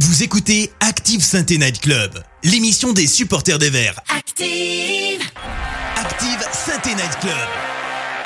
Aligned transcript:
Vous 0.00 0.24
écoutez 0.24 0.72
Active 0.80 1.22
Sainte 1.22 1.50
Night 1.50 1.80
Club, 1.80 2.10
l'émission 2.42 2.92
des 2.92 3.06
supporters 3.06 3.60
des 3.60 3.70
Verts. 3.70 4.00
Active 4.12 5.22
Active 5.96 6.48
Sainte 6.50 6.86
Night 6.86 7.16
Club, 7.20 7.32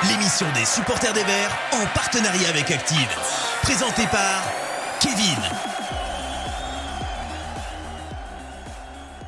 l'émission 0.09 0.47
des 0.55 0.65
supporters 0.65 1.13
des 1.13 1.23
Verts 1.23 1.55
en 1.73 1.85
partenariat 1.93 2.49
avec 2.49 2.71
Active. 2.71 3.07
Présentée 3.61 4.07
par 4.11 4.51
Kevin. 4.99 5.37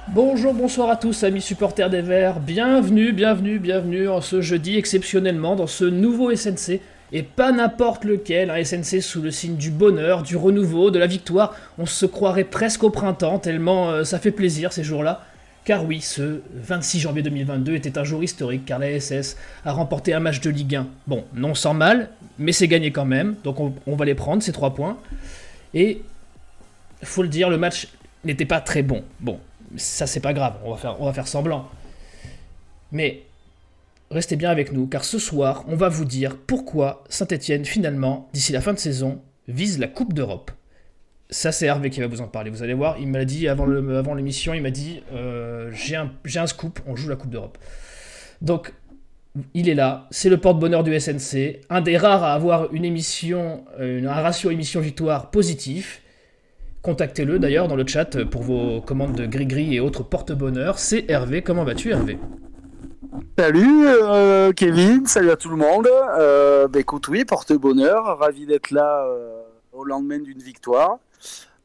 Bonjour, 0.08 0.56
bonsoir 0.56 0.90
à 0.90 0.96
tous 0.96 1.24
amis 1.24 1.42
supporters 1.42 1.92
des 1.92 2.02
Verts, 2.02 2.40
bienvenue, 2.40 3.14
bienvenue, 3.14 3.60
bienvenue 3.60 4.10
en 4.10 4.20
ce 4.20 4.42
jeudi 4.42 4.78
exceptionnellement 4.78 5.56
dans 5.56 5.68
ce 5.68 5.86
nouveau 5.86 6.36
SNC 6.36 6.82
et 7.12 7.24
pas 7.24 7.52
n'importe 7.52 8.06
lequel, 8.06 8.50
un 8.50 8.64
SNC 8.64 9.02
sous 9.02 9.22
le 9.22 9.32
signe 9.32 9.56
du 9.56 9.70
bonheur, 9.70 10.24
du 10.24 10.38
renouveau, 10.38 10.92
de 10.92 11.00
la 11.00 11.08
victoire. 11.08 11.56
On 11.78 11.86
se 11.86 12.06
croirait 12.06 12.46
presque 12.46 12.84
au 12.84 12.90
printemps, 12.90 13.40
tellement 13.40 13.90
euh, 13.90 14.04
ça 14.04 14.20
fait 14.20 14.32
plaisir 14.32 14.72
ces 14.72 14.84
jours-là. 14.84 15.26
Car 15.64 15.86
oui, 15.86 16.02
ce 16.02 16.42
26 16.56 17.00
janvier 17.00 17.22
2022 17.22 17.76
était 17.76 17.98
un 17.98 18.04
jour 18.04 18.24
historique 18.24 18.66
car 18.66 18.80
la 18.80 19.00
SS 19.00 19.38
a 19.64 19.74
remporté 19.74 20.14
un 20.14 20.20
match 20.20 20.40
de 20.42 20.50
Ligue 20.50 20.76
1. 20.76 20.88
Bon, 21.06 21.24
non 21.36 21.54
sans 21.54 21.74
mal, 21.74 22.10
mais 22.40 22.52
c'est 22.52 22.68
gagné 22.68 22.92
quand 22.92 23.06
même, 23.06 23.36
donc 23.44 23.58
on, 23.60 23.96
va 23.96 24.06
les 24.06 24.16
prendre, 24.16 24.42
ces 24.42 24.54
trois 24.54 24.74
points. 24.74 24.98
Et, 25.74 26.02
faut 27.04 27.22
le 27.22 27.30
dire, 27.30 27.50
le 27.50 27.58
match 27.58 27.90
n'était 28.24 28.46
pas 28.46 28.60
très 28.60 28.82
bon. 28.82 29.04
Bon, 29.20 29.40
ça 29.76 30.08
c'est 30.08 30.20
pas 30.20 30.34
grave, 30.34 30.56
on 30.66 31.06
va 31.06 31.14
faire 31.14 31.28
semblant. 31.28 31.70
Mais 32.92 33.22
restez 34.12 34.36
bien 34.36 34.50
avec 34.50 34.72
nous, 34.72 34.88
car 34.88 35.04
ce 35.04 35.18
soir, 35.18 35.64
on 35.68 35.76
va 35.76 35.90
vous 35.90 36.06
dire 36.06 36.38
pourquoi 36.38 37.04
Saint-Etienne, 37.10 37.66
finalement, 37.66 38.30
d'ici 38.34 38.52
la 38.52 38.62
fin 38.62 38.74
de 38.74 38.80
saison, 38.80 39.22
vise 39.48 39.80
la 39.80 39.88
Coupe 39.88 40.14
d'Europe. 40.14 40.52
Ça, 41.30 41.52
c'est 41.54 41.66
Hervé 41.66 41.90
qui 41.90 42.02
va 42.02 42.08
vous 42.08 42.22
en 42.22 42.28
parler. 42.28 42.50
Vous 42.50 42.62
allez 42.62 42.74
voir, 42.74 42.98
il 43.00 43.08
m'a 43.08 43.24
dit 43.24 43.48
avant, 43.48 43.66
l'émission, 44.14 44.54
il 44.54 44.62
m'a 44.62 44.70
dit 44.70 45.02
euh, 45.14 45.70
j'ai 45.72 45.96
un, 45.96 46.12
j'ai 46.26 46.40
un 46.40 46.48
scoop, 46.48 46.82
on 46.86 46.96
joue 46.96 47.10
la 47.10 47.16
Coupe 47.16 47.32
d'Europe. 47.32 47.58
Donc, 48.42 48.74
il 49.54 49.70
est 49.70 49.76
là, 49.76 50.08
c'est 50.12 50.28
le 50.28 50.38
porte-bonheur 50.38 50.84
du 50.84 51.00
SNC, 51.00 51.62
un 51.70 51.80
des 51.80 51.96
rares 51.96 52.24
à 52.24 52.34
avoir 52.34 52.74
une 52.74 52.84
émission, 52.84 53.64
euh, 53.80 54.06
un 54.06 54.22
ratio 54.22 54.52
émission-victoire 54.52 55.32
positif. 55.32 56.02
Contactez-le 56.82 57.40
d'ailleurs 57.40 57.70
dans 57.70 57.76
le 57.78 57.88
chat 57.88 58.26
pour 58.26 58.42
vos 58.42 58.82
commandes 58.82 59.16
de 59.16 59.26
gris-gris 59.26 59.76
et 59.76 59.80
autres 59.80 60.04
porte-bonheur. 60.04 60.80
C'est 60.80 61.10
Hervé. 61.10 61.44
Comment 61.44 61.64
vas-tu, 61.64 61.92
Hervé? 61.92 62.18
Salut 63.38 63.88
euh, 63.88 64.54
Kevin, 64.54 65.06
salut 65.06 65.32
à 65.32 65.36
tout 65.36 65.50
le 65.50 65.58
monde. 65.58 65.88
Euh, 66.18 66.68
bah, 66.68 66.80
écoute, 66.80 67.08
oui, 67.10 67.26
porte-bonheur, 67.26 68.18
ravi 68.20 68.46
d'être 68.46 68.72
là 68.72 69.06
euh, 69.06 69.42
au 69.74 69.84
lendemain 69.84 70.20
d'une 70.20 70.40
victoire. 70.40 70.98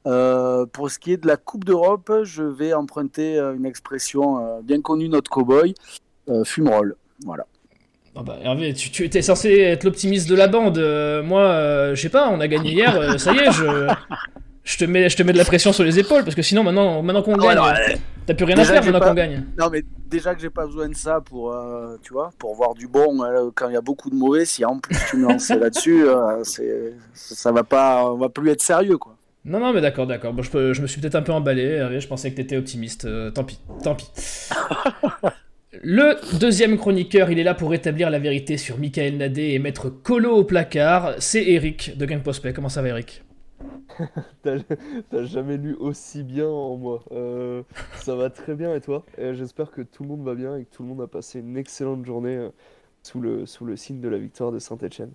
Euh, 0.06 0.66
pour 0.66 0.91
ce 0.91 0.98
qui 0.98 1.12
est 1.12 1.16
de 1.16 1.27
la 1.27 1.36
Coupe 1.36 1.64
d'Europe, 1.64 2.11
je 2.25 2.42
vais 2.42 2.72
emprunter 2.72 3.38
une 3.38 3.64
expression 3.64 4.61
bien 4.62 4.80
connue 4.80 5.08
notre 5.08 5.30
cow-boy, 5.30 5.75
fumerole. 6.44 6.97
Voilà. 7.25 7.47
Ah 8.16 8.22
bah, 8.22 8.38
Hervé, 8.42 8.72
tu, 8.75 8.91
tu 8.91 9.05
étais 9.05 9.22
censé 9.22 9.50
être 9.60 9.84
l'optimiste 9.84 10.28
de 10.28 10.34
la 10.34 10.48
bande. 10.48 10.78
Moi, 11.25 11.94
je 11.94 12.00
sais 12.00 12.08
pas, 12.08 12.28
on 12.28 12.41
a 12.41 12.48
gagné 12.48 12.72
hier, 12.72 13.20
ça 13.20 13.33
y 13.33 13.38
est, 13.38 13.53
je, 13.53 13.88
je, 14.67 14.77
te 14.77 14.84
mets, 14.84 15.09
je 15.09 15.17
te 15.17 15.22
mets 15.22 15.33
de 15.33 15.39
la 15.39 15.45
pression 15.45 15.72
sur 15.72 15.84
les 15.84 15.98
épaules, 15.98 16.22
parce 16.25 16.34
que 16.34 16.42
sinon, 16.42 16.62
maintenant, 16.62 17.03
maintenant 17.03 17.22
qu'on 17.22 17.34
Ah, 17.41 17.55
gagne, 17.55 17.59
euh, 17.92 17.97
t'as 18.27 18.34
plus 18.34 18.45
rien 18.45 18.59
à 18.59 18.64
faire 18.64 18.83
maintenant 18.84 18.98
pas- 19.00 19.09
qu'on 19.09 19.14
gagne. 19.14 19.45
non 19.59 19.70
mais 19.70 19.83
déjà 20.11 20.34
que 20.34 20.41
j'ai 20.42 20.50
pas 20.50 20.67
besoin 20.67 20.89
de 20.89 20.95
ça 20.95 21.20
pour, 21.20 21.53
euh, 21.53 21.97
tu 22.03 22.12
vois, 22.12 22.31
pour 22.39 22.55
voir 22.55 22.75
du 22.75 22.87
bon 22.89 23.22
euh, 23.25 23.50
quand 23.55 23.69
il 23.69 23.75
y 23.75 23.77
a 23.77 23.81
beaucoup 23.81 24.11
de 24.11 24.14
mauvais. 24.17 24.44
Si 24.44 24.64
en 24.64 24.78
plus 24.78 24.97
tu 25.09 25.17
me 25.17 25.25
lances 25.28 25.48
là-dessus, 25.50 26.05
euh, 26.06 26.42
c'est, 26.44 26.92
ça 27.14 27.53
va 27.53 27.62
pas, 27.64 28.05
on 28.12 28.17
va 28.19 28.28
plus 28.28 28.50
être 28.50 28.61
sérieux 28.62 28.98
quoi. 28.98 29.17
Non, 29.44 29.61
non, 29.61 29.72
mais 29.72 29.81
d'accord, 29.81 30.09
d'accord. 30.09 30.33
Bon, 30.33 30.42
je, 30.42 30.50
peux- 30.50 30.72
je 30.75 30.83
me 30.83 30.89
suis 30.89 31.00
peut-être 31.00 31.14
un 31.14 31.22
peu 31.22 31.33
emballé, 31.33 31.87
je 32.00 32.06
pensais 32.09 32.31
que 32.33 32.37
t'étais 32.37 32.56
optimiste. 32.56 33.06
tant 33.33 33.44
pis, 33.44 33.61
tant 33.84 33.94
pis. 33.94 34.11
Le 35.83 36.17
deuxième 36.39 36.78
chroniqueur, 36.78 37.31
il 37.31 37.39
est 37.39 37.42
là 37.44 37.55
pour 37.55 37.70
rétablir 37.70 38.09
la 38.11 38.19
vérité 38.19 38.56
sur 38.56 38.78
Michael 38.78 39.19
Nadé 39.19 39.50
et 39.50 39.59
mettre 39.59 39.91
Colo 39.91 40.34
au 40.34 40.44
placard. 40.44 41.15
C'est 41.19 41.44
Eric 41.44 41.97
de 41.98 42.06
Game 42.06 42.22
Prospect. 42.22 42.53
Comment 42.54 42.71
ça 42.71 42.81
va, 42.83 42.88
Eric? 42.88 43.22
T'as 44.43 45.25
jamais 45.25 45.56
lu 45.56 45.75
aussi 45.75 46.22
bien 46.22 46.49
en 46.49 46.77
moi. 46.77 47.03
Euh, 47.12 47.62
ça 47.97 48.15
va 48.15 48.31
très 48.31 48.55
bien 48.55 48.75
et 48.75 48.81
toi? 48.81 49.05
J'espère 49.19 49.71
que 49.71 49.83
tout 49.83 50.03
le 50.03 50.09
monde 50.11 50.25
va 50.25 50.34
bien 50.34 50.56
et 50.56 50.65
que 50.65 50.75
tout 50.75 50.83
le 50.83 50.89
monde 50.89 51.00
a 51.00 51.06
passé 51.06 51.41
une 51.41 51.56
excellente 51.56 52.05
journée 52.05 52.37
euh, 52.37 52.50
sous 53.03 53.21
le, 53.21 53.47
sous 53.47 53.65
le 53.65 53.77
signe 53.77 54.00
de 54.00 54.09
la 54.09 54.19
victoire 54.19 54.53
de 54.53 54.59
Saint-Etienne. 54.59 55.12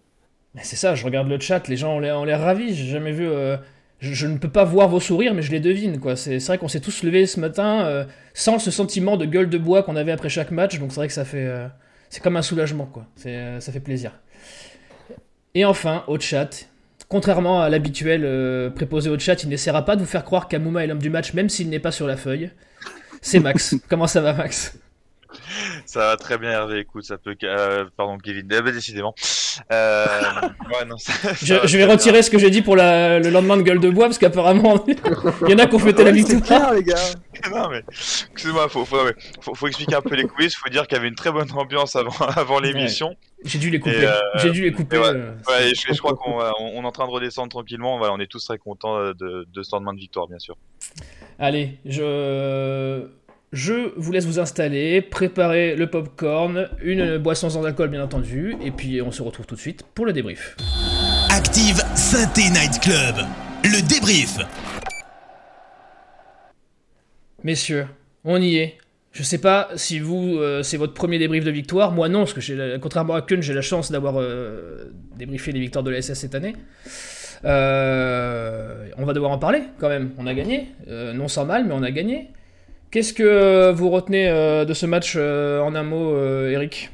C'est 0.62 0.76
ça, 0.76 0.96
je 0.96 1.06
regarde 1.06 1.30
le 1.30 1.40
chat, 1.40 1.68
les 1.68 1.78
gens 1.78 1.96
ont 1.96 2.00
l'air 2.00 2.42
ravis. 2.42 2.74
J'ai 2.74 2.88
jamais 2.88 3.14
vu. 3.14 3.28
euh, 3.28 3.58
je, 4.00 4.28
ne 4.28 4.38
peux 4.38 4.50
pas 4.50 4.66
voir 4.66 4.90
vos 4.90 5.00
sourires, 5.00 5.34
mais 5.34 5.44
je 5.44 5.52
les 5.52 5.60
devine. 5.60 6.00
C'est 6.16 6.40
vrai 6.40 6.58
qu'on 6.58 6.68
s'est 6.68 6.82
tous 6.82 7.04
levés 7.04 7.26
ce 7.26 7.40
matin 7.40 8.06
sans 8.34 8.58
ce 8.58 8.72
sentiment 8.72 9.16
de 9.16 9.26
gueule 9.26 9.50
de 9.50 9.58
bois 9.60 9.84
qu'on 9.84 9.96
avait 9.96 10.12
après 10.12 10.30
chaque 10.30 10.52
match, 10.52 10.80
donc 10.80 10.92
c'est 10.92 10.98
vrai 10.98 11.08
que 11.08 11.14
ça 11.14 11.24
fait. 11.24 11.48
c'est 12.10 12.22
comme 12.22 12.36
un 12.36 12.42
soulagement, 12.42 12.88
quoi. 12.88 13.06
Ça 13.16 13.72
fait 13.72 13.80
plaisir. 13.80 14.20
Et 15.54 15.66
enfin, 15.66 16.04
au 16.08 16.20
chat. 16.20 16.71
Contrairement 17.12 17.62
à 17.62 17.68
l'habituel 17.68 18.22
euh, 18.24 18.70
préposé 18.70 19.10
au 19.10 19.20
chat, 19.20 19.44
il 19.44 19.50
n'essaiera 19.50 19.84
pas 19.84 19.98
de 19.98 20.00
vous 20.00 20.08
faire 20.08 20.24
croire 20.24 20.48
qu'Amouma 20.48 20.86
est 20.86 20.88
l'homme 20.88 21.02
du 21.02 21.10
match, 21.10 21.34
même 21.34 21.50
s'il 21.50 21.70
n'est 21.70 21.78
pas 21.78 21.92
sur 21.92 22.08
la 22.08 22.16
feuille. 22.16 22.52
C'est 23.22 23.42
Max. 23.42 23.76
Comment 23.90 24.08
ça 24.08 24.22
va, 24.22 24.32
Max? 24.32 24.80
Ça 25.86 26.00
va 26.08 26.18
très 26.18 26.38
bien, 26.38 26.50
Hervé. 26.52 26.80
Écoute, 26.80 27.04
ça 27.06 27.18
peut. 27.18 27.36
euh, 27.44 27.86
pardon, 27.98 28.18
Kevin. 28.18 28.48
Eh 28.52 28.62
ben, 28.62 28.74
décidément. 28.74 29.14
Euh, 29.72 30.06
ouais, 30.70 30.86
non, 30.88 30.98
ça- 30.98 31.14
ça 31.14 31.34
je, 31.42 31.54
va 31.56 31.66
je 31.66 31.78
vais 31.78 31.86
retirer 31.86 32.22
ce 32.22 32.30
que 32.30 32.38
j'ai 32.40 32.50
dit 32.50 32.62
pour 32.62 32.76
la- 32.76 33.20
le 33.20 33.30
lendemain 33.30 33.58
de 33.58 33.62
gueule 33.64 33.80
de 33.80 33.90
bois, 33.90 34.06
parce 34.06 34.18
qu'apparemment, 34.18 34.86
il 34.88 35.50
y 35.50 35.54
en 35.54 35.58
a 35.60 35.68
qui 35.68 35.76
ont 35.76 35.80
fêté 35.80 36.04
la 36.04 36.12
victoire. 36.12 36.74
les 36.74 36.84
gars. 36.84 36.96
Non, 37.52 37.70
mais 37.70 37.82
excuse-moi, 37.90 38.70
faut, 38.70 38.86
faut, 38.86 38.98
faut, 39.42 39.56
faut 39.56 39.68
expliquer 39.68 39.96
un 39.96 40.02
peu 40.02 40.14
les 40.14 40.26
coulisses. 40.26 40.56
Faut 40.56 40.70
dire 40.70 40.86
qu'il 40.86 40.96
y 40.96 41.00
avait 41.00 41.08
une 41.08 41.16
très 41.16 41.32
bonne 41.32 41.52
ambiance 41.54 41.96
avant, 41.96 42.12
avant 42.36 42.60
l'émission. 42.60 43.16
J'ai 43.44 43.58
dû 43.58 43.72
les 43.72 43.80
couper. 43.80 44.06
Euh, 44.06 44.20
J'ai 44.38 44.52
dû 44.52 44.62
les 44.62 44.72
couper. 44.72 44.98
et 44.98 45.00
ouais. 45.00 45.08
euh, 45.08 45.34
Ouais, 45.48 45.72
et 45.72 45.74
je, 45.74 45.92
je 45.92 45.98
crois 45.98 46.14
qu'on 46.16 46.38
on, 46.60 46.84
est 46.84 46.86
en 46.86 46.92
train 46.92 47.08
de 47.08 47.12
redescendre 47.12 47.50
tranquillement. 47.50 47.98
Voilà, 47.98 48.14
on 48.14 48.20
est 48.20 48.28
tous 48.28 48.46
très 48.46 48.60
contents 48.60 49.00
de, 49.14 49.48
de 49.52 49.64
ce 49.64 49.76
lendemain 49.76 49.94
de 49.94 50.00
victoire, 50.00 50.28
bien 50.28 50.38
sûr. 50.38 50.56
Allez, 51.40 51.80
je... 51.84 53.08
je 53.52 53.92
vous 53.98 54.12
laisse 54.14 54.26
vous 54.26 54.40
installer, 54.40 55.02
préparer 55.02 55.76
le 55.76 55.88
popcorn, 55.88 56.70
une 56.82 57.18
boisson 57.18 57.50
sans 57.50 57.66
alcool 57.66 57.90
bien 57.90 58.02
entendu, 58.02 58.56
et 58.64 58.72
puis 58.72 59.02
on 59.02 59.12
se 59.12 59.22
retrouve 59.22 59.46
tout 59.46 59.56
de 59.56 59.60
suite 59.60 59.84
pour 59.94 60.06
le 60.06 60.14
débrief. 60.14 60.56
Active 61.30 61.82
Sainte 61.96 62.38
Night 62.38 62.80
Club, 62.82 63.16
le 63.66 63.86
débrief. 63.88 64.38
Messieurs, 67.44 67.88
on 68.24 68.42
y 68.42 68.56
est. 68.56 68.78
Je 69.12 69.24
sais 69.24 69.40
pas 69.40 69.68
si 69.76 70.00
vous, 70.00 70.38
euh, 70.38 70.64
c'est 70.64 70.78
votre 70.78 70.94
premier 70.94 71.20
débrief 71.20 71.44
de 71.44 71.52
victoire. 71.52 71.92
Moi, 71.92 72.08
non, 72.08 72.20
parce 72.20 72.34
que 72.34 72.78
contrairement 72.78 73.16
à 73.16 73.22
Kun, 73.22 73.42
j'ai 73.42 73.54
la 73.54 73.62
chance 73.62 73.92
d'avoir 73.92 74.16
euh, 74.18 74.94
débriefé 75.18 75.52
les 75.52 75.60
victoires 75.60 75.84
de 75.84 75.92
la 75.92 76.02
SS 76.02 76.14
cette 76.14 76.36
année. 76.36 76.56
Euh, 77.44 78.88
on 78.98 79.04
va 79.04 79.12
devoir 79.12 79.32
en 79.32 79.40
parler 79.40 79.64
quand 79.78 79.90
même. 79.90 80.12
On 80.18 80.26
a 80.28 80.34
gagné. 80.34 80.68
Non 80.88 81.28
sans 81.28 81.44
mal, 81.46 81.66
mais 81.66 81.74
on 81.74 81.84
a 81.84 81.92
gagné. 81.92 82.30
Qu'est-ce 82.92 83.14
que 83.14 83.72
vous 83.72 83.90
retenez 83.90 84.30
euh, 84.30 84.66
de 84.66 84.74
ce 84.74 84.86
match 84.86 85.16
euh, 85.18 85.62
en 85.62 85.76
un 85.76 85.84
mot, 85.84 86.14
euh, 86.14 86.50
Eric? 86.52 86.92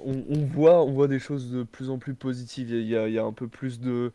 On, 0.00 0.24
on 0.28 0.44
voit, 0.46 0.82
on 0.84 0.92
voit 0.92 1.08
des 1.08 1.18
choses 1.18 1.50
de 1.50 1.62
plus 1.62 1.90
en 1.90 1.98
plus 1.98 2.14
positives. 2.14 2.70
Il 2.70 2.86
y 2.86 2.96
a, 2.96 3.08
il 3.08 3.14
y 3.14 3.18
un 3.18 3.32
peu 3.32 3.48
plus 3.48 3.80
de, 3.80 4.12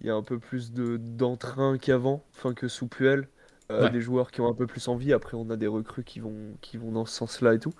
il 0.00 0.06
y 0.06 0.10
a 0.10 0.14
un 0.14 0.22
peu 0.22 0.38
plus 0.38 0.72
de 0.72 0.96
d'entrain 0.96 1.76
qu'avant, 1.78 2.24
enfin 2.36 2.54
que 2.54 2.68
sous 2.68 2.86
Puel. 2.86 3.28
Euh, 3.72 3.84
Ouais. 3.84 3.90
Des 3.90 4.02
joueurs 4.02 4.30
qui 4.30 4.42
ont 4.42 4.48
un 4.48 4.52
peu 4.54 4.66
plus 4.66 4.88
envie. 4.88 5.14
Après, 5.14 5.36
on 5.38 5.48
a 5.48 5.56
des 5.56 5.66
recrues 5.66 6.04
qui 6.04 6.20
vont, 6.20 6.34
qui 6.60 6.76
vont 6.76 6.92
dans 6.92 7.06
ce 7.06 7.14
sens-là 7.14 7.54
et 7.54 7.58
tout. 7.58 7.72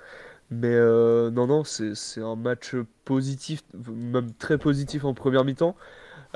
Mais 0.50 0.68
euh, 0.72 1.30
non, 1.30 1.46
non, 1.46 1.62
c'est 1.64 2.20
un 2.22 2.36
match 2.36 2.74
positif, 3.04 3.62
même 3.92 4.32
très 4.34 4.58
positif 4.58 5.04
en 5.04 5.14
première 5.14 5.44
mi-temps. 5.44 5.76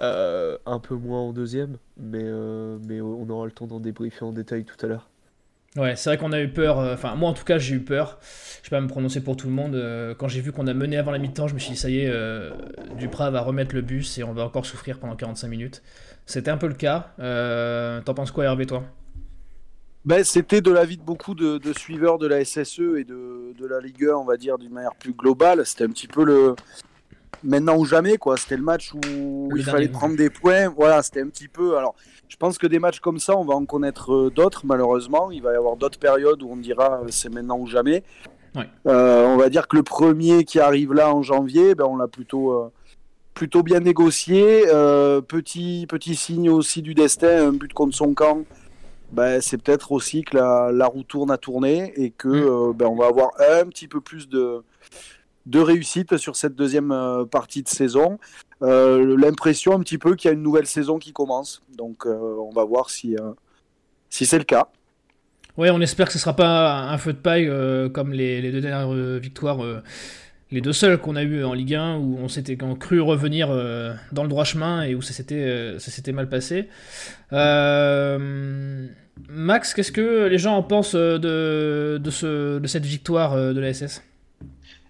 Euh, 0.01 0.59
un 0.65 0.79
peu 0.79 0.95
moins 0.95 1.21
en 1.21 1.33
deuxième, 1.33 1.77
mais, 1.97 2.23
euh, 2.23 2.79
mais 2.87 3.01
on 3.01 3.29
aura 3.31 3.47
le 3.47 3.51
temps 3.53 3.67
d'en 3.67 3.81
débriefer 3.81 4.25
en 4.25 4.31
détail 4.33 4.65
tout 4.65 4.77
à 4.85 4.89
l'heure. 4.89 5.09
Ouais, 5.77 5.97
c'est 5.97 6.11
vrai 6.11 6.19
qu'on 6.19 6.33
a 6.33 6.41
eu 6.41 6.49
peur. 6.53 6.79
euh, 6.79 6.95
Enfin, 6.95 7.15
moi 7.17 7.29
en 7.29 7.33
tout 7.35 7.45
cas, 7.45 7.59
j'ai 7.59 7.75
eu 7.75 7.81
peur. 7.81 8.19
Je 8.63 8.71
vais 8.71 8.77
pas 8.77 8.81
me 8.81 8.87
prononcer 8.89 9.23
pour 9.23 9.37
tout 9.37 9.49
le 9.49 9.53
monde. 9.53 9.75
euh, 9.75 10.15
quand 10.15 10.29
j'ai 10.29 10.41
vu 10.41 10.53
qu'on 10.53 10.67
a 10.69 10.75
mené 10.75 10.97
avant 10.99 11.11
la 11.11 11.19
mi-temps, 11.19 11.49
je 11.49 11.55
me 11.55 11.59
suis 11.59 11.73
dit, 11.73 11.77
ça 11.77 11.91
y 11.91 11.99
est, 12.01 12.09
euh, 12.09 12.51
Duprat 12.97 13.31
va 13.31 13.41
remettre 13.43 13.75
le 13.75 13.83
bus 13.83 14.19
et 14.19 14.25
on 14.25 14.33
va 14.33 14.45
encore 14.45 14.67
souffrir 14.67 14.99
pendant 15.01 15.17
45 15.17 15.49
minutes. 15.49 15.83
C'était 16.27 16.51
un 16.51 16.59
peu 16.59 16.69
le 16.69 16.75
cas. 16.75 17.13
Euh, 17.19 18.01
T'en 18.03 18.15
penses 18.15 18.31
quoi, 18.31 18.45
Hervé, 18.45 18.67
toi? 18.67 18.85
Ben, 20.05 20.25
c'était 20.25 20.61
de 20.63 20.71
l'avis 20.71 20.97
de 20.97 21.03
beaucoup 21.03 21.35
de, 21.35 21.59
de 21.59 21.73
suiveurs 21.73 22.19
de 22.19 22.27
la 22.27 22.45
SSE 22.45 22.81
et 22.99 23.05
de, 23.05 23.53
de 23.59 23.67
la 23.67 23.81
Ligue 23.81 24.05
1, 24.07 24.15
on 24.17 24.25
va 24.25 24.37
dire, 24.37 24.57
d'une 24.57 24.73
manière 24.73 24.95
plus 24.95 25.13
globale. 25.13 25.67
C'était 25.67 25.85
un 25.85 25.91
petit 25.91 26.07
peu 26.09 26.25
le 26.25 26.55
maintenant 27.43 27.77
ou 27.77 27.85
jamais, 27.85 28.17
quoi. 28.17 28.37
C'était 28.37 28.57
le 28.57 28.63
match 28.63 28.93
où 28.93 29.49
Le 29.51 29.59
il 29.59 29.65
fallait 29.65 29.89
prendre 29.89 30.17
des 30.17 30.31
points. 30.31 30.69
Voilà, 30.69 31.03
c'était 31.03 31.23
un 31.23 31.29
petit 31.29 31.49
peu. 31.49 31.77
Alors, 31.77 31.95
je 32.29 32.37
pense 32.37 32.59
que 32.59 32.67
des 32.67 32.79
matchs 32.79 33.01
comme 33.01 33.19
ça, 33.19 33.37
on 33.37 33.45
va 33.45 33.55
en 33.55 33.65
connaître 33.65 34.13
euh, 34.13 34.31
d'autres, 34.31 34.63
malheureusement. 34.65 35.31
Il 35.31 35.43
va 35.43 35.53
y 35.53 35.57
avoir 35.57 35.77
d'autres 35.77 35.99
périodes 35.99 36.43
où 36.43 36.51
on 36.51 36.57
dira 36.57 37.01
euh, 37.03 37.07
c'est 37.11 37.31
maintenant 37.31 37.59
ou 37.59 37.67
jamais. 37.67 38.03
Ouais. 38.55 38.69
Euh, 38.87 39.27
on 39.27 39.37
va 39.37 39.49
dire 39.49 39.69
que 39.69 39.77
le 39.77 39.83
premier 39.83 40.45
qui 40.45 40.59
arrive 40.59 40.93
là 40.93 41.15
en 41.15 41.23
janvier, 41.23 41.75
ben, 41.75 41.85
on 41.85 41.97
l'a 41.97 42.09
plutôt, 42.09 42.53
euh, 42.53 42.73
plutôt 43.35 43.63
bien 43.63 43.81
négocié. 43.81 44.65
petit, 45.29 45.87
petit 45.89 46.17
signe 46.17 46.51
aussi 46.51 46.83
du 46.83 46.95
destin, 46.95 47.49
un 47.49 47.53
but 47.53 47.73
contre 47.73 47.97
son 47.97 48.15
camp. 48.15 48.45
Ben, 49.13 49.41
c'est 49.41 49.57
peut-être 49.57 49.93
aussi 49.93 50.23
que 50.23 50.37
la, 50.37 50.71
la, 50.71 50.87
roue 50.87 51.03
tourne 51.03 51.31
à 51.31 51.39
tourner 51.39 51.95
et 51.97 52.11
que 52.11 52.29
mm. 52.29 52.75
ben, 52.75 52.87
on 52.87 52.97
va 52.97 53.07
avoir 53.07 53.31
un 53.39 53.65
petit 53.67 53.89
peu 53.89 54.03
plus 54.03 54.29
de, 54.29 54.63
de 55.49 55.59
réussite 55.59 56.17
sur 56.17 56.37
cette 56.37 56.55
deuxième 56.55 56.95
partie 57.31 57.63
de 57.63 57.69
saison. 57.69 58.19
L'impression 58.61 59.73
un 59.73 59.81
petit 59.81 59.99
peu 59.99 60.15
qu'il 60.15 60.29
y 60.29 60.31
a 60.31 60.35
une 60.35 60.43
nouvelle 60.43 60.67
saison 60.67 60.99
qui 60.99 61.13
commence. 61.13 61.63
Donc 61.77 62.07
on 62.07 62.51
va 62.55 62.65
voir 62.65 62.91
si, 62.91 63.17
si 64.11 64.27
c'est 64.27 64.39
le 64.39 64.45
cas. 64.45 64.69
Ouais, 65.59 65.71
on 65.71 65.81
espère 65.81 66.07
que 66.07 66.13
ce 66.13 66.21
sera 66.21 66.37
pas 66.37 66.83
un 66.83 66.99
feu 66.99 67.13
de 67.13 67.19
paille 67.19 67.49
euh, 67.49 67.89
comme 67.89 68.13
les, 68.13 68.53
deux 68.53 68.61
dernières 68.61 68.95
euh, 68.95 69.19
victoires, 69.19 69.65
euh, 69.65 69.83
les 70.53 70.61
deux 70.61 70.73
seules 70.73 70.99
qu'on 70.99 71.17
a 71.17 71.25
eues 71.25 71.43
en 71.43 71.53
Ligue 71.53 71.75
1, 71.75 71.97
où 71.97 72.17
on 72.21 72.29
s'était 72.29 72.57
cru 72.79 73.01
revenir 73.01 73.49
dans 74.13 74.23
le 74.23 74.29
droit 74.29 74.45
chemin 74.45 74.85
et 74.85 74.95
où 74.95 75.03
ça 75.03 75.13
s'était 75.13 76.13
mal 76.13 76.29
passé. 76.29 76.69
Max, 79.31 79.75
qu'est-ce 79.75 79.91
que 79.91 80.27
les 80.27 80.39
gens 80.39 80.55
en 80.55 80.63
pensent 80.63 80.95
de, 80.95 81.99
de 82.01 82.67
cette 82.67 82.87
victoire 82.87 83.37
de 83.37 83.61
la 83.61 83.75
SS 83.75 84.03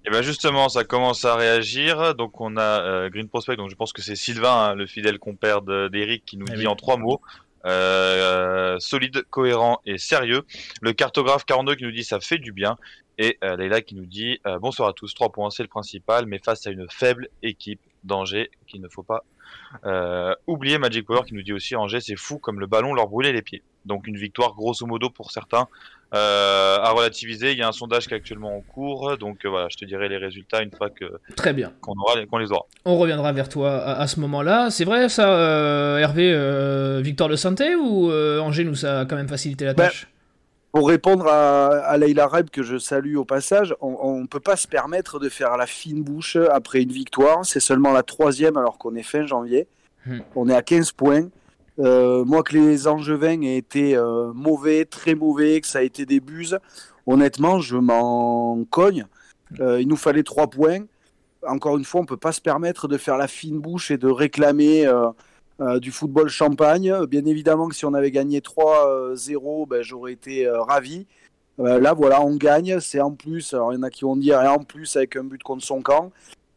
et 0.08 0.10
eh 0.10 0.14
ben 0.14 0.22
justement, 0.22 0.70
ça 0.70 0.84
commence 0.84 1.26
à 1.26 1.36
réagir. 1.36 2.14
Donc 2.14 2.40
on 2.40 2.56
a 2.56 3.10
Green 3.10 3.28
Prospect, 3.28 3.56
donc 3.56 3.68
je 3.68 3.74
pense 3.74 3.92
que 3.92 4.00
c'est 4.00 4.16
Sylvain, 4.16 4.70
hein, 4.70 4.74
le 4.74 4.86
fidèle 4.86 5.18
compère 5.18 5.60
d'Eric, 5.60 6.24
qui 6.24 6.38
nous 6.38 6.46
eh 6.50 6.56
dit 6.56 6.66
en 6.66 6.76
trois 6.76 6.96
mots 6.96 7.20
euh, 7.66 8.78
solide, 8.78 9.24
cohérent 9.28 9.80
et 9.84 9.98
sérieux. 9.98 10.42
Le 10.80 10.92
cartographe 10.92 11.44
42 11.44 11.74
qui 11.74 11.84
nous 11.84 11.92
dit 11.92 12.04
ça 12.04 12.20
fait 12.20 12.38
du 12.38 12.52
bien. 12.52 12.76
Et 13.18 13.36
euh, 13.42 13.56
Leila 13.56 13.82
qui 13.82 13.96
nous 13.96 14.06
dit 14.06 14.40
euh, 14.46 14.58
bonsoir 14.58 14.88
à 14.88 14.92
tous, 14.92 15.12
3 15.12 15.30
points 15.30 15.50
c'est 15.50 15.62
le 15.62 15.68
principal, 15.68 16.26
mais 16.26 16.38
face 16.38 16.66
à 16.66 16.70
une 16.70 16.86
faible 16.88 17.28
équipe 17.42 17.80
d'Angers 18.04 18.50
qu'il 18.66 18.80
ne 18.80 18.88
faut 18.88 19.02
pas 19.02 19.24
euh, 19.84 20.34
oublier. 20.46 20.78
Magic 20.78 21.04
Power 21.04 21.22
qui 21.26 21.34
nous 21.34 21.42
dit 21.42 21.52
aussi 21.52 21.74
Angers 21.76 22.00
c'est 22.00 22.16
fou 22.16 22.38
comme 22.38 22.60
le 22.60 22.66
ballon 22.66 22.94
leur 22.94 23.08
brûlait 23.08 23.32
les 23.32 23.42
pieds. 23.42 23.62
Donc 23.88 24.06
une 24.06 24.16
victoire 24.16 24.54
grosso 24.54 24.86
modo 24.86 25.10
pour 25.10 25.32
certains 25.32 25.66
euh, 26.14 26.78
à 26.80 26.90
relativiser. 26.92 27.52
Il 27.52 27.58
y 27.58 27.62
a 27.62 27.68
un 27.68 27.72
sondage 27.72 28.06
qui 28.06 28.14
est 28.14 28.16
actuellement 28.16 28.56
en 28.56 28.60
cours, 28.60 29.18
donc 29.18 29.44
euh, 29.44 29.50
voilà, 29.50 29.68
je 29.68 29.76
te 29.76 29.84
dirai 29.84 30.08
les 30.08 30.16
résultats 30.16 30.62
une 30.62 30.70
fois 30.70 30.88
que 30.88 31.04
très 31.36 31.52
bien 31.52 31.72
qu'on 31.82 31.92
aura 31.98 32.24
qu'on 32.24 32.38
les 32.38 32.50
aura. 32.50 32.64
On 32.86 32.96
reviendra 32.96 33.32
vers 33.32 33.50
toi 33.50 33.76
à, 33.76 34.06
ce 34.06 34.18
moment-là. 34.20 34.70
C'est 34.70 34.86
vrai 34.86 35.10
ça, 35.10 35.30
euh, 35.30 35.98
Hervé, 35.98 37.02
Victor 37.02 37.28
de 37.28 37.36
Santé 37.36 37.74
ou 37.74 38.10
Angers 38.10 38.64
nous 38.64 38.86
a 38.86 39.04
quand 39.04 39.16
même 39.16 39.28
facilité 39.28 39.66
la 39.66 39.74
ben, 39.74 39.84
tâche? 39.84 40.08
Pour 40.72 40.88
répondre 40.88 41.26
à, 41.26 41.66
à 41.66 41.96
Leila 41.98 42.26
Reb 42.26 42.48
que 42.50 42.62
je 42.62 42.78
salue 42.78 43.16
au 43.16 43.24
passage, 43.24 43.74
on 43.80 44.20
ne 44.20 44.26
peut 44.26 44.40
pas 44.40 44.56
se 44.56 44.66
permettre 44.68 45.18
de 45.18 45.28
faire 45.28 45.58
la 45.58 45.66
fine 45.66 46.02
bouche 46.02 46.36
après 46.36 46.82
une 46.82 46.92
victoire. 46.92 47.44
C'est 47.44 47.60
seulement 47.60 47.92
la 47.92 48.02
troisième 48.02 48.56
alors 48.56 48.78
qu'on 48.78 48.94
est 48.94 49.02
fin 49.02 49.26
janvier. 49.26 49.66
Hmm. 50.06 50.20
On 50.36 50.48
est 50.48 50.54
à 50.54 50.62
15 50.62 50.92
points. 50.92 51.28
Euh, 51.78 52.24
moi, 52.24 52.42
que 52.42 52.56
les 52.56 52.88
Angevins 52.88 53.42
aient 53.42 53.56
été 53.56 53.96
euh, 53.96 54.32
mauvais, 54.34 54.84
très 54.84 55.14
mauvais, 55.14 55.60
que 55.60 55.66
ça 55.66 55.78
a 55.78 55.82
été 55.82 56.06
des 56.06 56.20
buses, 56.20 56.58
honnêtement, 57.06 57.60
je 57.60 57.76
m'en 57.76 58.64
cogne. 58.70 59.06
Euh, 59.60 59.80
il 59.80 59.88
nous 59.88 59.96
fallait 59.96 60.24
trois 60.24 60.48
points. 60.48 60.84
Encore 61.46 61.78
une 61.78 61.84
fois, 61.84 62.00
on 62.00 62.04
ne 62.04 62.08
peut 62.08 62.16
pas 62.16 62.32
se 62.32 62.40
permettre 62.40 62.88
de 62.88 62.98
faire 62.98 63.16
la 63.16 63.28
fine 63.28 63.60
bouche 63.60 63.90
et 63.90 63.98
de 63.98 64.08
réclamer 64.08 64.90
du 65.80 65.92
football 65.92 66.28
champagne. 66.28 66.92
Bien 67.06 67.24
évidemment 67.24 67.68
que 67.68 67.76
si 67.76 67.84
on 67.84 67.94
avait 67.94 68.10
gagné 68.10 68.40
3-0, 68.40 69.68
ben, 69.68 69.82
j'aurais 69.82 70.12
été 70.12 70.48
ravi. 70.48 71.06
là, 71.58 71.94
voilà, 71.94 72.22
on 72.22 72.34
gagne. 72.34 72.80
C'est 72.80 73.00
en 73.00 73.12
plus, 73.12 73.54
alors 73.54 73.72
il 73.72 73.76
y 73.76 73.78
en 73.78 73.84
a 73.84 73.90
qui 73.90 74.04
vont 74.04 74.16
dire, 74.16 74.42
et 74.42 74.48
en 74.48 74.58
plus 74.58 74.96
avec 74.96 75.14
un 75.14 75.22
but 75.22 75.42
contre 75.44 75.64
son 75.64 75.80
camp. 75.80 76.10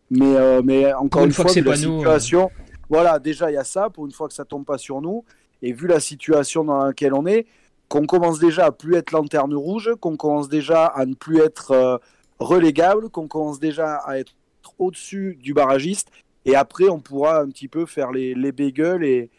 Mais, 0.10 0.62
mais 0.64 0.92
encore 0.94 1.26
une, 1.26 1.32
fois, 1.32 1.48
c'est 1.48 1.62
la 1.62 1.76
situation. 1.76 2.50
Voilà, 2.92 3.20
déjà, 3.20 3.50
il 3.50 3.54
y 3.54 3.58
a 3.58 3.64
ça, 3.64 3.90
pour 3.90 4.06
une 4.06 4.12
fois 4.12 4.28
que 4.28 4.34
ça 4.34 4.44
tombe 4.44 4.66
pas 4.66 4.78
sur 4.78 5.00
nous. 5.00 5.24
Et 5.62 5.72
vu 5.72 5.88
la 5.88 6.02
situation 6.02 6.66
dans 6.66 6.84
laquelle 6.84 7.14
on 7.14 7.26
est, 7.26 7.48
qu'on 7.88 8.06
commence 8.06 8.38
déjà 8.38 8.66
à 8.66 8.72
plus 8.74 8.96
être 8.96 9.12
lanterne 9.12 9.56
rouge, 9.56 9.92
qu'on 10.02 10.18
commence 10.18 10.50
déjà 10.50 10.88
à 10.88 11.06
ne 11.06 11.14
plus 11.14 11.40
être 11.40 11.72
euh, 11.72 11.98
relégable, 12.40 13.10
qu'on 13.10 13.30
commence 13.30 13.62
déjà 13.62 13.96
à 13.96 14.18
être 14.18 14.34
au-dessus 14.78 15.38
du 15.42 15.54
barragiste. 15.54 16.10
Et 16.44 16.58
après, 16.58 16.90
on 16.90 17.00
pourra 17.00 17.40
un 17.40 17.48
petit 17.48 17.70
peu 17.70 17.86
faire 17.86 18.12
les, 18.12 18.36
les 18.36 18.52
bagels 18.52 19.06
et, 19.06 19.30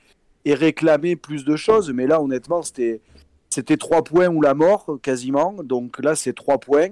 et 0.46 0.54
réclamer 0.54 1.16
plus 1.16 1.44
de 1.44 1.54
choses. 1.54 1.93
Mais 1.93 2.06
là, 2.06 2.22
honnêtement, 2.22 2.62
c'était, 2.62 3.02
c'était 3.50 3.76
trois 3.76 4.02
points 4.02 4.28
ou 4.28 4.40
la 4.40 4.54
mort, 4.54 4.99
quasiment. 5.02 5.56
Donc 5.62 6.02
là, 6.02 6.16
c'est 6.16 6.32
trois 6.32 6.56
points. 6.56 6.88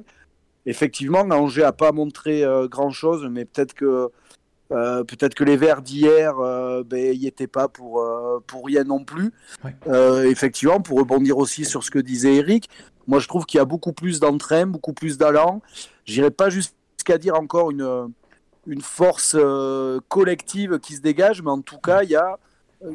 Effectivement, 0.67 1.21
Angers 1.21 1.63
n'a 1.63 1.73
pas 1.73 1.93
montré 1.93 2.45
euh, 2.45 2.69
grand-chose, 2.69 3.27
mais 3.31 3.47
peut-être 3.47 3.73
que 3.73 4.11
euh, 4.73 5.03
peut-être 5.03 5.35
que 5.35 5.45
les 5.45 5.57
Verts 5.57 5.83
d'hier, 5.83 6.39
euh, 6.39 6.85
ben, 6.85 7.17
n'y 7.17 7.27
étaient 7.27 7.49
pas 7.49 7.69
pour, 7.69 8.01
euh, 8.01 8.43
pour 8.47 8.67
rien 8.67 8.85
non 8.85 9.05
plus. 9.05 9.33
effectivement, 10.25 10.81
pour 10.81 10.99
rebondir 10.99 11.39
aussi 11.39 11.65
sur 11.65 11.83
ce 11.83 11.91
que 11.91 11.99
disait 11.99 12.37
Eric, 12.37 12.69
moi 13.07 13.19
je 13.19 13.27
trouve 13.27 13.47
qu'il 13.47 13.59
y 13.59 13.61
a 13.61 13.65
beaucoup 13.65 13.93
plus 13.93 14.21
d'entrain, 14.21 14.67
beaucoup 14.67 14.93
plus 14.93 15.19
d'allant. 15.19 15.61
J'irai 16.05 16.31
pas 16.31 16.51
jusqu'à 16.51 17.19
dire 17.19 17.35
encore 17.35 17.71
une, 17.71 18.13
une 18.67 18.83
force 18.83 19.37
collective 20.09 20.79
qui 20.79 20.95
se 20.95 21.01
dégage, 21.01 21.43
mais 21.43 21.51
en 21.51 21.61
tout 21.61 21.79
cas, 21.79 22.03
il 22.05 22.11
y 22.11 22.17
a, 22.17 22.39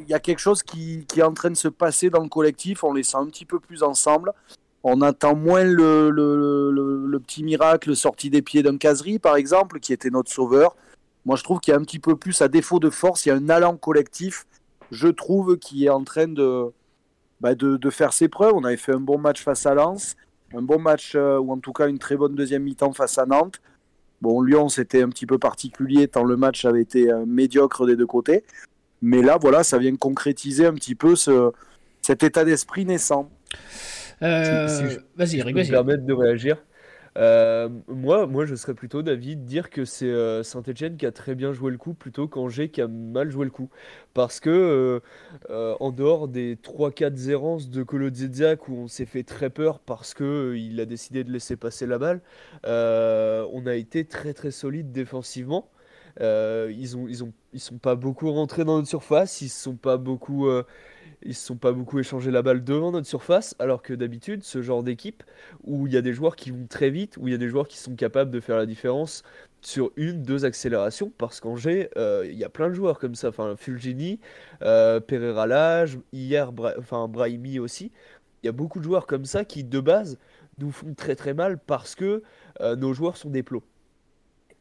y 0.08 0.14
a 0.14 0.20
quelque 0.20 0.40
chose 0.40 0.64
qui, 0.64 1.06
qui, 1.08 1.20
est 1.20 1.24
en 1.24 1.34
train 1.34 1.50
de 1.50 1.58
se 1.58 1.68
passer 1.68 2.10
dans 2.10 2.22
le 2.22 2.30
collectif. 2.30 2.84
On 2.84 2.94
les 2.94 3.04
sent 3.04 3.18
un 3.18 3.28
petit 3.28 3.46
peu 3.46 3.60
plus 3.60 3.84
ensemble. 3.84 4.32
On 4.84 5.02
attend 5.02 5.36
moins 5.36 5.64
le, 5.64 6.12
le, 6.12 6.72
le, 6.72 7.08
le 7.08 7.20
petit 7.20 7.44
miracle 7.44 7.96
sorti 7.96 8.30
des 8.30 8.44
pieds 8.44 8.62
d'un 8.62 8.78
caserie, 8.78 9.18
par 9.18 9.36
exemple, 9.36 9.80
qui 9.80 9.92
était 9.94 10.12
notre 10.12 10.32
sauveur. 10.32 10.76
Moi, 11.26 11.36
je 11.36 11.44
trouve 11.44 11.60
qu'il 11.60 11.74
y 11.74 11.76
a 11.76 11.80
un 11.80 11.84
petit 11.84 12.00
peu 12.00 12.16
plus, 12.16 12.42
à 12.42 12.48
défaut 12.48 12.80
de 12.80 12.90
force, 12.90 13.26
il 13.26 13.30
y 13.30 13.32
a 13.32 13.36
un 13.36 13.50
allant 13.50 13.78
collectif, 13.78 14.46
je 14.92 15.08
trouve, 15.08 15.58
qui 15.58 15.86
est 15.86 15.90
en 15.90 16.04
train 16.04 16.28
de, 16.28 16.72
bah, 17.42 17.56
de, 17.56 17.90
faire 17.90 18.14
ses 18.14 18.28
preuves. 18.28 18.54
On 18.56 18.64
avait 18.64 18.78
fait 18.78 18.94
un 18.94 19.00
bon 19.00 19.18
match 19.18 19.42
face 19.42 19.66
à 19.66 19.74
Lens, 19.74 20.16
un 20.54 20.62
bon 20.62 20.80
match, 20.80 21.14
euh, 21.16 21.40
ou 21.40 21.52
en 21.52 21.58
tout 21.58 21.74
cas 21.74 21.88
une 21.88 22.00
très 22.00 22.16
bonne 22.16 22.36
deuxième 22.36 22.64
mi-temps 22.64 22.94
face 22.94 23.18
à 23.18 23.26
Nantes. 23.26 23.60
Bon, 24.22 24.42
Lyon, 24.42 24.70
c'était 24.70 25.02
un 25.02 25.10
petit 25.10 25.26
peu 25.26 25.38
particulier, 25.38 26.08
tant 26.08 26.24
le 26.24 26.38
match 26.38 26.66
avait 26.66 26.82
été 26.82 27.12
euh, 27.12 27.26
médiocre 27.26 27.86
des 27.86 27.96
deux 27.96 28.08
côtés. 28.08 28.44
Mais 29.02 29.22
là, 29.22 29.38
voilà, 29.40 29.64
ça 29.64 29.78
vient 29.78 29.96
concrétiser 29.96 30.66
un 30.66 30.74
petit 30.74 30.96
peu 30.96 31.16
ce, 31.16 31.52
cet 32.02 32.24
état 32.24 32.46
d'esprit 32.46 32.86
naissant. 32.86 33.30
Euh, 34.22 34.98
vas-y, 35.16 35.40
Eric, 35.40 35.56
vas-y. 35.56 35.70
permettre 35.70 36.06
de 36.06 36.14
réagir. 36.14 36.58
Euh, 37.18 37.70
moi, 37.88 38.28
moi, 38.28 38.46
je 38.46 38.56
serais 38.56 38.74
plutôt 38.74 39.02
d'avis 39.02 39.38
de 39.38 39.44
dire 39.44 39.70
que 39.70 39.86
c'est 39.86 40.06
euh, 40.06 40.44
Saint-Etienne 40.44 40.98
qui 40.98 41.06
a 41.06 41.12
très 41.12 41.34
bien 41.34 41.54
joué 41.54 41.72
le 41.72 41.78
coup 41.78 41.94
plutôt 41.94 42.28
qu'Angers 42.28 42.70
qui 42.70 42.82
a 42.82 42.88
mal 42.88 43.30
joué 43.32 43.46
le 43.46 43.52
coup. 43.52 43.70
Parce 44.14 44.40
que, 44.40 45.02
euh, 45.50 45.76
en 45.80 45.92
dehors 45.92 46.28
des 46.28 46.58
3-4 46.58 47.30
errances 47.30 47.70
de 47.70 47.84
Colo 47.84 48.10
où 48.10 48.74
on 48.74 48.88
s'est 48.88 49.06
fait 49.06 49.24
très 49.24 49.50
peur 49.50 49.80
parce 49.80 50.14
qu'il 50.14 50.80
a 50.80 50.86
décidé 50.86 51.24
de 51.24 51.32
laisser 51.32 51.56
passer 51.56 51.86
la 51.86 51.98
balle, 51.98 52.22
on 52.66 53.64
a 53.66 53.76
été 53.76 54.06
très 54.06 54.34
très 54.34 54.52
solide 54.52 54.92
défensivement. 54.92 55.70
ils 56.20 56.98
ont, 56.98 57.08
ils 57.08 57.24
ont, 57.24 57.34
ils 57.54 57.60
sont 57.60 57.78
pas 57.78 57.96
beaucoup 57.96 58.32
rentrés 58.32 58.66
dans 58.66 58.78
notre 58.78 58.90
surface, 58.90 59.42
ils 59.42 59.50
sont 59.50 59.76
pas 59.76 59.98
beaucoup 59.98 60.48
ils 61.26 61.34
se 61.34 61.46
sont 61.46 61.58
pas 61.58 61.72
beaucoup 61.72 62.00
échangé 62.00 62.32
la 62.32 62.42
balle 62.42 62.64
devant 62.64 62.92
notre 62.92 63.08
surface, 63.08 63.56
alors 63.60 63.82
que 63.82 63.94
d'habitude, 63.94 64.44
ce 64.44 64.62
genre 64.62 64.84
d'équipe 64.84 65.24
où 65.64 65.88
il 65.88 65.94
y 65.94 65.98
a 65.98 66.02
des 66.02 66.14
joueurs 66.14 66.36
qui 66.36 66.52
vont 66.52 66.68
très 66.68 66.90
vite, 66.90 67.18
où 67.18 67.28
il 67.28 67.32
y 67.32 67.34
a 67.34 67.38
des 67.38 67.50
joueurs 67.50 67.68
qui 67.68 67.78
sont 67.78 67.96
capables 67.96 68.32
de 68.32 68.40
faire 68.40 68.58
la 68.58 68.66
différence 68.66 69.24
sur 69.62 69.92
une, 69.96 70.22
deux 70.22 70.46
accélérations, 70.46 71.12
parce 71.18 71.40
qu'en 71.40 71.56
G, 71.56 71.90
euh, 71.98 72.28
il 72.30 72.38
y 72.38 72.44
a 72.44 72.50
plein 72.50 72.70
de 72.70 72.76
joueurs 72.76 73.00
comme 73.00 73.16
ça, 73.16 73.30
enfin 73.30 73.56
Fulgini, 73.58 74.20
euh, 74.62 75.00
Pereira 75.00 75.48
Lage, 75.48 75.98
hier, 76.14 76.52
enfin 76.78 77.08
Brahimi 77.08 77.58
aussi, 77.60 77.92
il 78.44 78.46
y 78.46 78.50
a 78.50 78.52
beaucoup 78.52 78.80
de 78.80 78.84
joueurs 78.84 79.08
comme 79.08 79.26
ça 79.26 79.44
qui, 79.44 79.64
de 79.64 79.80
base, 79.80 80.20
nous 80.60 80.72
font 80.72 80.94
très 80.94 81.16
très 81.16 81.34
mal 81.34 81.58
parce 81.58 81.96
que 81.96 82.22
euh, 82.62 82.76
nos 82.76 82.94
joueurs 82.94 83.18
sont 83.18 83.32
des 83.32 83.44
plots. 83.44 83.64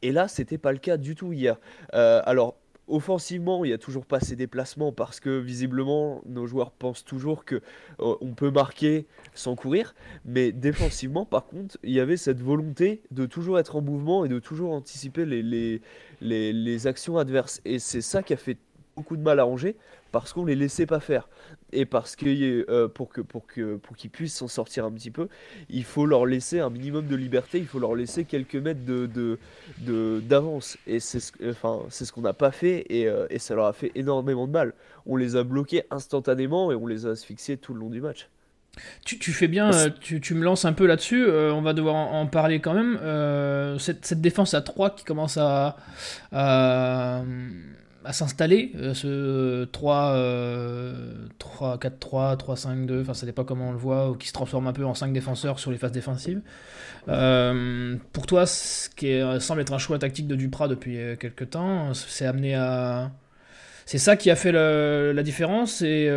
Et 0.01 0.11
là, 0.11 0.27
c'était 0.27 0.57
pas 0.57 0.71
le 0.71 0.79
cas 0.79 0.97
du 0.97 1.15
tout 1.15 1.31
hier. 1.33 1.57
alors, 1.93 2.57
Offensivement, 2.87 3.65
il 3.65 3.69
n'y 3.69 3.73
a 3.73 3.79
toujours 3.79 4.05
pas 4.05 4.19
ces 4.19 4.35
déplacements 4.35 4.91
parce 4.91 5.19
que 5.19 5.39
visiblement 5.39 6.21
nos 6.25 6.45
joueurs 6.45 6.71
pensent 6.71 7.03
toujours 7.03 7.43
que 7.43 7.61
euh, 7.99 8.15
peut 8.35 8.51
marquer 8.51 9.07
sans 9.33 9.55
courir. 9.55 9.95
Mais 10.23 10.51
défensivement, 10.51 11.25
par 11.25 11.47
contre, 11.47 11.77
il 11.83 11.91
y 11.91 11.99
avait 11.99 12.17
cette 12.17 12.41
volonté 12.41 13.01
de 13.11 13.25
toujours 13.25 13.57
être 13.59 13.75
en 13.75 13.81
mouvement 13.81 14.23
et 14.23 14.29
de 14.29 14.39
toujours 14.39 14.71
anticiper 14.71 15.25
les, 15.25 15.41
les, 15.41 15.81
les 16.53 16.87
actions 16.87 17.17
adverses. 17.17 17.59
Et 17.65 17.79
c'est 17.79 18.01
ça 18.01 18.21
qui 18.21 18.33
a 18.33 18.37
fait 18.37 18.57
beaucoup 18.95 19.17
de 19.17 19.21
mal 19.21 19.39
à 19.39 19.45
Angers 19.45 19.75
parce 20.11 20.31
qu'on 20.31 20.45
les 20.45 20.55
laissait 20.55 20.85
pas 20.85 21.01
faire 21.01 21.27
et 21.73 21.85
parce 21.85 22.15
que 22.15 22.25
euh, 22.69 22.87
pour 22.87 23.09
que 23.09 23.19
pour 23.19 23.45
que 23.45 23.75
pour 23.75 23.97
qu'ils 23.97 24.09
puissent 24.09 24.35
s'en 24.35 24.47
sortir 24.47 24.85
un 24.85 24.91
petit 24.91 25.11
peu, 25.11 25.27
il 25.69 25.83
faut 25.83 26.05
leur 26.05 26.25
laisser 26.25 26.59
un 26.61 26.69
minimum 26.69 27.07
de 27.07 27.15
liberté, 27.15 27.57
il 27.57 27.67
faut 27.67 27.79
leur 27.79 27.95
laisser 27.95 28.23
quelques 28.23 28.55
mètres 28.55 28.85
de 28.85 29.37
d'avance 30.21 30.77
et 30.87 31.01
c'est 31.01 31.19
ce, 31.19 31.33
enfin 31.49 31.81
c'est 31.89 32.05
ce 32.05 32.13
qu'on 32.13 32.21
n'a 32.21 32.33
pas 32.33 32.51
fait 32.51 32.85
et, 32.89 33.07
euh, 33.07 33.27
et, 33.29 33.39
ça 33.39 33.55
leur 33.55 33.65
a 33.65 33.73
fait 33.73 33.91
énormément 33.95 34.47
de 34.47 34.53
mal. 34.53 34.73
On 35.05 35.17
les 35.17 35.35
a 35.35 35.43
bloqués 35.43 35.83
instantanément 35.91 36.71
et 36.71 36.75
on 36.75 36.87
les 36.87 37.05
a 37.05 37.09
asphyxiés 37.09 37.57
tout 37.57 37.73
le 37.73 37.81
long 37.81 37.89
du 37.89 37.99
match. 37.99 38.29
Tu, 39.05 39.19
tu 39.19 39.31
fais 39.31 39.47
bien, 39.47 39.73
euh, 39.73 39.89
tu, 40.01 40.19
tu, 40.19 40.33
me 40.33 40.43
lances 40.43 40.65
un 40.65 40.73
peu 40.73 40.85
là-dessus, 40.85 41.29
on 41.29 41.61
va 41.61 41.73
devoir 41.73 41.95
en, 41.95 42.27
parler 42.27 42.59
quand 42.59 42.73
même. 42.73 42.99
cette, 43.79 44.05
cette, 44.05 44.21
défense 44.21 44.53
à 44.53 44.61
3 44.61 44.95
qui 44.95 45.03
commence 45.03 45.37
à, 45.37 45.77
à 46.31 47.23
à 48.05 48.13
s'installer, 48.13 48.71
ce 48.93 49.65
3, 49.65 50.17
3, 51.39 51.79
4, 51.79 51.99
3, 51.99 52.37
3, 52.37 52.55
5, 52.55 52.85
2, 52.85 53.01
enfin 53.01 53.13
ça 53.13 53.25
dépend 53.25 53.43
comment 53.43 53.69
on 53.69 53.71
le 53.71 53.77
voit, 53.77 54.09
ou 54.11 54.15
qui 54.15 54.27
se 54.27 54.33
transforme 54.33 54.67
un 54.67 54.73
peu 54.73 54.85
en 54.85 54.93
5 54.93 55.11
défenseurs 55.11 55.59
sur 55.59 55.71
les 55.71 55.77
phases 55.77 55.91
défensives. 55.91 56.41
pour 57.05 58.25
toi, 58.27 58.45
ce 58.45 58.89
qui 58.89 59.19
semble 59.39 59.61
être 59.61 59.73
un 59.73 59.77
choix 59.77 59.99
tactique 59.99 60.27
de 60.27 60.35
Duprat 60.35 60.67
depuis 60.67 60.97
quelques 61.19 61.49
temps, 61.49 61.93
c'est 61.93 62.25
amené 62.25 62.55
à... 62.55 63.11
C'est 63.87 63.99
ça 63.99 64.15
qui 64.15 64.31
a 64.31 64.35
fait 64.35 64.51
la 64.51 65.23
différence 65.23 65.81
et 65.81 66.09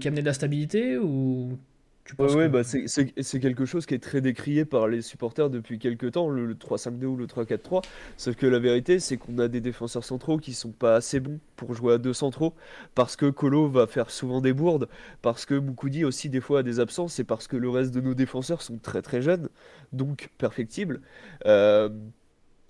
qui 0.00 0.08
a 0.08 0.08
amené 0.08 0.22
de 0.22 0.26
la 0.26 0.34
stabilité 0.34 0.98
ou 0.98 1.58
oui, 2.18 2.48
bah 2.48 2.62
c'est 2.64 3.40
quelque 3.40 3.64
chose 3.64 3.86
qui 3.86 3.94
est 3.94 4.02
très 4.02 4.20
décrié 4.20 4.66
par 4.66 4.88
les 4.88 5.00
supporters 5.00 5.48
depuis 5.48 5.78
quelques 5.78 6.12
temps, 6.12 6.28
le, 6.28 6.54
3-5-2 6.54 7.04
ou 7.06 7.16
le 7.16 7.26
3-4-3. 7.26 7.82
Sauf 8.18 8.36
que 8.36 8.46
la 8.46 8.58
vérité, 8.58 9.00
c'est 9.00 9.16
qu'on 9.16 9.38
a 9.38 9.48
des 9.48 9.62
défenseurs 9.62 10.04
centraux 10.04 10.36
qui 10.36 10.52
sont 10.52 10.70
pas 10.70 10.96
assez 10.96 11.18
bons 11.18 11.40
pour 11.56 11.74
jouer 11.74 11.94
à 11.94 11.98
deux 11.98 12.12
centraux, 12.12 12.54
parce 12.94 13.16
que 13.16 13.30
Colo 13.30 13.68
va 13.68 13.86
faire 13.86 14.10
souvent 14.10 14.42
des 14.42 14.52
bourdes, 14.52 14.88
parce 15.22 15.46
que 15.46 15.54
Moukoudi 15.54 16.04
aussi 16.04 16.28
des 16.28 16.42
fois 16.42 16.60
a 16.60 16.62
des 16.62 16.78
absences, 16.78 17.18
et 17.20 17.24
parce 17.24 17.48
que 17.48 17.56
le 17.56 17.70
reste 17.70 17.94
de 17.94 18.02
nos 18.02 18.14
défenseurs 18.14 18.60
sont 18.60 18.76
très 18.76 19.00
très 19.00 19.22
jeunes, 19.22 19.48
donc 19.92 20.28
perfectibles. 20.36 21.00
Euh, 21.46 21.88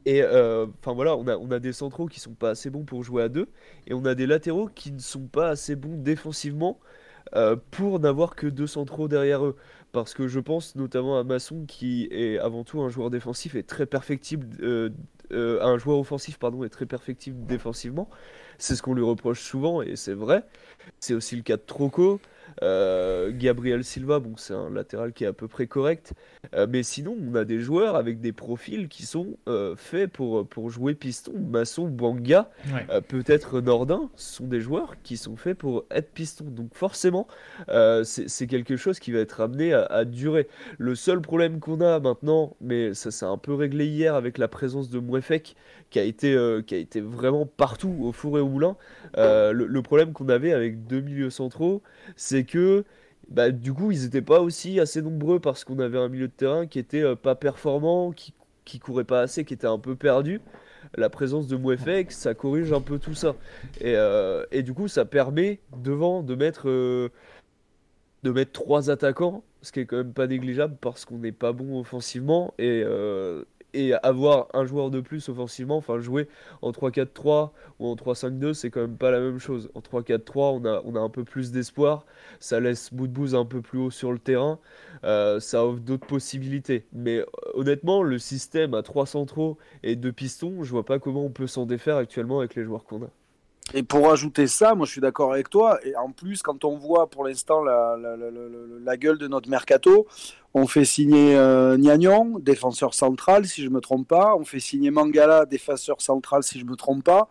et 0.07 0.23
euh, 0.23 0.67
enfin 0.81 0.95
voilà, 0.95 1.17
on 1.17 1.27
a, 1.27 1.37
on 1.37 1.51
a 1.51 1.59
des 1.59 1.73
centraux 1.73 2.07
qui 2.07 2.21
sont 2.21 2.35
pas 2.35 2.51
assez 2.51 2.71
bons 2.71 2.85
pour 2.85 3.03
jouer 3.03 3.25
à 3.25 3.29
deux, 3.29 3.49
et 3.89 3.95
on 3.95 4.05
a 4.05 4.15
des 4.15 4.27
latéraux 4.27 4.69
qui 4.73 4.93
ne 4.93 5.01
sont 5.01 5.27
pas 5.27 5.49
assez 5.49 5.75
bons 5.75 5.97
défensivement 5.97 6.79
euh, 7.35 7.57
pour 7.71 8.01
n'avoir 8.01 8.37
que 8.37 8.47
deux 8.47 8.67
centraux 8.67 9.09
derrière 9.09 9.45
eux. 9.45 9.57
Parce 9.93 10.15
que 10.15 10.27
je 10.27 10.41
pense 10.41 10.75
notamment 10.77 11.19
à 11.19 11.25
Masson 11.25 11.65
qui 11.67 12.09
est 12.11 12.39
avant 12.39 12.65
tout 12.65 12.81
un 12.81 12.89
joueur 12.89 13.11
défensif 13.11 13.55
et 13.55 13.63
très 13.63 13.87
perfectible, 13.87 14.47
euh, 14.61 14.91
euh, 15.33 15.63
un 15.63 15.79
joueur 15.79 15.99
offensif 15.99 16.39
pardon, 16.39 16.65
est 16.65 16.69
très 16.69 16.87
perfectible 16.87 17.47
défensivement. 17.47 18.09
C'est 18.59 18.77
ce 18.77 18.83
qu'on 18.83 18.95
lui 18.95 19.05
reproche 19.05 19.41
souvent 19.41 19.83
et 19.83 19.97
c'est 19.97 20.15
vrai. 20.15 20.45
C'est 21.01 21.15
aussi 21.15 21.37
le 21.37 21.43
cas 21.43 21.57
de 21.57 21.63
Troco. 21.63 22.21
Euh, 22.63 23.31
Gabriel 23.33 23.85
Silva, 23.85 24.19
bon, 24.19 24.35
c'est 24.37 24.55
un 24.55 24.71
latéral 24.71 25.13
qui 25.13 25.25
est 25.25 25.27
à 25.27 25.33
peu 25.33 25.49
près 25.49 25.67
correct. 25.67 26.15
Euh, 26.55 26.67
mais 26.69 26.83
sinon, 26.83 27.17
on 27.29 27.35
a 27.35 27.45
des 27.45 27.61
joueurs 27.61 27.97
avec 27.97 28.21
des 28.21 28.33
profils 28.33 28.89
qui 28.89 29.07
sont 29.07 29.37
euh, 29.49 29.75
faits 29.77 30.11
pour, 30.11 30.47
pour 30.47 30.71
jouer 30.71 30.95
piston. 30.95 31.33
Masson, 31.35 31.89
Banga, 31.89 32.51
peut-être 33.09 33.61
Nordin, 33.61 34.11
sont 34.17 34.47
des 34.47 34.61
joueurs 34.61 34.95
qui 35.03 35.17
sont 35.17 35.37
faits 35.37 35.59
pour 35.59 35.85
être 35.91 36.11
piston. 36.11 36.45
Donc 36.45 36.75
forcément, 36.75 37.27
c'est 38.05 38.47
quelque 38.47 38.77
chose 38.77 38.99
qui 38.99 39.13
va 39.13 39.21
être 39.21 39.41
amené 39.41 39.73
à, 39.73 40.05
durer. 40.05 40.49
Le 40.79 40.95
seul 40.95 41.21
problème 41.21 41.61
qu'on 41.61 41.81
a 41.81 41.99
maintenant, 42.01 42.57
mais 42.61 42.95
ça 42.95 43.11
s'est 43.11 43.25
un 43.25 43.39
peu 43.39 43.55
réglé 43.55 43.87
hier 43.87 44.15
avec 44.15 44.39
la 44.39 44.49
présence 44.49 44.91
de 44.91 44.99
Mouefek, 44.99 45.57
qui 45.91 45.99
a 45.99 46.03
été, 46.03 46.37
qui 46.67 46.75
a 46.75 46.79
été 46.79 47.01
vraiment 47.01 47.47
partout 47.47 47.97
au 48.03 48.13
four 48.13 48.39
et 48.39 48.41
au 48.41 48.49
moulin. 48.49 48.77
le, 49.17 49.81
problème 49.83 50.13
qu'on 50.13 50.29
avait 50.29 50.53
avec 50.53 50.87
deux 50.87 51.01
milieux 51.01 51.31
centraux, 51.31 51.83
c'est 52.17 52.44
que 52.45 52.85
bah, 53.29 53.51
du 53.51 53.73
coup, 53.73 53.91
ils 53.91 54.03
n'étaient 54.03 54.23
pas 54.23 54.41
aussi 54.41 54.81
assez 54.81 55.03
nombreux 55.03 55.41
parce 55.41 55.65
qu'on 55.65 55.79
avait 55.79 55.99
un 55.99 56.09
milieu 56.09 56.29
de 56.29 56.33
terrain 56.33 56.67
qui 56.67 56.79
était 56.79 57.03
euh, 57.03 57.17
pas 57.17 57.35
performant, 57.35 58.13
qui, 58.13 58.35
qui 58.65 58.79
courait 58.79 59.05
pas 59.05 59.21
assez, 59.21 59.45
qui 59.45 59.55
était 59.55 59.67
un 59.67 59.79
peu 59.79 59.97
perdu. 59.97 60.41
La 60.97 61.09
présence 61.09 61.47
de 61.47 61.57
Mouefek, 61.57 62.13
ça 62.13 62.35
corrige 62.35 62.73
un 62.73 62.81
peu 62.81 62.99
tout 62.99 63.15
ça. 63.15 63.35
Et, 63.81 63.95
euh, 63.97 64.45
et, 64.53 64.63
du 64.63 64.75
coup, 64.75 64.89
ça 64.89 65.05
permet 65.05 65.61
devant 65.79 66.23
de 66.23 66.35
mettre, 66.35 66.69
euh, 66.69 67.09
de 68.23 68.31
mettre 68.31 68.53
trois 68.53 68.91
attaquants, 68.91 69.43
ce 69.63 69.73
qui 69.73 69.81
est 69.81 69.87
quand 69.87 69.97
même 69.97 70.13
pas 70.13 70.27
négligeable 70.27 70.77
parce 70.81 71.05
qu'on 71.05 71.19
n'est 71.19 71.33
pas 71.33 71.53
bon 71.53 71.81
offensivement. 71.81 72.53
Et, 72.59 72.85
et 73.75 73.95
avoir 74.03 74.49
un 74.55 74.65
joueur 74.65 74.91
de 74.91 75.01
plus 75.01 75.29
offensivement, 75.29 75.77
enfin 75.77 75.99
jouer 75.99 76.29
en 76.63 76.71
3-4-3 76.71 77.51
ou 77.79 77.89
en 77.89 77.95
3-5-2, 77.95 78.55
c'est 78.55 78.71
quand 78.71 78.81
même 78.81 78.97
pas 78.97 79.11
la 79.11 79.21
même 79.21 79.39
chose. 79.39 79.71
En 79.75 79.81
3-4-3, 79.81 80.61
on 80.61 80.65
a, 80.65 80.83
on 80.85 80.97
a 80.97 81.01
un 81.01 81.11
peu 81.11 81.25
plus 81.25 81.53
d'espoir, 81.53 82.07
ça 82.41 82.61
laisse 82.61 82.93
Boudbouz 82.93 83.35
un 83.35 83.45
peu 83.45 83.61
plus 83.61 83.79
haut 83.79 83.91
sur 83.91 84.13
le 84.13 84.19
terrain, 84.19 84.59
euh, 85.05 85.41
ça 85.41 85.67
offre 85.67 85.81
d'autres 85.81 86.07
possibilités. 86.07 86.87
Mais 86.93 87.19
euh, 87.19 87.27
honnêtement, 87.55 88.03
le 88.03 88.19
système 88.19 88.75
à 88.75 88.83
3 88.83 89.07
centraux 89.07 89.59
et 89.83 89.97
2 89.97 90.13
pistons, 90.13 90.63
je 90.63 90.71
vois 90.71 90.85
pas 90.85 90.99
comment 90.99 91.25
on 91.25 91.31
peut 91.31 91.47
s'en 91.47 91.67
défaire 91.67 91.97
actuellement 91.97 92.39
avec 92.39 92.55
les 92.55 92.65
joueurs 92.65 92.85
qu'on 92.85 93.03
a. 93.03 93.11
Et 93.73 93.83
pour 93.83 94.11
ajouter 94.13 94.47
ça, 94.47 94.75
moi 94.75 94.85
je 94.85 94.93
suis 94.93 95.01
d'accord 95.01 95.33
avec 95.33 95.49
toi. 95.49 95.79
Et 95.85 95.97
en 95.97 96.11
plus, 96.11 96.43
quand 96.43 96.65
on 96.65 96.77
voit 96.77 97.09
pour 97.09 97.25
l'instant 97.25 97.63
la, 97.63 98.97
gueule 98.97 99.19
de 99.19 99.27
notre 99.27 99.49
mercato, 99.49 100.07
on 100.53 100.67
fait 100.67 100.85
signer 100.85 101.35
euh, 101.35 101.77
défenseur 102.41 102.95
central, 102.95 103.47
si 103.47 103.63
je 103.63 103.69
ne 103.69 103.75
me 103.75 103.81
trompe 103.81 104.07
pas. 104.07 104.37
On 104.37 104.45
fait 104.45 104.61
signer 104.61 104.91
Mangala, 104.91 105.47
défenseur 105.47 106.01
central, 106.01 106.43
si 106.43 106.59
je 106.59 106.65
ne 106.65 106.71
me 106.71 106.77
trompe 106.77 107.05
pas. 107.05 107.29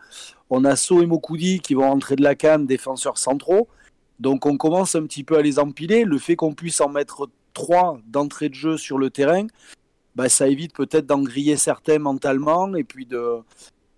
On 0.49 0.65
a 0.65 0.75
So 0.75 1.01
et 1.01 1.05
Mokudi 1.05 1.59
qui 1.59 1.75
vont 1.75 1.89
rentrer 1.89 2.15
de 2.15 2.23
la 2.23 2.35
canne, 2.35 2.65
défenseurs 2.65 3.17
centraux. 3.17 3.67
Donc 4.19 4.45
on 4.45 4.57
commence 4.57 4.95
un 4.95 5.03
petit 5.03 5.23
peu 5.23 5.37
à 5.37 5.41
les 5.41 5.59
empiler. 5.59 6.03
Le 6.03 6.17
fait 6.17 6.35
qu'on 6.35 6.53
puisse 6.53 6.81
en 6.81 6.89
mettre 6.89 7.29
trois 7.53 7.99
d'entrée 8.07 8.49
de 8.49 8.55
jeu 8.55 8.77
sur 8.77 8.97
le 8.97 9.09
terrain, 9.09 9.45
bah, 10.15 10.29
ça 10.29 10.47
évite 10.47 10.73
peut-être 10.73 11.05
d'en 11.05 11.21
griller 11.21 11.57
certains 11.57 11.99
mentalement 11.99 12.75
et 12.75 12.83
puis 12.83 13.05
de, 13.05 13.39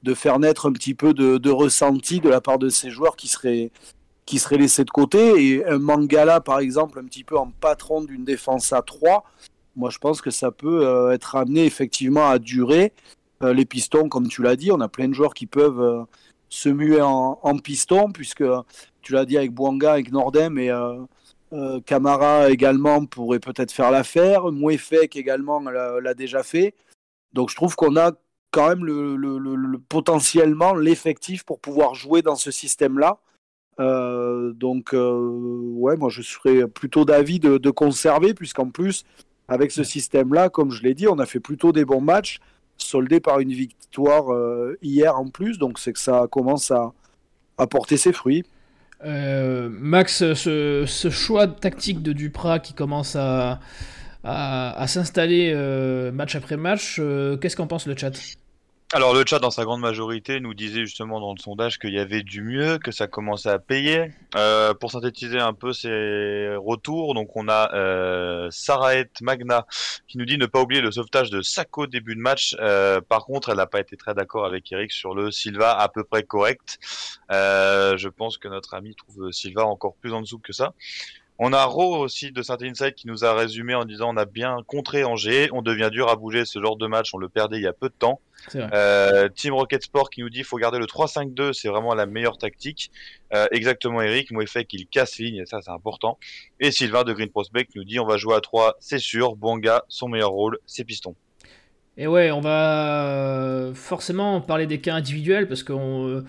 de 0.05 0.13
faire 0.13 0.37
naître 0.39 0.69
un 0.69 0.71
petit 0.71 0.93
peu 0.93 1.13
de, 1.13 1.49
ressenti 1.49 2.21
de 2.21 2.29
la 2.29 2.39
part 2.39 2.59
de 2.59 2.69
ces 2.69 2.91
joueurs 2.91 3.15
qui 3.15 3.27
seraient, 3.27 3.71
qui 4.25 4.37
seraient 4.37 4.57
laissés 4.57 4.85
de 4.85 4.91
côté. 4.91 5.43
Et 5.43 5.65
un 5.65 5.79
Mangala, 5.79 6.39
par 6.39 6.59
exemple, 6.59 6.99
un 6.99 7.05
petit 7.05 7.23
peu 7.23 7.37
en 7.37 7.49
patron 7.49 8.03
d'une 8.03 8.23
défense 8.23 8.71
à 8.71 8.83
3, 8.83 9.25
moi 9.75 9.89
je 9.89 9.97
pense 9.97 10.21
que 10.21 10.29
ça 10.29 10.51
peut 10.51 10.87
euh, 10.87 11.11
être 11.11 11.35
amené 11.35 11.65
effectivement 11.65 12.29
à 12.29 12.37
durer. 12.37 12.93
Euh, 13.43 13.53
les 13.53 13.65
pistons, 13.65 14.07
comme 14.07 14.27
tu 14.27 14.43
l'as 14.43 14.55
dit, 14.55 14.71
on 14.71 14.79
a 14.79 14.87
plein 14.87 15.07
de 15.07 15.13
joueurs 15.13 15.33
qui 15.33 15.47
peuvent 15.47 15.81
euh, 15.81 16.03
se 16.49 16.69
muer 16.69 17.01
en, 17.01 17.57
piston, 17.57 18.11
puisque 18.11 18.43
tu 19.01 19.13
l'as 19.13 19.25
dit 19.25 19.37
avec 19.37 19.51
Bouanga, 19.51 19.93
avec 19.93 20.11
Nordem 20.11 20.59
et 20.59 20.71
Camara 21.85 22.49
également 22.51 23.05
pourrait 23.05 23.39
peut-être 23.39 23.71
faire 23.71 23.89
l'affaire. 23.89 24.51
Mouefek 24.51 25.15
également 25.15 25.59
l'a 25.59 26.13
déjà 26.13 26.43
fait. 26.43 26.75
Donc 27.33 27.49
je 27.49 27.55
trouve 27.55 27.75
qu'on 27.75 27.97
a 27.97 28.11
quand 28.55 28.69
même 28.69 28.85
le, 28.85 29.77
potentiellement 29.89 30.73
l'effectif 30.75 31.43
pour 31.43 31.59
pouvoir 31.59 31.93
jouer 31.93 32.21
dans 32.21 32.37
ce 32.37 32.51
système-là. 32.51 33.17
Euh, 33.81 34.53
donc, 34.53 34.93
euh, 34.93 35.11
ouais, 35.73 35.97
moi 35.97 36.09
je 36.09 36.21
serais 36.21 36.65
plutôt 36.65 37.03
d'avis 37.03 37.41
de, 37.41 37.69
conserver, 37.69 38.33
puisqu'en 38.33 38.69
plus, 38.69 39.03
avec 39.49 39.71
ce 39.71 39.83
système-là, 39.83 40.47
comme 40.47 40.71
je 40.71 40.83
l'ai 40.83 40.93
dit, 40.93 41.09
on 41.09 41.19
a 41.19 41.25
fait 41.25 41.41
plutôt 41.41 41.73
des 41.73 41.83
bons 41.83 41.99
matchs, 41.99 42.39
soldés 42.77 43.19
par 43.19 43.41
une 43.41 43.51
victoire 43.51 44.33
euh, 44.33 44.77
hier 44.81 45.19
en 45.19 45.27
plus, 45.27 45.59
donc 45.59 45.77
c'est 45.77 45.91
que 45.91 45.99
ça 45.99 46.27
commence 46.31 46.71
à, 46.71 46.93
à 47.57 47.67
porter 47.67 47.97
ses 47.97 48.13
fruits. 48.13 48.45
Max, 49.03 50.33
ce, 50.33 50.85
choix 51.11 51.47
tactique 51.47 52.01
de 52.01 52.13
Duprat 52.13 52.59
qui 52.59 52.73
commence 52.73 53.17
à, 53.17 53.59
à 54.23 54.87
s'installer 54.87 55.53
match 56.13 56.35
après 56.35 56.55
match, 56.55 57.01
qu'est-ce 57.41 57.57
qu'en 57.57 57.67
pense 57.67 57.85
le 57.85 57.97
chat? 57.97 58.13
Alors 58.95 59.13
le 59.13 59.25
chat 59.27 59.39
dans 59.39 59.51
sa 59.51 59.65
grande 59.65 59.81
majorité 59.81 60.39
nous 60.39 60.53
disait 60.53 60.85
justement 60.85 61.19
dans 61.19 61.33
le 61.33 61.37
sondage 61.37 61.79
qu'il 61.79 61.93
y 61.93 61.99
avait 61.99 62.23
du 62.23 62.41
mieux, 62.41 62.77
que 62.77 62.93
ça 62.93 63.07
commençait 63.07 63.49
à 63.49 63.59
payer. 63.59 64.13
Euh, 64.37 64.73
pour 64.73 64.89
synthétiser 64.89 65.37
un 65.37 65.51
peu 65.51 65.73
ces 65.73 66.55
retours, 66.55 67.13
donc 67.13 67.35
on 67.35 67.49
a 67.49 67.73
euh, 67.73 68.49
Magna 69.21 69.65
qui 70.07 70.17
nous 70.17 70.23
dit 70.23 70.37
ne 70.37 70.45
pas 70.45 70.61
oublier 70.61 70.79
le 70.79 70.91
sauvetage 70.91 71.29
de 71.29 71.41
Sako 71.41 71.87
début 71.87 72.15
de 72.15 72.21
match. 72.21 72.55
Euh, 72.61 73.01
par 73.01 73.25
contre, 73.25 73.49
elle 73.49 73.57
n'a 73.57 73.67
pas 73.67 73.81
été 73.81 73.97
très 73.97 74.13
d'accord 74.13 74.45
avec 74.45 74.71
Eric 74.71 74.93
sur 74.93 75.13
le 75.13 75.29
Silva 75.29 75.77
à 75.77 75.89
peu 75.89 76.05
près 76.05 76.23
correct. 76.23 76.79
Euh, 77.33 77.97
je 77.97 78.07
pense 78.07 78.37
que 78.37 78.47
notre 78.47 78.75
ami 78.75 78.95
trouve 78.95 79.29
Silva 79.33 79.65
encore 79.65 79.95
plus 79.95 80.13
en 80.13 80.21
dessous 80.21 80.39
que 80.39 80.53
ça. 80.53 80.73
On 81.37 81.51
a 81.51 81.65
Ro 81.65 81.97
aussi 81.97 82.31
de 82.31 82.41
Saint 82.41 82.57
Inside 82.61 82.93
qui 82.93 83.07
nous 83.07 83.25
a 83.25 83.33
résumé 83.33 83.75
en 83.75 83.83
disant 83.83 84.13
on 84.13 84.17
a 84.17 84.25
bien 84.25 84.57
contré 84.67 85.03
Angers, 85.03 85.49
on 85.51 85.61
devient 85.61 85.89
dur 85.91 86.09
à 86.09 86.15
bouger 86.15 86.45
ce 86.45 86.61
genre 86.61 86.77
de 86.77 86.87
match, 86.87 87.13
on 87.13 87.17
le 87.17 87.27
perdait 87.27 87.57
il 87.57 87.63
y 87.63 87.67
a 87.67 87.73
peu 87.73 87.89
de 87.89 87.93
temps. 87.97 88.21
Euh, 88.55 89.27
Team 89.29 89.53
Rocket 89.53 89.83
Sport 89.83 90.09
qui 90.09 90.21
nous 90.21 90.29
dit 90.29 90.43
faut 90.43 90.57
garder 90.57 90.77
le 90.77 90.85
3-5-2, 90.85 91.51
c'est 91.51 91.67
vraiment 91.67 91.93
la 91.93 92.05
meilleure 92.05 92.37
tactique. 92.37 92.89
Euh, 93.33 93.47
exactement 93.51 94.01
Eric, 94.01 94.29
fait 94.47 94.65
qu'il 94.65 94.87
casse 94.87 95.17
ligne 95.17 95.37
et 95.37 95.45
ça 95.45 95.61
c'est 95.61 95.71
important. 95.71 96.17
Et 96.61 96.71
Sylvain 96.71 97.03
de 97.03 97.11
Green 97.11 97.29
Prospect 97.29 97.67
nous 97.75 97.83
dit 97.83 97.99
on 97.99 98.05
va 98.05 98.15
jouer 98.15 98.35
à 98.35 98.41
3, 98.41 98.77
c'est 98.79 98.99
sûr, 98.99 99.35
Bonga, 99.35 99.83
son 99.89 100.07
meilleur 100.07 100.31
rôle, 100.31 100.59
c'est 100.65 100.85
piston. 100.85 101.15
Et 101.97 102.07
ouais, 102.07 102.29
on 102.31 102.41
va 102.41 103.71
forcément 103.73 104.41
parler 104.41 104.67
des 104.67 104.79
cas 104.79 104.95
individuels 104.95 105.47
parce 105.47 105.63
que 105.63 105.71
euh, 105.73 106.23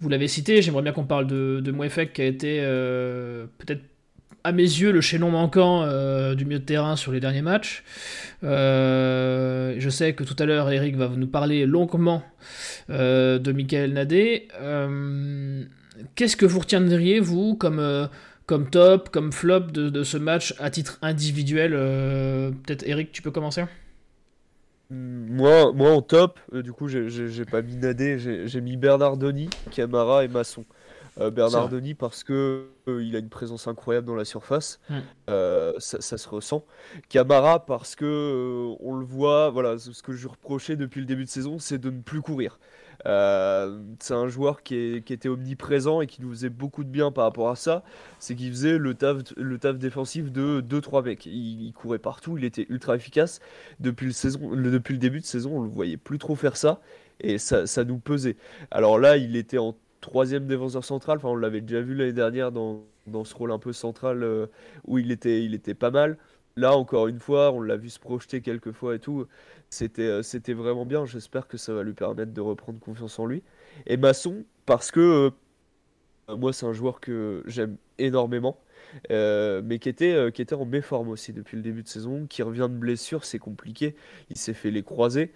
vous 0.00 0.08
l'avez 0.08 0.26
cité, 0.26 0.62
j'aimerais 0.62 0.82
bien 0.82 0.92
qu'on 0.92 1.04
parle 1.04 1.26
de, 1.26 1.60
de 1.62 2.04
qui 2.04 2.22
a 2.22 2.24
été 2.24 2.60
euh, 2.62 3.46
peut-être 3.58 3.82
à 4.44 4.52
mes 4.52 4.62
yeux, 4.62 4.92
le 4.92 5.00
chaînon 5.00 5.30
manquant 5.30 5.82
euh, 5.82 6.34
du 6.34 6.44
milieu 6.44 6.58
de 6.58 6.64
terrain 6.64 6.96
sur 6.96 7.12
les 7.12 7.20
derniers 7.20 7.42
matchs. 7.42 7.84
Euh, 8.42 9.74
je 9.78 9.88
sais 9.88 10.14
que 10.14 10.24
tout 10.24 10.36
à 10.38 10.46
l'heure, 10.46 10.70
Eric 10.70 10.96
va 10.96 11.08
nous 11.08 11.26
parler 11.26 11.66
longuement 11.66 12.22
euh, 12.90 13.38
de 13.38 13.52
Michael 13.52 13.92
Nadé. 13.92 14.48
Qu'est-ce 16.14 16.36
que 16.36 16.46
vous 16.46 16.58
retiendriez, 16.58 17.20
vous, 17.20 17.54
comme, 17.54 18.08
top, 18.70 19.10
comme 19.10 19.32
flop 19.32 19.60
de, 19.60 20.02
ce 20.02 20.16
match 20.16 20.54
à 20.58 20.70
titre 20.70 20.98
individuel 21.02 21.72
Peut-être, 22.64 22.86
Eric, 22.86 23.12
tu 23.12 23.22
peux 23.22 23.30
commencer? 23.30 23.64
Moi, 24.90 25.72
moi 25.72 25.90
en 25.92 26.02
top, 26.02 26.38
du 26.52 26.70
coup 26.72 26.86
j'ai 26.88 27.44
pas 27.46 27.62
mis 27.62 27.76
Nadé, 27.76 28.18
j'ai 28.18 28.60
mis 28.60 28.76
Bernardoni, 28.76 29.48
Camara 29.70 30.24
et 30.24 30.28
Masson. 30.28 30.66
Euh, 31.20 31.30
Bernardoni 31.30 31.94
parce 31.94 32.24
que 32.24 32.68
euh, 32.88 33.02
il 33.04 33.14
a 33.16 33.18
une 33.18 33.28
présence 33.28 33.68
incroyable 33.68 34.06
dans 34.06 34.14
la 34.14 34.24
surface, 34.24 34.80
mm. 34.88 35.00
ça, 35.78 36.00
ça, 36.00 36.18
se 36.18 36.28
ressent. 36.28 36.64
Camara 37.08 37.66
parce 37.66 37.94
que 37.94 38.74
on 38.80 38.94
le 38.94 39.04
voit, 39.04 39.50
voilà, 39.50 39.78
ce 39.78 40.02
que 40.02 40.12
je 40.12 40.28
reprochais 40.28 40.76
depuis 40.76 41.00
le 41.00 41.06
début 41.06 41.24
de 41.24 41.30
saison, 41.30 41.58
c'est 41.58 41.78
de 41.78 41.90
ne 41.90 42.00
plus 42.00 42.22
courir. 42.22 42.58
Euh, 43.06 43.82
c'est 43.98 44.14
un 44.14 44.28
joueur 44.28 44.62
qui, 44.62 44.76
était 44.76 45.28
omniprésent 45.28 46.00
et 46.00 46.06
qui 46.06 46.22
nous 46.22 46.30
faisait 46.30 46.48
beaucoup 46.48 46.84
de 46.84 46.88
bien 46.88 47.10
par 47.10 47.24
rapport 47.24 47.50
à 47.50 47.56
ça. 47.56 47.82
C'est 48.18 48.34
qu'il 48.34 48.50
faisait 48.50 48.78
le 48.78 48.94
taf, 48.94 49.18
le 49.36 49.58
taf 49.58 49.78
défensif 49.78 50.30
de 50.30 50.60
2-3 50.60 51.04
mecs. 51.04 51.26
Il, 51.26 51.72
courait 51.72 51.98
partout, 51.98 52.38
il 52.38 52.44
était 52.44 52.66
ultra 52.68 52.96
efficace. 52.96 53.40
Depuis 53.80 54.06
le, 54.06 54.12
saison, 54.12 54.54
depuis 54.54 54.94
le 54.94 54.98
début 54.98 55.20
de 55.20 55.24
saison, 55.24 55.58
on 55.58 55.62
le 55.62 55.68
voyait 55.68 55.96
plus 55.96 56.18
trop 56.18 56.36
faire 56.36 56.56
ça 56.56 56.80
et 57.20 57.38
ça, 57.38 57.84
nous 57.84 57.98
pesait. 57.98 58.36
Alors 58.70 58.98
là, 58.98 59.16
il 59.16 59.36
était 59.36 59.58
en 59.58 59.76
troisième 60.02 60.46
défenseur 60.46 60.84
central. 60.84 61.16
Enfin, 61.16 61.28
on 61.28 61.36
l'avait 61.36 61.62
déjà 61.62 61.80
vu 61.80 61.94
l'année 61.94 62.12
dernière 62.12 62.52
dans, 62.52 62.84
ce 63.24 63.34
rôle 63.34 63.52
un 63.52 63.58
peu 63.58 63.72
central 63.72 64.22
euh, 64.22 64.46
où 64.86 64.98
il 64.98 65.10
était, 65.10 65.74
pas 65.74 65.90
mal. 65.90 66.18
Là, 66.56 66.76
encore 66.76 67.08
une 67.08 67.18
fois, 67.18 67.50
on 67.52 67.62
l'a 67.62 67.78
vu 67.78 67.88
se 67.88 67.98
projeter 67.98 68.42
quelques 68.42 68.72
fois 68.72 68.96
et 68.96 68.98
tout. 68.98 69.26
C'était, 69.70 70.02
euh, 70.02 70.54
vraiment 70.54 70.84
bien. 70.84 71.06
J'espère 71.06 71.48
que 71.48 71.56
ça 71.56 71.72
va 71.72 71.82
lui 71.82 71.94
permettre 71.94 72.34
de 72.34 72.40
reprendre 72.42 72.78
confiance 72.78 73.18
en 73.18 73.24
lui. 73.24 73.42
Et 73.86 73.96
Masson, 73.96 74.44
parce 74.66 74.90
que 74.90 75.30
euh, 76.28 76.36
moi, 76.36 76.52
c'est 76.52 76.66
un 76.66 76.74
joueur 76.74 77.00
que 77.00 77.42
j'aime 77.46 77.76
énormément, 77.98 78.58
mais 79.08 79.78
qui 79.80 79.88
était, 79.88 80.30
qui 80.32 80.42
était 80.42 80.54
en 80.54 80.66
méforme 80.66 81.08
aussi 81.08 81.32
depuis 81.32 81.56
le 81.56 81.62
début 81.62 81.82
de 81.82 81.88
saison, 81.88 82.26
qui 82.26 82.42
revient 82.42 82.68
de 82.70 82.76
blessure, 82.76 83.24
c'est 83.24 83.38
compliqué. 83.38 83.94
Il 84.28 84.36
s'est 84.36 84.54
fait 84.54 84.70
les 84.70 84.82
croiser 84.82 85.32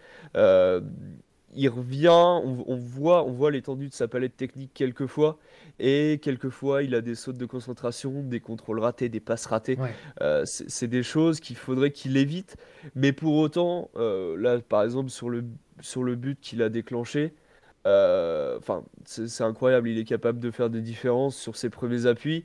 il 1.56 1.68
revient, 1.68 2.08
on, 2.10 2.76
voit, 2.76 3.25
on 3.25 3.32
voit 3.32 3.50
l'étendue 3.50 3.88
de 3.88 3.94
sa 3.94 4.06
palette 4.06 4.36
technique 4.36 4.70
quelquefois, 4.75 5.38
et 5.78 6.20
quelquefois 6.22 6.82
il 6.82 6.94
a 6.94 7.00
des 7.00 7.14
sautes 7.14 7.38
de 7.38 7.46
concentration, 7.46 8.22
des 8.22 8.40
contrôles 8.40 8.78
ratés, 8.78 9.08
des 9.08 9.20
passes 9.20 9.46
ratées. 9.46 9.78
Euh, 10.20 10.44
c'est 10.44 10.86
des 10.88 11.02
choses 11.02 11.40
qu'il 11.40 11.56
faudrait 11.56 11.90
qu'il 11.90 12.16
évite, 12.16 12.56
mais 12.94 13.12
pour 13.12 13.36
autant, 13.36 13.90
euh, 13.96 14.36
là 14.38 14.58
par 14.60 14.84
exemple 14.84 15.10
sur 15.10 15.30
le, 15.30 15.44
sur 15.80 16.04
le 16.04 16.14
but 16.14 16.38
qu'il 16.40 16.62
a 16.62 16.68
déclenché, 16.68 17.34
euh, 17.86 18.58
enfin, 18.58 18.82
c'est 19.04 19.44
incroyable. 19.44 19.88
Il 19.88 19.96
est 19.96 20.04
capable 20.04 20.40
de 20.40 20.50
faire 20.50 20.70
des 20.70 20.80
différences 20.80 21.36
sur 21.36 21.54
ses 21.54 21.70
premiers 21.70 22.06
appuis 22.06 22.44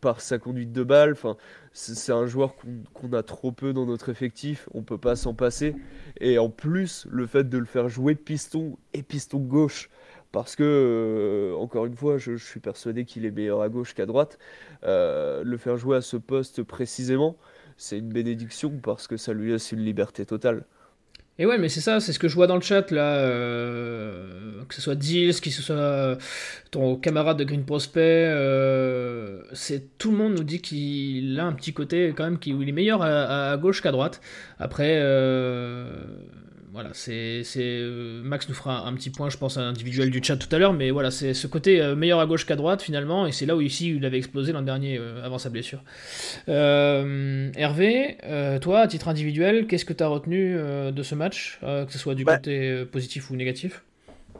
par 0.00 0.22
sa 0.22 0.38
conduite 0.38 0.72
de 0.72 0.82
balle. 0.82 1.12
Enfin, 1.12 1.36
c'est 1.78 2.12
un 2.12 2.26
joueur 2.26 2.54
qu'on 2.92 3.12
a 3.12 3.22
trop 3.22 3.52
peu 3.52 3.72
dans 3.72 3.86
notre 3.86 4.08
effectif. 4.08 4.68
On 4.74 4.82
peut 4.82 4.98
pas 4.98 5.16
s'en 5.16 5.34
passer. 5.34 5.76
Et 6.20 6.38
en 6.38 6.50
plus, 6.50 7.06
le 7.10 7.26
fait 7.26 7.48
de 7.48 7.58
le 7.58 7.66
faire 7.66 7.88
jouer 7.88 8.14
piston 8.14 8.76
et 8.94 9.02
piston 9.02 9.38
gauche, 9.38 9.88
parce 10.32 10.56
que 10.56 10.64
euh, 10.64 11.56
encore 11.56 11.86
une 11.86 11.94
fois, 11.94 12.18
je, 12.18 12.36
je 12.36 12.44
suis 12.44 12.60
persuadé 12.60 13.04
qu'il 13.04 13.24
est 13.24 13.30
meilleur 13.30 13.62
à 13.62 13.68
gauche 13.68 13.94
qu'à 13.94 14.06
droite. 14.06 14.38
le 14.82 15.56
faire 15.56 15.76
jouer 15.76 15.96
à 15.98 16.00
ce 16.00 16.16
poste 16.16 16.62
précisément, 16.62 17.36
c'est 17.76 17.98
une 17.98 18.08
bénédiction 18.12 18.78
parce 18.82 19.06
que 19.06 19.16
ça 19.16 19.32
lui 19.32 19.52
laisse 19.52 19.72
une 19.72 19.84
liberté 19.84 20.26
totale. 20.26 20.64
Et 21.40 21.46
ouais, 21.46 21.56
mais 21.56 21.68
c'est 21.68 21.80
ça, 21.80 22.00
c'est 22.00 22.12
ce 22.12 22.18
que 22.18 22.26
je 22.26 22.34
vois 22.34 22.48
dans 22.48 22.56
le 22.56 22.60
chat 22.60 22.90
là, 22.90 23.18
euh, 23.18 24.64
que 24.68 24.74
ce 24.74 24.80
soit 24.80 24.96
Dils, 24.96 25.40
que 25.40 25.50
ce 25.50 25.62
soit 25.62 26.18
ton 26.72 26.96
camarade 26.96 27.38
de 27.38 27.44
Green 27.44 27.64
Prospect, 27.64 28.00
euh, 28.26 29.42
c'est 29.52 29.98
tout 29.98 30.10
le 30.10 30.16
monde 30.16 30.34
nous 30.34 30.42
dit 30.42 30.60
qu'il 30.60 31.38
a 31.38 31.44
un 31.44 31.52
petit 31.52 31.72
côté 31.72 32.12
quand 32.16 32.24
même 32.24 32.40
qui 32.40 32.52
où 32.52 32.62
il 32.62 32.68
est 32.68 32.72
meilleur 32.72 33.02
à, 33.02 33.56
gauche 33.56 33.82
qu'à 33.82 33.92
droite. 33.92 34.20
Après, 34.58 34.98
euh, 35.00 35.86
voilà, 36.72 36.90
c'est 36.92 37.42
euh, 37.56 38.22
Max 38.22 38.48
nous 38.48 38.54
fera 38.54 38.86
un 38.86 38.94
petit 38.94 39.10
point, 39.10 39.30
je 39.30 39.38
pense, 39.38 39.56
individuel 39.56 40.10
du 40.10 40.22
chat 40.22 40.36
tout 40.36 40.54
à 40.54 40.58
l'heure, 40.58 40.72
mais 40.72 40.90
voilà, 40.90 41.10
c'est 41.10 41.32
ce 41.32 41.46
côté 41.46 41.80
euh, 41.80 41.96
meilleur 41.96 42.20
à 42.20 42.26
gauche 42.26 42.44
qu'à 42.44 42.56
droite 42.56 42.82
finalement, 42.82 43.26
et 43.26 43.32
c'est 43.32 43.46
là 43.46 43.56
où 43.56 43.60
ici 43.60 43.94
il 43.94 44.04
avait 44.04 44.18
explosé 44.18 44.52
l'an 44.52 44.62
dernier 44.62 44.98
euh, 44.98 45.24
avant 45.24 45.38
sa 45.38 45.48
blessure. 45.48 45.82
Hervé, 46.46 48.18
toi, 48.60 48.80
à 48.80 48.86
titre 48.86 49.08
individuel, 49.08 49.66
qu'est-ce 49.66 49.84
que 49.84 49.92
tu 49.92 50.02
as 50.02 50.08
retenu 50.08 50.56
de 50.56 51.02
ce 51.02 51.14
match, 51.14 51.58
que 51.60 51.90
ce 51.90 51.98
soit 51.98 52.14
du 52.14 52.24
bah 52.24 52.36
côté 52.36 52.84
positif 52.84 53.30
ou 53.30 53.36
négatif? 53.36 53.82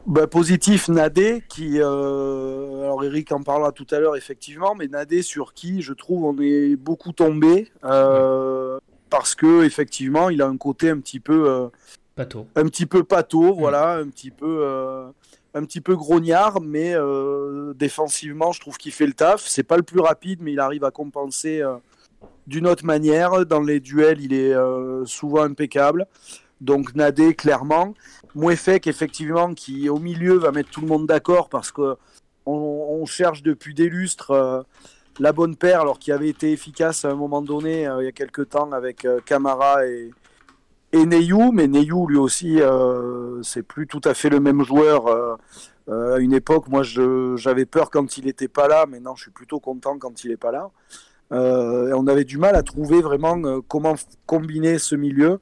Bah, 0.05 0.27
positif, 0.27 0.87
Nadé, 0.87 1.43
qui. 1.49 1.77
alors, 1.77 3.03
Eric 3.03 3.31
en 3.31 3.43
parlera 3.43 3.71
tout 3.71 3.87
à 3.91 3.99
l'heure, 3.99 4.15
effectivement, 4.15 4.75
mais 4.75 4.87
Nadé, 4.87 5.21
sur 5.21 5.53
qui 5.53 5.81
je 5.81 5.93
trouve 5.93 6.23
on 6.25 6.37
est 6.41 6.75
beaucoup 6.75 7.11
tombé. 7.11 7.71
parce 7.81 9.33
que 9.35 9.63
effectivement, 9.65 10.29
il 10.29 10.41
a 10.41 10.47
un 10.47 10.57
côté 10.57 10.89
un 10.89 10.99
petit 10.99 11.19
peu 11.19 11.69
un 12.19 12.65
petit 12.65 12.85
peu 12.85 13.03
pâteau, 13.03 13.53
mm. 13.53 13.57
voilà, 13.57 13.93
un 13.97 14.07
petit 14.09 14.31
peu, 14.31 14.61
euh, 14.63 15.07
un 15.53 15.63
petit 15.63 15.81
peu 15.81 15.95
grognard, 15.95 16.61
mais 16.61 16.93
euh, 16.95 17.73
défensivement, 17.73 18.51
je 18.51 18.59
trouve 18.59 18.77
qu'il 18.77 18.91
fait 18.91 19.07
le 19.07 19.13
taf. 19.13 19.41
C'est 19.45 19.63
pas 19.63 19.77
le 19.77 19.83
plus 19.83 19.99
rapide, 19.99 20.39
mais 20.41 20.53
il 20.53 20.59
arrive 20.59 20.83
à 20.83 20.91
compenser 20.91 21.61
euh, 21.61 21.75
d'une 22.47 22.67
autre 22.67 22.85
manière. 22.85 23.45
Dans 23.45 23.61
les 23.61 23.79
duels, 23.79 24.21
il 24.21 24.33
est 24.33 24.55
souvent 25.05 25.43
impeccable. 25.43 26.07
Donc 26.61 26.95
Nadé, 26.95 27.35
clairement. 27.35 27.93
Mouefek, 28.35 28.87
effectivement, 28.87 29.53
qui 29.53 29.89
au 29.89 29.99
milieu 29.99 30.35
va 30.35 30.51
mettre 30.51 30.69
tout 30.69 30.81
le 30.81 30.87
monde 30.87 31.07
d'accord 31.07 31.49
parce 31.49 31.71
que 31.71 31.95
on, 32.45 33.05
cherche 33.05 33.43
depuis 33.43 33.75
des 33.75 33.89
lustres 33.89 34.65
la 35.19 35.31
bonne 35.31 35.55
paire, 35.55 35.81
alors 35.81 35.99
qu'il 35.99 36.13
avait 36.13 36.29
été 36.29 36.51
efficace 36.51 37.05
à 37.05 37.09
un 37.11 37.15
moment 37.15 37.41
donné, 37.41 37.81
il 37.83 38.05
y 38.05 38.07
a 38.07 38.11
quelques 38.11 38.49
temps, 38.49 38.71
avec 38.71 39.07
Camara 39.25 39.85
et, 39.85 40.11
et 40.91 41.05
Neyou, 41.05 41.51
mais 41.51 41.67
Neyou 41.67 42.07
lui 42.07 42.17
aussi, 42.17 42.61
euh, 42.61 43.41
c'est 43.43 43.61
plus 43.61 43.85
tout 43.85 44.01
à 44.05 44.13
fait 44.13 44.29
le 44.29 44.39
même 44.39 44.63
joueur. 44.63 45.07
Euh, 45.07 45.35
euh, 45.89 46.15
à 46.15 46.19
une 46.19 46.33
époque, 46.33 46.67
moi, 46.67 46.81
j'avais 46.83 47.65
peur 47.65 47.89
quand 47.91 48.17
il 48.17 48.25
n'était 48.25 48.47
pas 48.47 48.67
là. 48.67 48.85
Maintenant, 48.87 49.15
je 49.15 49.23
suis 49.23 49.31
plutôt 49.31 49.59
content 49.59 49.97
quand 49.99 50.23
il 50.23 50.31
n'est 50.31 50.37
pas 50.37 50.51
là. 50.51 50.69
on 51.31 52.07
avait 52.07 52.23
du 52.23 52.37
mal 52.37 52.55
à 52.55 52.63
trouver 52.63 53.01
vraiment 53.01 53.61
comment 53.61 53.95
combiner 54.25 54.79
ce 54.79 54.95
milieu. 54.95 55.39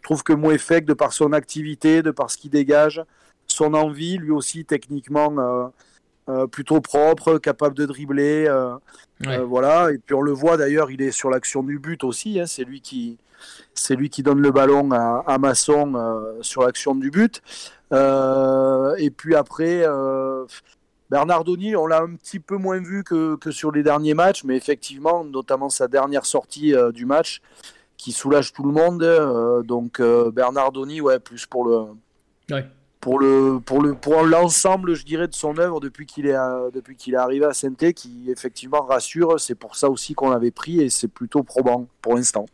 Je 0.00 0.04
trouve 0.04 0.22
que 0.22 0.32
Mouefek, 0.32 0.84
de 0.84 0.94
par 0.94 1.12
son 1.12 1.32
activité, 1.32 2.02
de 2.02 2.10
par 2.10 2.30
ce 2.30 2.38
qu'il 2.38 2.50
dégage, 2.50 3.02
son 3.46 3.74
envie, 3.74 4.16
lui 4.16 4.30
aussi 4.30 4.64
techniquement 4.64 5.70
plutôt 6.50 6.80
propre, 6.80 7.38
capable 7.38 7.76
de 7.76 7.86
dribbler. 7.86 8.48
voilà. 9.46 9.92
Et 9.92 9.98
puis 9.98 10.14
on 10.14 10.22
le 10.22 10.32
voit 10.32 10.56
d'ailleurs, 10.56 10.90
il 10.90 11.02
est 11.02 11.10
sur 11.10 11.30
l'action 11.30 11.62
du 11.62 11.78
but 11.78 12.04
aussi. 12.04 12.40
Hein. 12.40 12.46
c'est 12.46 12.64
lui 12.64 12.80
qui, 12.80 13.18
c'est 13.74 13.96
lui 13.96 14.10
qui 14.10 14.22
donne 14.22 14.40
le 14.40 14.50
ballon 14.50 14.90
à, 14.92 15.38
Masson 15.38 15.94
euh, 15.94 16.38
sur 16.42 16.62
l'action 16.62 16.94
du 16.94 17.10
but. 17.10 17.42
Euh, 17.92 18.94
et 18.98 19.10
puis 19.10 19.34
après, 19.34 19.82
euh, 19.84 20.44
Bernardoni, 21.08 21.74
on 21.76 21.86
l'a 21.86 22.02
un 22.02 22.14
petit 22.14 22.40
peu 22.40 22.56
moins 22.56 22.78
vu 22.80 23.02
que, 23.04 23.38
sur 23.50 23.72
les 23.72 23.82
derniers 23.82 24.14
matchs, 24.14 24.44
mais 24.44 24.56
effectivement, 24.56 25.24
notamment 25.24 25.70
sa 25.70 25.88
dernière 25.88 26.26
sortie 26.26 26.74
du 26.92 27.06
match, 27.06 27.40
qui 27.96 28.12
soulage 28.12 28.52
tout 28.52 28.64
le 28.64 28.72
monde. 28.72 29.64
donc 29.66 30.00
Bernardoni, 30.00 31.00
ouais, 31.00 31.18
plus 31.18 31.46
pour 31.46 31.64
le. 31.64 31.86
Pour 33.00 33.18
le 33.18 33.60
pour 33.64 33.80
le 33.80 33.94
pour 33.94 34.22
l'ensemble, 34.24 34.92
je 34.92 35.06
dirais, 35.06 35.26
de 35.26 35.34
son 35.34 35.56
œuvre 35.56 35.80
depuis 35.80 36.04
qu'il 36.04 36.26
est 36.26 36.36
depuis 36.74 36.96
qu'il 36.96 37.14
est 37.14 37.16
arrivé 37.16 37.46
à 37.46 37.54
saint 37.54 37.72
qui 37.72 38.30
effectivement 38.30 38.82
rassure. 38.82 39.40
C'est 39.40 39.54
pour 39.54 39.74
ça 39.74 39.88
aussi 39.88 40.12
qu'on 40.12 40.28
l'avait 40.28 40.50
pris 40.50 40.80
et 40.82 40.90
c'est 40.90 41.08
plutôt 41.08 41.42
probant 41.42 41.86
pour 42.02 42.16
l'instant. 42.16 42.44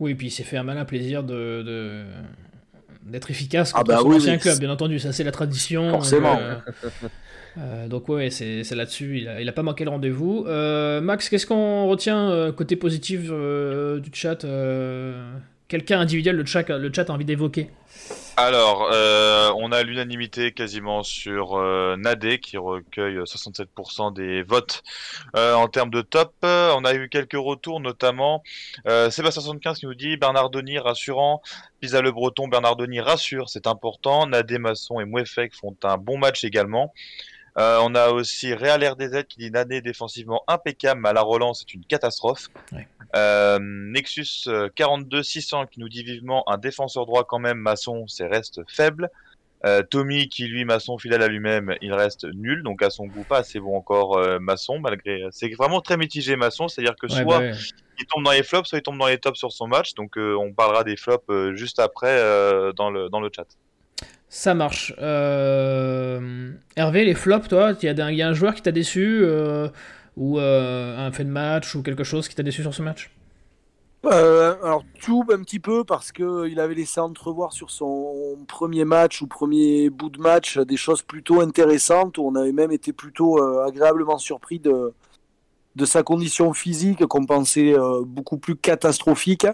Oui, 0.00 0.12
et 0.12 0.14
puis 0.14 0.28
il 0.28 0.30
s'est 0.30 0.42
fait 0.42 0.56
un 0.56 0.62
malin 0.62 0.86
plaisir 0.86 1.22
de, 1.22 2.04
d'être 3.04 3.30
efficace 3.30 3.72
contre 3.72 3.92
ah 3.92 3.96
bah 3.96 4.02
son 4.02 4.12
ancien 4.12 4.38
club, 4.38 4.58
bien 4.58 4.70
entendu. 4.70 4.98
Ça, 4.98 5.12
c'est 5.12 5.24
la 5.24 5.30
tradition. 5.30 5.90
Forcément. 5.90 6.38
Euh, 6.38 6.56
euh, 7.58 7.88
donc, 7.88 8.08
ouais, 8.08 8.30
c'est, 8.30 8.64
là-dessus. 8.70 9.18
Il 9.18 9.28
a, 9.28 9.40
il 9.42 9.48
a, 9.48 9.52
pas 9.52 9.62
manqué 9.62 9.84
le 9.84 9.90
rendez-vous. 9.90 10.44
Euh, 10.46 11.02
Max, 11.02 11.28
qu'est-ce 11.28 11.46
qu'on 11.46 11.86
retient 11.86 12.50
côté 12.56 12.76
positif 12.76 13.24
du 13.24 14.10
chat 14.12 14.44
Quelqu'un 15.70 16.00
individuel, 16.00 16.34
le 16.34 16.44
chat, 16.44 16.68
a 16.68 17.12
envie 17.12 17.24
d'évoquer 17.24 17.70
alors, 18.36 18.88
euh, 18.90 19.52
on 19.56 19.70
a 19.70 19.82
l'unanimité 19.82 20.52
quasiment 20.52 21.02
sur 21.02 21.58
euh, 21.58 21.96
Nadé 21.98 22.38
qui 22.38 22.56
recueille 22.56 23.18
67% 23.18 24.14
des 24.14 24.42
votes 24.42 24.82
euh, 25.36 25.54
en 25.54 25.68
termes 25.68 25.90
de 25.90 26.00
top. 26.00 26.32
On 26.42 26.84
a 26.84 26.94
eu 26.94 27.08
quelques 27.08 27.34
retours, 27.34 27.80
notamment 27.80 28.42
Sébastien 28.86 29.42
75 29.42 29.80
qui 29.80 29.86
nous 29.86 29.94
dit 29.94 30.16
Bernardoni 30.16 30.78
rassurant, 30.78 31.42
Pisa 31.80 32.00
le 32.00 32.12
Breton, 32.12 32.48
Bernardoni 32.48 33.00
rassure, 33.00 33.50
c'est 33.50 33.66
important. 33.66 34.26
Nadé 34.26 34.58
Masson 34.58 35.00
et 35.00 35.04
Mouefek 35.04 35.54
font 35.54 35.76
un 35.82 35.98
bon 35.98 36.16
match 36.16 36.44
également. 36.44 36.94
On 37.82 37.94
a 37.94 38.10
aussi 38.10 38.54
Real 38.54 38.84
RDZ 38.84 39.24
qui 39.28 39.38
dit 39.38 39.50
Nadé 39.50 39.80
défensivement 39.80 40.42
impeccable, 40.48 41.00
mais 41.00 41.10
à 41.10 41.12
la 41.12 41.22
relance 41.22 41.60
c'est 41.60 41.74
une 41.74 41.84
catastrophe. 41.84 42.48
Euh, 43.16 43.58
Nexus 43.60 44.48
42 44.76 45.22
600 45.22 45.66
qui 45.66 45.80
nous 45.80 45.88
dit 45.88 46.04
vivement 46.04 46.48
un 46.48 46.58
défenseur 46.58 47.06
droit 47.06 47.24
quand 47.24 47.38
même 47.38 47.58
maçon, 47.58 48.06
c'est 48.06 48.26
reste 48.26 48.60
faible. 48.68 49.10
Euh, 49.66 49.82
Tommy 49.82 50.28
qui 50.28 50.46
lui 50.46 50.64
maçon 50.64 50.96
fidèle 50.96 51.22
à 51.22 51.28
lui-même, 51.28 51.74
il 51.82 51.92
reste 51.92 52.24
nul, 52.32 52.62
donc 52.62 52.82
à 52.82 52.88
son 52.88 53.06
goût 53.06 53.24
pas 53.24 53.38
assez 53.38 53.60
bon 53.60 53.76
encore 53.76 54.16
euh, 54.16 54.38
maçon 54.38 54.78
malgré. 54.78 55.26
C'est 55.32 55.50
vraiment 55.54 55.80
très 55.80 55.96
mitigé 55.96 56.36
maçon, 56.36 56.68
c'est-à-dire 56.68 56.96
que 56.96 57.08
soit 57.08 57.24
bah 57.40 57.52
il 57.98 58.06
tombe 58.06 58.24
dans 58.24 58.30
les 58.30 58.42
flops, 58.42 58.66
soit 58.66 58.78
il 58.78 58.82
tombe 58.82 58.98
dans 58.98 59.08
les 59.08 59.18
tops 59.18 59.38
sur 59.38 59.52
son 59.52 59.66
match. 59.66 59.92
Donc 59.94 60.16
on 60.16 60.52
parlera 60.54 60.84
des 60.84 60.96
flops 60.96 61.30
juste 61.54 61.78
après 61.78 62.16
dans, 62.74 62.90
le, 62.90 63.10
dans 63.10 63.20
le 63.20 63.28
chat. 63.34 63.46
Ça 64.30 64.54
marche. 64.54 64.94
Hervé, 64.98 66.54
les 67.04 67.14
flops, 67.14 67.48
toi, 67.48 67.74
il 67.82 67.84
y, 67.84 68.22
a 68.22 68.28
un 68.28 68.32
joueur 68.32 68.54
qui 68.54 68.62
t'a 68.62 68.72
déçu 68.72 69.22
ou 70.16 70.38
un 70.38 71.12
fait 71.12 71.24
de 71.24 71.30
match 71.30 71.74
ou 71.74 71.82
quelque 71.82 72.04
chose 72.04 72.28
qui 72.28 72.34
t'a 72.34 72.42
déçu 72.42 72.62
sur 72.62 72.72
ce 72.72 72.80
match? 72.80 73.10
Euh, 74.06 74.56
alors 74.62 74.82
tout 74.98 75.24
un 75.30 75.42
petit 75.42 75.60
peu 75.60 75.84
parce 75.84 76.10
que 76.10 76.48
il 76.48 76.58
avait 76.58 76.74
laissé 76.74 77.00
entrevoir 77.00 77.52
sur 77.52 77.70
son 77.70 78.38
premier 78.48 78.86
match 78.86 79.20
ou 79.20 79.26
premier 79.26 79.90
bout 79.90 80.08
de 80.08 80.18
match 80.18 80.56
des 80.56 80.78
choses 80.78 81.02
plutôt 81.02 81.42
intéressantes 81.42 82.16
où 82.16 82.26
on 82.26 82.34
avait 82.34 82.52
même 82.52 82.72
été 82.72 82.94
plutôt 82.94 83.38
euh, 83.38 83.66
agréablement 83.66 84.16
surpris 84.16 84.58
de, 84.58 84.94
sa 85.84 86.02
condition 86.02 86.54
physique 86.54 87.04
qu'on 87.06 87.26
pensait 87.26 87.74
euh, 87.74 88.02
beaucoup 88.02 88.38
plus 88.38 88.56
catastrophique 88.56 89.46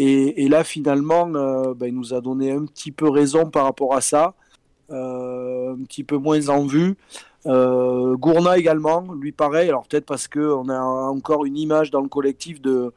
et, 0.00 0.48
là 0.48 0.64
finalement 0.64 1.26
ben, 1.26 1.86
il 1.86 1.94
nous 1.94 2.14
a 2.14 2.20
donné 2.20 2.52
un 2.52 2.64
petit 2.64 2.92
peu 2.92 3.08
raison 3.08 3.50
par 3.50 3.64
rapport 3.64 3.94
à 3.94 4.00
ça 4.00 4.34
un 4.90 5.76
petit 5.86 6.04
peu 6.04 6.16
moins 6.16 6.48
en 6.48 6.66
vue. 6.66 6.96
Gourna 7.44 8.58
également 8.58 9.12
lui 9.14 9.32
pareil. 9.32 9.68
Alors 9.68 9.86
peut-être 9.86 10.06
parce 10.06 10.26
que 10.28 10.40
on 10.40 10.68
a 10.68 10.80
encore 10.80 11.44
une 11.44 11.56
image 11.56 11.90
dans 11.90 12.00
le 12.00 12.08
collectif 12.08 12.60
de 12.60 12.92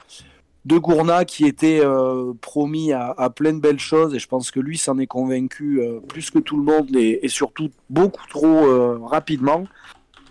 de 0.66 0.78
Gourna 0.78 1.26
qui 1.26 1.46
était 1.46 1.82
euh, 1.84 2.34
promis 2.40 2.94
à, 2.94 3.30
plein 3.30 3.54
de 3.54 3.60
belles 3.60 3.80
choses. 3.80 4.14
Et 4.16 4.20
je 4.20 4.28
pense 4.28 4.52
que 4.52 4.60
lui 4.60 4.78
s'en 4.78 4.98
est 4.98 5.08
convaincu 5.08 5.82
euh, 5.82 6.00
plus 6.00 6.30
que 6.30 6.40
tout 6.40 6.58
le 6.58 6.64
monde 6.64 6.96
et, 6.96 7.28
surtout 7.28 7.70
beaucoup 7.90 8.26
trop 8.28 8.68
euh, 8.68 9.00
rapidement. 9.04 9.66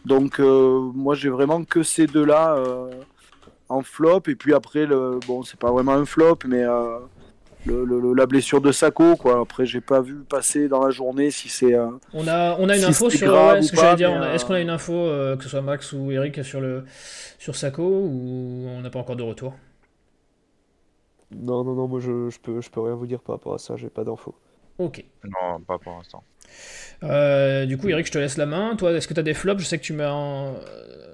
Donc 0.04 0.40
moi 0.40 1.14
j'ai 1.14 1.28
vraiment 1.28 1.62
que 1.62 1.84
ces 1.84 2.08
deux-là 2.08 2.56
en 3.72 3.82
flop 3.82 4.22
et 4.28 4.34
puis 4.34 4.54
après 4.54 4.86
le 4.86 5.18
bon 5.26 5.42
c'est 5.42 5.58
pas 5.58 5.70
vraiment 5.70 5.92
un 5.92 6.04
flop 6.04 6.38
mais 6.46 6.64
le, 7.64 8.14
la 8.14 8.26
blessure 8.26 8.60
de 8.60 8.72
Sako 8.72 9.16
quoi. 9.16 9.40
Après 9.40 9.66
j'ai 9.66 9.80
pas 9.80 10.00
vu 10.00 10.16
passer 10.20 10.68
dans 10.68 10.84
la 10.84 10.90
journée 10.90 11.30
si 11.30 11.48
c'est 11.48 11.76
on 12.12 12.28
a 12.28 12.56
on 12.58 12.68
a 12.68 12.76
une 12.76 12.84
info 12.84 13.10
sur 13.10 13.34
est-ce 13.54 14.44
qu'on 14.44 14.54
a 14.54 14.60
une 14.60 14.70
info 14.70 14.92
que 15.36 15.42
ce 15.42 15.48
soit 15.48 15.62
Max 15.62 15.92
ou 15.92 16.10
Eric 16.10 16.44
sur 16.44 16.60
le 16.60 16.84
sur 17.38 17.56
Sako 17.56 17.82
ou 17.82 18.66
on 18.68 18.80
n'a 18.80 18.90
pas 18.90 18.98
encore 18.98 19.16
de 19.16 19.22
retour? 19.22 19.54
Non, 21.34 21.64
non, 21.64 21.72
non, 21.74 21.88
moi 21.88 21.98
je, 21.98 22.28
je, 22.28 22.38
peux, 22.38 22.60
je 22.60 22.68
peux 22.68 22.82
rien 22.82 22.94
vous 22.94 23.06
dire 23.06 23.20
par 23.20 23.36
rapport 23.36 23.54
à 23.54 23.58
ça, 23.58 23.74
j'ai 23.76 23.88
pas 23.88 24.04
d'infos. 24.04 24.34
Ok. 24.78 25.02
Non, 25.24 25.60
pas 25.60 25.78
pour 25.78 25.92
l'instant. 25.92 26.22
Euh, 27.02 27.66
du 27.66 27.76
coup, 27.78 27.88
Eric, 27.88 28.06
je 28.06 28.12
te 28.12 28.18
laisse 28.18 28.36
la 28.36 28.46
main. 28.46 28.76
Toi, 28.76 28.92
est-ce 28.92 29.08
que 29.08 29.14
tu 29.14 29.20
as 29.20 29.24
des 29.24 29.34
flops? 29.34 29.62
Je 29.62 29.66
sais 29.66 29.78
que 29.78 29.84
tu 29.84 29.92
m'as. 29.92 30.10
En 30.10 30.54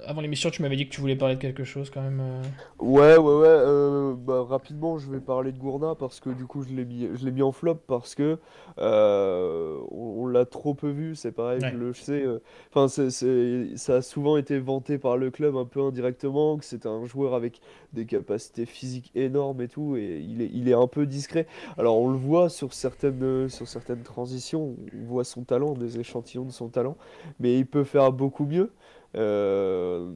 avant 0.09 0.23
l'émission, 0.23 0.49
tu 0.49 0.63
m'avais 0.63 0.77
dit 0.77 0.89
que 0.89 0.95
tu 0.95 1.03
voulais 1.03 1.17
parler 1.17 1.35
de 1.35 1.41
quelque 1.41 1.65
chose 1.65 1.91
quand 1.91 2.01
même. 2.01 2.21
Euh. 2.21 2.43
Ouais, 2.79 3.19
ouais, 3.19 3.35
ouais. 3.35 3.47
Euh, 3.47 4.15
bah, 4.17 4.43
rapidement, 4.49 4.97
je 4.97 5.11
vais 5.11 5.21
parler 5.21 5.53
de 5.53 5.59
Gourna 5.59 5.95
parce 5.95 6.19
que 6.19 6.31
du 6.31 6.47
coup, 6.47 6.63
je 6.63 6.71
l'ai 6.71 6.87
mis, 6.87 7.09
je 7.15 7.27
l'ai 7.27 7.31
mis 7.31 7.43
en 7.43 7.53
flop 7.53 7.75
parce 7.87 8.15
que 8.15 8.39
euh, 8.79 9.77
on, 9.91 10.27
l'a 10.27 10.47
trop 10.47 10.73
peu 10.73 10.89
vu. 10.89 11.15
C'est 11.15 11.33
pareil, 11.33 11.61
je 11.61 11.77
le 11.77 11.93
sais. 11.93 12.25
Enfin, 12.73 12.89
c'est, 12.89 13.77
ça 13.77 13.97
a 13.97 14.03
souvent 14.03 14.39
été 14.39 14.59
vanté 14.59 14.97
par 14.97 15.19
le 15.19 15.31
club 15.31 15.57
un 15.57 15.67
peu 15.67 15.83
indirectement 15.83 16.57
que 16.57 16.65
c'est 16.65 16.87
un 16.87 17.05
joueur 17.05 17.35
avec 17.35 17.61
des 17.93 18.07
capacités 18.07 18.65
physiques 18.65 19.11
énormes 19.15 19.61
et 19.61 19.69
tout, 19.69 19.97
et 19.97 20.25
il 20.27 20.41
est, 20.41 20.51
il 20.55 20.69
est 20.71 20.75
un 20.75 20.87
peu 20.87 21.05
discret. 21.05 21.47
Alors, 21.77 21.99
on 21.99 22.09
le 22.09 22.19
voit 22.19 22.49
sur 22.49 22.73
certaines, 22.73 23.51
sur 23.51 23.69
certaines 23.69 24.03
transitions, 24.03 24.75
on 24.95 25.07
voit 25.07 25.25
son 25.29 25.43
talent, 25.43 25.75
des 25.75 26.01
échantillons 26.01 26.45
de 26.45 26.51
son 26.51 26.69
talent, 26.69 26.97
mais 27.41 27.59
il 27.59 27.67
peut 27.67 27.85
faire 27.85 28.13
beaucoup 28.13 28.47
mieux. 28.47 28.71
Euh, 29.17 30.13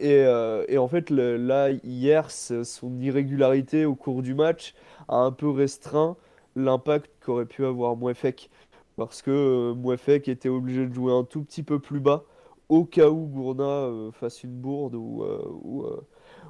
euh, 0.00 0.64
et, 0.68 0.78
en 0.78 0.88
fait, 0.88 1.10
là, 1.10 1.70
hier, 1.84 2.30
son 2.30 3.00
irrégularité 3.00 3.84
au 3.84 3.94
cours 3.94 4.22
du 4.22 4.34
match 4.34 4.74
a 5.08 5.16
un 5.16 5.32
peu 5.32 5.50
restreint 5.50 6.16
l'impact 6.56 7.10
qu'aurait 7.24 7.46
pu 7.46 7.64
avoir 7.64 7.96
Mouefek. 7.96 8.50
Parce 8.96 9.22
que 9.22 9.30
euh, 9.30 9.74
Mouefek 9.74 10.28
était 10.28 10.48
obligé 10.48 10.86
de 10.86 10.92
jouer 10.92 11.12
un 11.12 11.24
tout 11.24 11.42
petit 11.42 11.62
peu 11.62 11.78
plus 11.78 12.00
bas 12.00 12.24
au 12.68 12.84
cas 12.84 13.08
où 13.08 13.26
Gourna 13.26 13.88
fasse 14.12 14.44
une 14.44 14.52
bourde 14.52 14.94
ou, 14.94 15.24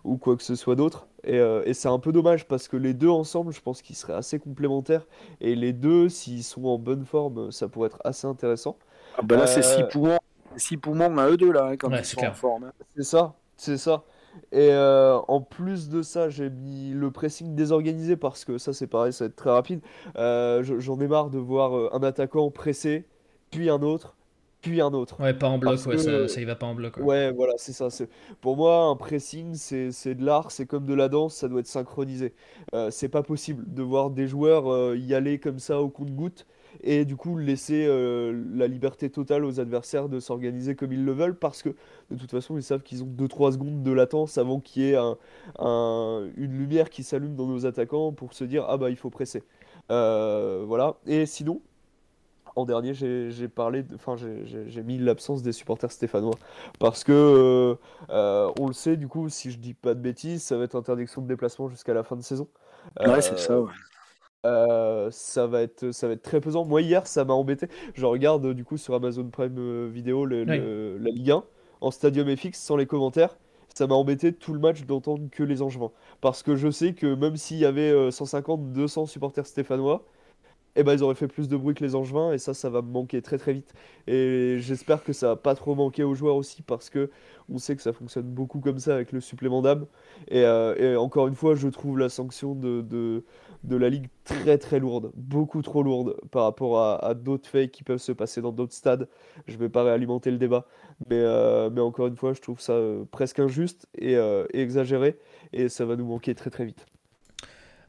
ou, 0.05 0.17
quoi 0.17 0.37
que 0.37 0.43
ce 0.43 0.57
soit 0.57 0.75
d'autre. 0.75 1.08
Et, 1.25 1.75
c'est 1.75 1.89
un 1.89 1.99
peu 1.99 2.13
dommage 2.13 2.47
parce 2.47 2.69
que 2.69 2.77
les 2.77 2.95
deux 2.95 3.09
ensemble, 3.09 3.53
je 3.53 3.61
pense 3.61 3.83
qu'ils 3.83 3.97
seraient 3.97 4.15
assez 4.15 4.39
complémentaires. 4.39 5.07
Et 5.41 5.55
les 5.55 5.73
deux, 5.73 6.09
s'ils 6.09 6.45
sont 6.45 6.65
en 6.65 6.79
bonne 6.79 7.05
forme, 7.05 7.51
ça 7.51 7.69
pourrait 7.69 7.89
être 7.89 8.01
assez 8.05 8.27
intéressant. 8.27 8.77
Ah 9.17 9.23
bah 9.23 9.37
là, 9.37 9.47
c'est 9.47 9.63
6 9.63 9.85
points 9.91 10.19
six 10.59 10.77
poumons 10.77 11.17
à 11.19 11.29
eux 11.29 11.37
deux 11.37 11.53
là, 11.53 11.67
hein, 11.67 11.77
quand 11.77 11.91
ils 11.91 12.05
sont 12.05 12.25
en 12.25 12.33
forme. 12.33 12.65
Hein. 12.65 12.73
C'est 12.97 13.05
ça, 13.05 13.35
c'est 13.57 13.79
ça. 13.79 14.05
Et 14.53 14.71
euh, 14.71 15.19
en 15.27 15.41
plus 15.41 15.89
de 15.89 16.03
ça, 16.03 16.29
j'ai 16.29 16.51
mis 16.51 16.91
le 16.91 17.11
pressing 17.11 17.55
désorganisé 17.55 18.17
parce 18.17 18.45
que 18.45 18.59
ça, 18.59 18.73
c'est 18.73 18.87
pareil, 18.87 19.13
ça 19.13 19.25
va 19.25 19.29
être 19.29 19.37
très 19.37 19.51
rapide. 19.51 19.81
Euh, 20.17 20.63
j'en 20.63 21.01
ai 21.01 21.09
marre 21.09 21.31
de 21.31 21.39
voir 21.39 21.77
euh, 21.77 21.91
un 21.93 22.03
attaquant 22.03 22.51
pressé, 22.51 23.07
puis 23.51 23.69
un 23.71 23.83
autre, 23.83 24.17
puis 24.61 24.81
un 24.81 24.93
autre. 24.93 25.21
Ouais, 25.21 25.35
pas 25.35 25.49
en 25.49 25.59
bloc, 25.59 25.79
ouais, 25.87 25.99
ça, 25.99 26.29
ça, 26.29 26.41
y 26.41 26.45
va 26.45 26.57
pas 26.57 26.67
en 26.67 26.75
bloc. 26.75 26.97
Ouais, 26.99 27.33
voilà, 27.33 27.55
c'est 27.57 27.73
ça. 27.73 27.89
Pour 28.41 28.57
moi, 28.57 28.85
un 28.85 28.97
pressing, 28.97 29.55
c'est 29.55 30.15
de 30.15 30.25
l'art, 30.25 30.51
c'est 30.51 30.67
comme 30.67 30.87
de 30.87 30.95
la 30.95 31.09
danse, 31.09 31.35
ça 31.35 31.49
doit 31.49 31.61
être 31.61 31.67
synchronisé. 31.67 32.35
c'est 32.91 33.09
pas 33.09 33.23
possible 33.23 33.65
de 33.73 33.83
voir 33.83 34.11
des 34.11 34.27
joueurs 34.27 34.95
y 34.97 35.15
aller 35.15 35.39
comme 35.39 35.59
ça 35.59 35.81
au 35.81 35.89
compte-goutte 35.89 36.47
et 36.83 37.05
du 37.05 37.17
coup 37.17 37.37
laisser 37.37 37.87
euh, 37.87 38.45
la 38.55 38.67
liberté 38.67 39.11
totale 39.11 39.45
aux 39.45 39.61
adversaires 39.61 40.09
de 40.09 40.21
s'organiser 40.21 40.75
comme 40.75 40.93
ils 40.93 41.05
le 41.05 41.13
veulent 41.13 41.37
parce 41.37 41.63
que 41.63 41.71
de 42.11 42.17
toute 42.17 42.31
façon 42.31 42.57
ils 42.57 42.63
savent 42.63 42.83
qu'ils 42.83 43.03
ont 43.03 43.07
2-3 43.07 43.53
secondes 43.53 43.83
de 43.83 43.93
latence 43.93 44.39
avant 44.39 44.61
qu'il 44.61 44.83
y 44.83 44.93
ait 44.93 44.97
une 44.97 46.59
lumière 46.59 46.91
qui 46.91 47.03
s'allume 47.03 47.35
dans 47.35 47.47
nos 47.47 47.67
attaquants 47.67 48.13
pour 48.13 48.33
se 48.33 48.45
dire 48.45 48.65
ah 48.69 48.77
bah 48.77 48.91
il 48.91 48.97
faut 48.97 49.11
presser. 49.11 49.43
Euh, 49.91 50.65
voilà. 50.67 50.97
Et 51.07 51.27
sinon, 51.27 51.61
en 52.59 52.65
dernier, 52.65 52.93
j'ai 52.93 53.49
parlé, 53.49 53.85
enfin, 53.95 54.17
j'ai 54.17 54.83
mis 54.83 54.99
l'absence 54.99 55.43
des 55.43 55.53
supporters 55.53 55.93
stéphanois 55.93 56.35
parce 56.79 57.05
que 57.05 57.77
euh, 58.11 58.53
on 58.59 58.67
le 58.67 58.73
sait, 58.73 58.97
du 58.97 59.07
coup, 59.07 59.29
si 59.29 59.51
je 59.51 59.59
dis 59.59 59.75
pas 59.75 59.95
de 59.95 60.01
bêtises, 60.01 60.43
ça 60.43 60.57
va 60.57 60.65
être 60.65 60.75
interdiction 60.75 61.23
de 61.23 61.29
déplacement 61.29 61.69
jusqu'à 61.69 61.95
la 61.95 62.03
fin 62.03 62.17
de 62.17 62.23
saison. 62.23 62.49
Ouais, 63.01 63.21
c'est 63.21 63.39
ça. 63.39 63.61
Ouais. 63.61 63.71
Euh, 64.47 65.09
ça 65.11 65.47
va 65.47 65.63
être 65.63 65.91
ça 65.91 66.07
va 66.07 66.15
être 66.15 66.23
très 66.23 66.41
pesant. 66.41 66.65
Moi 66.65 66.83
hier, 66.83 67.07
ça 67.07 67.25
m'a 67.25 67.35
embêté. 67.35 67.69
Je 67.95 68.07
regarde 68.07 68.55
du 68.55 68.65
coup 68.65 68.77
sur 68.77 68.95
Amazon 68.95 69.29
Prime 69.31 69.57
euh, 69.59 69.89
Vidéo 69.93 70.27
la 70.27 70.45
Ligue 70.45 71.31
1 71.31 71.45
en 71.81 71.91
Stadium 71.91 72.35
FX 72.37 72.53
sans 72.55 72.77
les 72.77 72.87
commentaires. 72.87 73.37
Ça 73.75 73.87
m'a 73.87 73.95
embêté 73.95 74.33
tout 74.33 74.55
le 74.55 74.61
match 74.61 74.85
d'entendre 74.85 75.29
que 75.31 75.43
les 75.43 75.63
Angevins 75.63 75.91
parce 76.21 76.43
que 76.43 76.57
je 76.57 76.71
sais 76.71 76.95
que 76.95 77.15
même 77.15 77.37
s'il 77.37 77.59
y 77.59 77.65
avait 77.65 78.11
150 78.11 78.61
euh, 78.61 78.63
200 78.75 79.07
supporters 79.07 79.47
stéphanois, 79.47 80.05
eh 80.81 80.85
ben, 80.85 80.95
ils 80.95 81.03
auraient 81.03 81.15
fait 81.15 81.29
plus 81.29 81.49
de 81.49 81.57
bruit 81.57 81.75
que 81.75 81.85
les 81.85 81.95
Angevins 81.95 82.33
et 82.33 82.39
ça, 82.39 82.55
ça 82.55 82.71
va 82.71 82.83
me 82.83 82.91
manquer 82.91 83.21
très 83.23 83.39
très 83.39 83.53
vite. 83.53 83.73
Et 84.07 84.57
j'espère 84.61 85.05
que 85.05 85.13
ça 85.13 85.29
va 85.29 85.37
pas 85.37 85.55
trop 85.55 85.75
manquer 85.75 86.05
aux 86.05 86.15
joueurs 86.15 86.37
aussi 86.37 86.63
parce 86.63 86.89
que 86.91 87.11
on 87.51 87.59
sait 87.59 87.77
que 87.77 87.83
ça 87.83 87.93
fonctionne 87.93 88.27
beaucoup 88.27 88.61
comme 88.61 88.79
ça 88.79 88.95
avec 88.95 89.13
le 89.13 89.21
supplément 89.21 89.63
d'âme. 89.63 89.87
Et, 90.31 90.45
encore 90.97 91.29
une 91.29 91.35
fois, 91.35 91.55
je 91.55 91.69
trouve 91.69 91.99
la 91.99 92.09
sanction 92.09 92.55
de, 92.55 92.83
de 93.65 93.77
la 93.77 93.89
ligue 93.89 94.09
très 94.25 94.59
très 94.59 94.79
lourde, 94.79 95.11
beaucoup 95.15 95.63
trop 95.63 95.83
lourde 95.83 96.17
par 96.31 96.45
rapport 96.45 96.81
à, 96.81 97.15
d'autres 97.15 97.49
faits 97.49 97.71
qui 97.71 97.83
peuvent 97.85 97.99
se 97.99 98.13
passer 98.13 98.41
dans 98.41 98.53
d'autres 98.53 98.75
stades. 98.75 99.09
Je 99.47 99.57
vais 99.57 99.69
pas 99.69 99.83
réalimenter 99.83 100.31
le 100.31 100.39
débat, 100.39 100.67
mais, 101.09 101.17
euh, 101.17 101.71
mais 101.71 101.81
encore 101.81 102.07
une 102.07 102.17
fois, 102.17 102.33
je 102.33 102.41
trouve 102.41 102.61
ça 102.61 102.75
euh, 102.75 103.05
presque 103.11 103.39
injuste 103.41 103.89
euh, 104.03 104.47
et, 104.53 104.61
exagéré, 104.61 105.19
et 105.53 105.69
ça 105.69 105.85
va 105.85 105.97
nous 105.97 106.07
manquer 106.07 106.35
très 106.35 106.51
très 106.51 106.65
vite. 106.65 106.87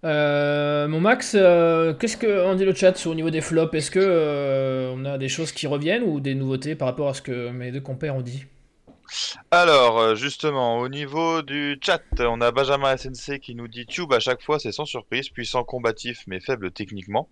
Mon 0.03 0.99
Max, 0.99 1.31
qu'est-ce 1.31 2.17
qu'on 2.17 2.55
dit 2.55 2.65
le 2.65 2.73
chat 2.73 3.05
au 3.05 3.15
niveau 3.15 3.29
des 3.29 3.41
flops 3.41 3.73
Est-ce 3.73 3.91
que 3.91 4.91
on 4.93 5.05
a 5.05 5.17
des 5.17 5.29
choses 5.29 5.51
qui 5.51 5.67
reviennent 5.67 6.03
ou 6.03 6.19
des 6.19 6.35
nouveautés 6.35 6.75
par 6.75 6.87
rapport 6.87 7.09
à 7.09 7.13
ce 7.13 7.21
que 7.21 7.49
mes 7.49 7.71
deux 7.71 7.81
compères 7.81 8.15
ont 8.15 8.21
dit? 8.21 8.45
Alors, 9.51 9.99
euh, 9.99 10.15
justement, 10.15 10.77
au 10.77 10.89
niveau 10.89 11.41
du 11.41 11.79
chat, 11.81 12.01
on 12.19 12.41
a 12.41 12.51
Benjamin 12.51 12.95
SNC 12.95 13.39
qui 13.39 13.55
nous 13.55 13.67
dit 13.67 13.85
Tube 13.85 14.13
à 14.13 14.19
chaque 14.19 14.41
fois, 14.41 14.59
c'est 14.59 14.71
sans 14.71 14.85
surprise, 14.85 15.29
puissant 15.29 15.63
combatif 15.63 16.23
mais 16.27 16.39
faible 16.39 16.71
techniquement. 16.71 17.27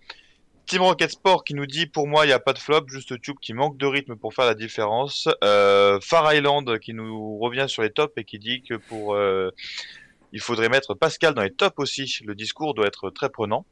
Team 0.66 0.82
Rocket 0.82 1.12
Sport 1.12 1.44
qui 1.46 1.54
nous 1.54 1.66
dit 1.66 1.86
pour 1.86 2.08
moi 2.08 2.26
il 2.26 2.30
n'y 2.30 2.34
a 2.34 2.40
pas 2.40 2.54
de 2.54 2.60
flop, 2.60 2.88
juste 2.88 3.22
Tube 3.22 3.38
qui 3.42 3.54
manque 3.54 3.78
de 3.78 3.86
rythme 3.86 4.16
pour 4.16 4.34
faire 4.34 4.46
la 4.46 4.56
différence. 4.56 5.30
Euh, 5.44 6.00
Far 6.02 6.34
Island 6.34 6.80
qui 6.80 6.94
nous 6.94 7.38
revient 7.38 7.66
sur 7.68 7.84
les 7.84 7.92
tops 7.92 8.14
et 8.18 8.24
qui 8.24 8.40
dit 8.40 8.64
que 8.64 8.74
pour 8.74 9.14
euh, 9.14 9.52
il 10.38 10.40
faudrait 10.40 10.70
mettre 10.70 10.94
Pascal 10.94 11.34
dans 11.34 11.42
les 11.42 11.52
tops 11.52 11.80
aussi. 11.80 12.20
Le 12.24 12.36
discours 12.36 12.76
doit 12.76 12.86
être 12.86 13.10
très 13.10 13.28
prenant. 13.28 13.66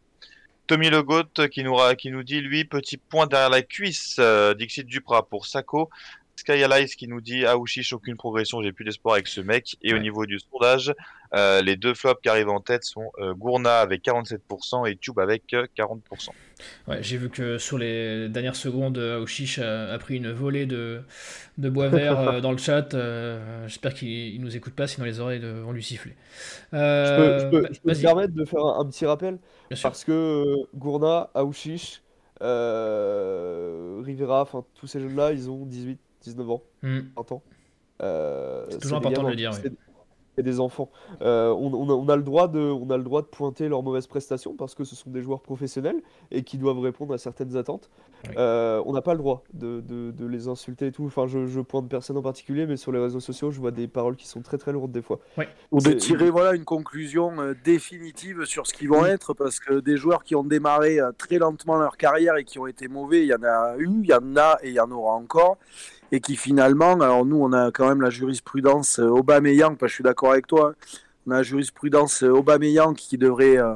Tommy 0.65 0.89
Legault 0.89 1.47
qui 1.51 1.63
nous, 1.63 1.75
qui 1.95 2.10
nous 2.10 2.23
dit 2.23 2.41
lui 2.41 2.65
petit 2.65 2.97
point 2.97 3.28
derrière 3.28 3.51
la 3.51 3.62
cuisse. 3.62 4.19
Dixit 4.58 4.88
Duprat 4.88 5.30
pour 5.30 5.45
Sako. 5.45 5.91
Sky 6.36 6.63
Allies 6.63 6.95
qui 6.98 7.08
nous 7.08 7.21
dit 7.21 7.45
Aouchiche, 7.45 7.93
aucune 7.93 8.17
progression, 8.17 8.62
j'ai 8.62 8.74
plus 8.74 8.84
d'espoir 8.84 9.15
avec 9.15 9.28
ce 9.28 9.41
mec. 9.41 9.78
Et 9.82 9.93
au 9.93 10.00
niveau 10.00 10.26
du 10.26 10.39
sondage, 10.39 10.93
euh, 11.34 11.62
les 11.62 11.78
deux 11.78 11.93
flops 11.93 12.21
qui 12.21 12.30
arrivent 12.30 12.50
en 12.50 12.60
tête 12.60 12.84
sont 12.84 13.12
euh, 13.19 13.34
Gourna 13.34 13.80
avec 13.80 14.04
47% 14.04 14.89
et 14.89 14.98
Tube 14.98 15.19
avec 15.19 15.43
40%. 15.48 16.30
Ouais, 16.88 17.02
j'ai 17.02 17.17
vu 17.17 17.30
que 17.30 17.58
sur 17.58 17.78
les 17.78 18.30
dernières 18.30 18.56
secondes, 18.56 18.98
Aouchiche 18.98 19.60
a, 19.60 19.98
pris 19.98 20.17
une 20.17 20.32
volée 20.32 20.65
de, 20.65 21.02
de 21.58 21.69
bois 21.69 21.88
vert 21.88 22.41
dans 22.41 22.52
le 22.52 22.58
chat. 22.58 22.95
J'espère 23.67 23.93
qu'il 23.93 24.41
nous 24.41 24.56
écoute 24.56 24.74
pas, 24.74 24.88
sinon 24.88 25.06
les 25.06 25.19
oreilles 25.19 25.39
vont 25.39 25.71
lui 25.71 25.84
siffler. 25.84 26.15
je 26.74 27.50
peux, 27.50 27.62
me 27.62 28.02
permettre 28.02 28.34
de 28.34 28.45
faire 28.45 28.65
un, 28.65 28.86
petit 28.86 29.06
rappel 29.06 29.38
Parce 29.82 30.04
que 30.04 30.43
Gourna, 30.76 31.30
Aouchiche, 31.34 32.02
Rivera, 32.41 34.41
enfin 34.41 34.65
tous 34.76 34.88
ces 34.88 35.00
jeunes-là, 35.00 35.32
ils 35.32 35.50
ont 35.50 35.65
18, 35.65 36.00
19 36.25 36.49
ans, 36.49 36.63
mmh. 36.81 36.99
20 37.15 37.31
ans. 37.31 37.43
Euh, 38.01 38.65
c'est 38.69 38.79
toujours 38.79 38.97
important 38.97 39.23
de 39.23 39.29
le 39.29 39.35
dire. 39.35 39.51
Et 40.38 40.43
des 40.43 40.59
enfants. 40.59 40.89
Euh, 41.21 41.51
on, 41.51 42.09
a, 42.09 42.17
le 42.17 42.21
droit 42.21 42.49
de, 42.49 42.59
on 42.59 42.89
a 42.89 42.97
le 42.97 43.03
droit 43.03 43.21
de 43.21 43.27
pointer 43.27 43.69
leurs 43.69 43.83
mauvaises 43.83 44.05
prestations 44.05 44.53
parce 44.53 44.75
que 44.75 44.83
ce 44.83 44.93
sont 44.93 45.09
des 45.09 45.21
joueurs 45.21 45.39
professionnels 45.39 46.01
et 46.29 46.43
qui 46.43 46.57
doivent 46.57 46.81
répondre 46.81 47.13
à 47.13 47.17
certaines 47.17 47.55
attentes. 47.55 47.89
Euh, 48.35 48.83
on 48.85 48.91
n'a 48.91 49.01
pas 49.01 49.13
le 49.13 49.19
droit 49.19 49.45
de, 49.53 49.79
de, 49.79 50.25
les 50.25 50.49
insulter 50.49 50.88
et 50.88 50.91
tout. 50.91 51.05
Enfin, 51.05 51.25
je, 51.25 51.45
je, 51.45 51.61
pointe 51.61 51.88
personne 51.88 52.17
en 52.17 52.21
particulier, 52.21 52.65
mais 52.65 52.75
sur 52.75 52.91
les 52.91 52.99
réseaux 52.99 53.21
sociaux, 53.21 53.49
je 53.49 53.61
vois 53.61 53.71
des 53.71 53.88
paroles 53.88 54.17
qui 54.17 54.27
sont 54.27 54.41
très 54.41 54.57
très 54.57 54.73
lourdes 54.73 54.91
des 54.91 55.01
fois. 55.01 55.21
Ou 55.71 55.79
de 55.79 55.93
tirer 55.93 56.29
voilà, 56.29 56.53
une 56.53 56.65
conclusion 56.65 57.31
définitive 57.63 58.43
sur 58.43 58.67
ce 58.67 58.73
qu'ils 58.73 58.89
vont 58.89 59.05
être 59.05 59.33
parce 59.33 59.61
que 59.61 59.79
des 59.79 59.95
joueurs 59.95 60.25
qui 60.25 60.35
ont 60.35 60.43
démarré 60.43 60.99
très 61.17 61.38
lentement 61.38 61.77
leur 61.77 61.95
carrière 61.95 62.35
et 62.35 62.43
qui 62.43 62.59
ont 62.59 62.67
été 62.67 62.89
mauvais, 62.89 63.21
il 63.21 63.27
y 63.27 63.33
en 63.33 63.43
a 63.43 63.77
eu, 63.77 64.01
il 64.03 64.09
y 64.09 64.13
en 64.13 64.35
a 64.35 64.57
et 64.63 64.69
il 64.69 64.75
y 64.75 64.81
en 64.81 64.91
aura 64.91 65.13
encore 65.13 65.59
et 66.15 66.21
qui 66.21 66.38
finalement, 66.38 66.93
alors 67.01 67.25
nous 67.25 67.38
on 67.38 67.51
a 67.51 67.71
quand 67.71 67.89
même 67.89 68.01
la 68.01 68.10
jurisprudence 68.10 68.99
euh, 68.99 69.10
Aubameyang, 69.10 69.75
je 69.82 69.88
suis 69.88 70.04
d'accord 70.04 70.32
avec 70.32 70.47
toi, 70.47 70.73
on 71.28 71.32
a 71.32 71.36
la 71.36 71.43
jurisprudence 71.43 72.23
euh, 72.23 72.30
Aubameyang 72.30 72.95
qui 72.95 73.17
devrait 73.17 73.58
euh, 73.58 73.75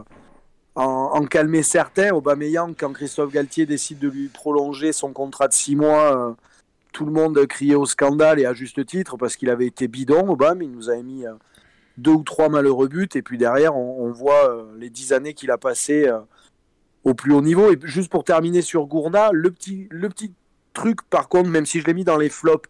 en, 0.76 1.26
calmer 1.26 1.64
certains. 1.64 2.12
Aubameyang, 2.12 2.74
quand 2.78 2.94
Christophe 2.94 3.34
Galtier 3.34 3.66
décide 3.66 4.00
de 4.00 4.08
lui 4.08 4.30
prolonger 4.30 4.94
son 4.94 5.12
contrat 5.12 5.50
de 5.50 5.54
six 5.54 5.76
mois, 5.76 6.38
tout 6.94 7.06
le 7.06 7.12
monde 7.12 7.46
criait 7.48 7.76
au 7.76 7.86
scandale 7.86 8.40
et 8.40 8.46
à 8.46 8.54
juste 8.54 8.86
titre 8.86 9.18
parce 9.18 9.36
qu'il 9.36 9.50
avait 9.50 9.68
été 9.68 9.90
bidon, 9.90 10.30
Aubame, 10.30 10.62
il 10.62 10.72
nous 10.72 10.90
avait 10.90 11.04
mis 11.04 11.26
deux 11.98 12.12
ou 12.12 12.24
trois 12.24 12.48
malheureux 12.48 12.88
buts 12.88 13.10
et 13.16 13.22
puis 13.22 13.38
derrière 13.38 13.76
on, 13.76 14.10
voit 14.12 14.66
les 14.78 14.90
dix 14.90 15.12
années 15.12 15.34
qu'il 15.34 15.52
a 15.52 15.58
passées 15.58 16.10
au 17.04 17.14
plus 17.14 17.34
haut 17.34 17.42
niveau. 17.42 17.74
Et 17.74 17.80
juste 17.84 18.10
pour 18.10 18.24
terminer 18.24 18.62
sur 18.62 18.86
Gourna, 18.86 19.32
le 19.34 19.52
petit, 19.52 19.90
le 19.92 20.08
petit 20.08 20.32
truc, 20.74 21.02
par 21.10 21.30
contre, 21.30 21.50
même 21.50 21.66
si 21.66 21.80
je 21.82 21.86
l'ai 21.86 21.94
mis 21.94 22.04
dans 22.04 22.18
les 22.18 22.30
flops, 22.30 22.70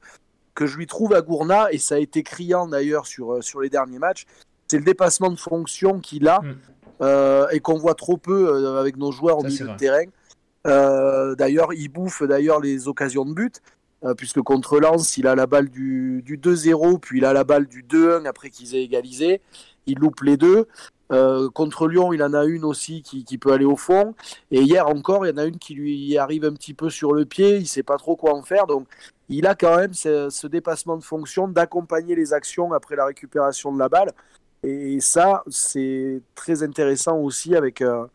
que 0.56 0.66
je 0.66 0.78
lui 0.78 0.88
trouve 0.88 1.14
à 1.14 1.22
Gourna, 1.22 1.72
et 1.72 1.78
ça 1.78 1.96
a 1.96 2.00
été 2.00 2.24
criant 2.24 2.68
d'ailleurs 2.68 3.08
sur, 3.08 3.34
euh, 3.34 3.42
sur 3.42 3.62
les 3.62 3.70
derniers 3.70 4.00
matchs, 4.00 4.26
c'est 4.68 4.78
le 4.78 4.84
dépassement 4.84 5.30
de 5.30 5.40
fonction 5.40 6.00
qu'il 6.00 6.28
a 6.28 6.42
mm. 6.42 6.56
euh, 7.02 7.48
et 7.50 7.60
qu'on 7.60 7.78
voit 7.78 7.96
trop 7.96 8.18
peu 8.18 8.50
euh, 8.50 8.80
avec 8.80 8.98
nos 8.98 9.12
joueurs 9.12 9.40
au 9.40 9.44
milieu 9.44 9.68
de 9.68 9.78
terrain. 9.78 10.06
d'ailleurs, 11.36 11.74
il 11.74 11.88
bouffe 11.90 12.24
d'ailleurs 12.24 12.60
les 12.60 12.88
occasions 12.88 13.26
de 13.26 13.34
but, 13.34 13.62
puisque 14.18 14.42
contre 14.42 14.80
Lens, 14.80 15.18
il 15.18 15.28
a 15.28 15.36
la 15.36 15.46
balle 15.46 15.70
du, 15.70 16.22
du 16.24 16.38
2-0, 16.38 17.00
puis 17.00 17.20
il 17.20 17.26
a 17.26 17.34
la 17.34 17.44
balle 17.44 17.68
du 17.68 17.84
2-1 17.84 18.26
après 18.26 18.50
qu'ils 18.50 18.76
aient 18.76 18.84
égalisé. 18.84 19.42
Il 19.86 20.00
loupe 20.00 20.22
les 20.22 20.38
deux. 20.38 20.68
Euh, 21.12 21.50
contre 21.50 21.88
Lyon, 21.88 22.14
il 22.14 22.22
en 22.22 22.34
a 22.34 22.46
une 22.46 22.64
aussi 22.64 23.02
qui, 23.02 23.24
qui, 23.24 23.38
peut 23.38 23.52
aller 23.52 23.66
au 23.66 23.76
fond. 23.76 24.14
Et 24.52 24.62
hier 24.62 24.88
encore, 24.88 25.26
il 25.26 25.30
y 25.30 25.34
en 25.34 25.38
a 25.38 25.46
une 25.46 25.58
qui 25.58 25.74
lui 25.74 26.18
arrive 26.18 26.46
un 26.46 26.54
petit 26.54 26.74
peu 26.74 26.90
sur 26.90 27.14
le 27.14 27.26
pied. 27.26 27.58
Il 27.58 27.68
sait 27.68 27.84
pas 27.84 27.98
trop 27.98 28.16
quoi 28.16 28.36
en 28.36 28.44
faire. 28.44 28.68
Donc, 28.68 28.88
il 29.28 29.48
a 29.48 29.56
quand 29.56 29.78
même 29.78 29.94
ce, 29.94 30.30
ce 30.30 30.48
dépassement 30.48 30.98
de 30.98 31.04
fonction 31.04 31.48
d'accompagner 31.48 32.16
les 32.16 32.34
actions 32.34 32.74
après 32.74 32.96
la 32.96 33.06
récupération 33.06 33.74
de 33.74 33.80
la 33.80 33.90
balle. 33.90 34.12
Et 34.64 35.00
ça, 35.00 35.44
c'est 35.48 36.22
très 36.36 36.64
intéressant 36.64 37.18
aussi 37.18 37.56
avec, 37.56 37.82
euh, 37.82 38.06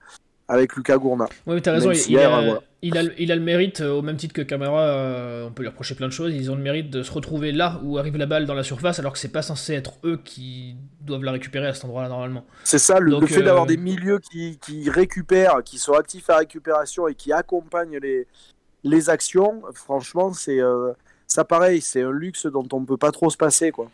avec 0.47 0.77
Lucas 0.77 0.99
Gourna. 0.99 1.27
Oui, 1.47 1.61
tu 1.63 1.69
as 1.69 1.73
raison. 1.73 1.91
Il, 1.91 2.19
a, 2.19 2.61
il, 2.87 2.99
a, 2.99 3.03
il, 3.19 3.33
a, 3.33 3.37
le 3.37 3.41
mérite, 3.41 3.81
euh, 3.81 3.93
au 3.93 4.03
même 4.03 4.17
titre 4.17 4.35
que 4.35 4.43
Camara, 4.43 4.83
euh, 4.83 5.47
on 5.47 5.53
peut 5.53 5.63
lui 5.63 5.69
reprocher 5.69 5.95
plein 5.95 6.07
de 6.07 6.13
choses. 6.13 6.35
Ils 6.35 6.51
ont 6.51 6.55
le 6.55 6.63
mérite 6.63 6.91
de 6.91 7.03
se 7.03 7.11
retrouver 7.11 7.51
là 7.51 7.81
où 7.83 7.99
arrive 7.99 8.17
la 8.17 8.27
balle 8.27 8.47
dans 8.47 8.55
la 8.55 8.63
surface, 8.63 8.99
alors 8.99 9.15
que 9.15 9.19
c'est 9.19 9.33
pas 9.33 9.43
censé 9.43 9.73
être 9.75 9.95
eux 10.05 10.21
qui 10.23 10.77
doivent 11.01 11.25
la 11.25 11.33
récupérer 11.33 11.67
à 11.67 11.75
cet 11.75 11.87
endroit-là 11.87 12.09
normalement. 12.09 12.45
C'est 12.63 12.79
ça, 12.79 13.01
le, 13.01 13.27
fait 13.27 13.43
d'avoir 13.43 13.65
euh, 13.65 13.69
des 13.69 13.79
milieux 13.79 14.19
qui, 14.19 14.59
qui, 14.61 14.91
récupèrent, 14.91 15.63
qui 15.65 15.79
sont 15.79 15.95
actifs 15.95 16.29
à 16.29 16.39
récupération 16.39 17.09
et 17.09 17.15
qui 17.15 17.33
accompagnent 17.33 17.99
les, 17.99 18.27
les 18.85 19.11
actions, 19.11 19.63
franchement, 19.73 20.33
c'est 20.35 20.61
ça 21.27 21.45
pareil, 21.45 21.81
c'est 21.81 22.03
un 22.03 22.13
luxe 22.13 22.47
dont 22.47 22.69
on 22.73 22.85
peut 22.85 22.99
pas 22.99 23.11
trop 23.11 23.31
se 23.31 23.37
passer. 23.37 23.71
quoi. 23.71 23.91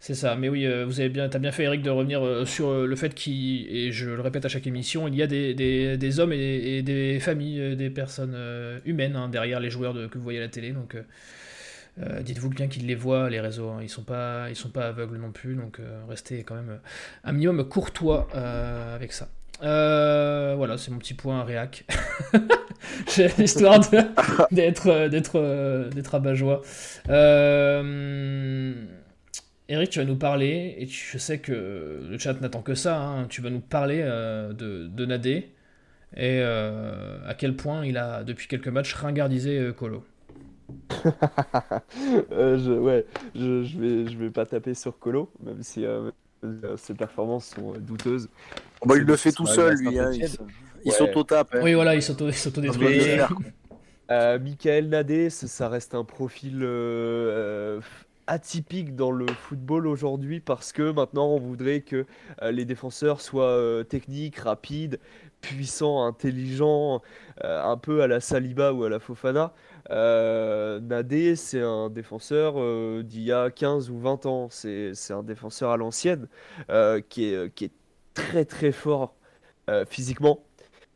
C'est 0.00 0.14
ça, 0.14 0.36
mais 0.36 0.50
oui, 0.50 0.66
euh, 0.66 0.84
vous 0.84 1.00
avez 1.00 1.08
bien, 1.08 1.30
as 1.32 1.38
bien 1.38 1.50
fait 1.50 1.64
Eric 1.64 1.80
de 1.80 1.88
revenir 1.88 2.22
euh, 2.22 2.44
sur 2.44 2.68
euh, 2.68 2.86
le 2.86 2.94
fait 2.94 3.14
qu'il, 3.14 3.66
et 3.74 3.90
je 3.90 4.10
le 4.10 4.20
répète 4.20 4.44
à 4.44 4.48
chaque 4.48 4.66
émission, 4.66 5.08
il 5.08 5.14
y 5.14 5.22
a 5.22 5.26
des, 5.26 5.54
des, 5.54 6.20
hommes 6.20 6.34
et, 6.34 6.82
des 6.82 7.18
familles, 7.20 7.74
des 7.74 7.88
personnes 7.88 8.36
humaines 8.84 9.16
hein, 9.16 9.28
derrière 9.28 9.60
les 9.60 9.70
joueurs 9.70 9.94
que 10.10 10.18
vous 10.18 10.24
voyez 10.24 10.38
à 10.38 10.42
la 10.42 10.48
télé, 10.48 10.72
donc 10.72 10.96
dites-vous 12.20 12.50
bien 12.50 12.68
qu'ils 12.68 12.86
les 12.86 12.94
voient, 12.94 13.30
les 13.30 13.40
réseaux, 13.40 13.70
hein. 13.70 13.78
ils 13.80 13.88
sont 13.88 14.02
pas, 14.02 14.50
ils 14.50 14.56
sont 14.56 14.68
pas 14.68 14.88
aveugles 14.88 15.16
non 15.16 15.30
plus, 15.32 15.54
donc 15.54 15.78
restez 16.08 16.42
quand 16.42 16.56
même 16.56 16.80
un 17.22 17.32
minimum 17.32 17.66
courtois 17.66 18.28
avec 18.94 19.12
ça. 19.12 19.28
voilà, 19.60 20.76
c'est 20.76 20.90
mon 20.90 20.98
petit 20.98 21.14
point 21.14 21.44
réac. 21.44 21.86
Histoire 23.38 23.80
d'être 24.50 25.08
d'être 25.08 25.88
d'être 25.94 26.14
abat-joie. 26.14 26.60
Eric, 29.68 29.88
tu 29.88 29.98
vas 29.98 30.04
nous 30.04 30.16
parler, 30.16 30.74
et 30.78 30.86
je 30.86 31.16
sais 31.16 31.38
que 31.38 32.06
le 32.06 32.18
chat 32.18 32.38
n'attend 32.40 32.60
que 32.60 32.74
ça, 32.74 33.00
hein, 33.00 33.26
tu 33.28 33.40
vas 33.40 33.48
nous 33.48 33.60
parler 33.60 34.00
euh, 34.02 34.52
de, 34.52 34.88
de, 34.88 35.06
Nadé 35.06 35.48
et 36.16 36.40
euh, 36.42 37.18
à 37.26 37.32
quel 37.32 37.56
point 37.56 37.86
il 37.86 37.96
a, 37.96 38.24
depuis 38.24 38.46
quelques 38.46 38.68
matchs, 38.68 38.92
ringardisé 38.92 39.58
euh, 39.58 39.72
Colo. 39.72 40.04
je, 42.30 42.78
ouais, 42.78 43.06
je, 43.34 43.64
je, 43.64 43.78
vais, 43.78 44.06
je 44.06 44.18
vais 44.18 44.28
pas 44.28 44.44
taper 44.44 44.74
sur 44.74 44.98
Colo, 44.98 45.30
même 45.42 45.62
si 45.62 45.86
ses 46.76 46.94
performances 46.94 47.54
sont 47.54 47.72
douteuses. 47.78 48.28
Bah, 48.84 48.96
il 48.98 49.04
le 49.04 49.16
fait 49.16 49.32
tout 49.32 49.46
seul, 49.46 49.76
lui. 49.76 49.98
Hein, 49.98 50.10
il 50.84 50.92
s'auto-tape. 50.92 51.54
Hein. 51.54 51.60
Oui, 51.62 51.72
voilà, 51.72 51.94
il 51.94 52.02
s'auto-détruit. 52.02 53.00
Michael 54.10 54.88
Nadé, 54.90 55.30
ça, 55.30 55.70
reste 55.70 55.94
un 55.94 56.04
profil 56.04 56.62
atypique 58.26 58.94
dans 58.96 59.10
le 59.10 59.26
football 59.26 59.86
aujourd'hui 59.86 60.40
parce 60.40 60.72
que 60.72 60.90
maintenant 60.90 61.28
on 61.28 61.38
voudrait 61.38 61.80
que 61.80 62.06
euh, 62.42 62.50
les 62.50 62.64
défenseurs 62.64 63.20
soient 63.20 63.44
euh, 63.44 63.84
techniques, 63.84 64.36
rapides, 64.36 64.98
puissants, 65.40 66.04
intelligents, 66.04 67.02
euh, 67.44 67.62
un 67.62 67.76
peu 67.76 68.02
à 68.02 68.06
la 68.06 68.20
Saliba 68.20 68.72
ou 68.72 68.84
à 68.84 68.88
la 68.88 68.98
Fofana. 68.98 69.52
Nadé, 69.90 71.36
c'est 71.36 71.60
un 71.60 71.90
défenseur 71.90 72.54
d'il 73.04 73.22
y 73.22 73.32
a 73.32 73.50
15 73.50 73.90
ou 73.90 73.98
20 73.98 74.24
ans. 74.24 74.48
C'est 74.50 74.94
un 75.10 75.22
défenseur 75.22 75.70
à 75.70 75.76
l'ancienne 75.76 76.26
qui, 77.10 77.26
est, 77.26 77.54
qui 77.54 77.66
est 77.66 77.72
très 78.14 78.46
très 78.46 78.72
fort 78.72 79.14
physiquement. 79.86 80.42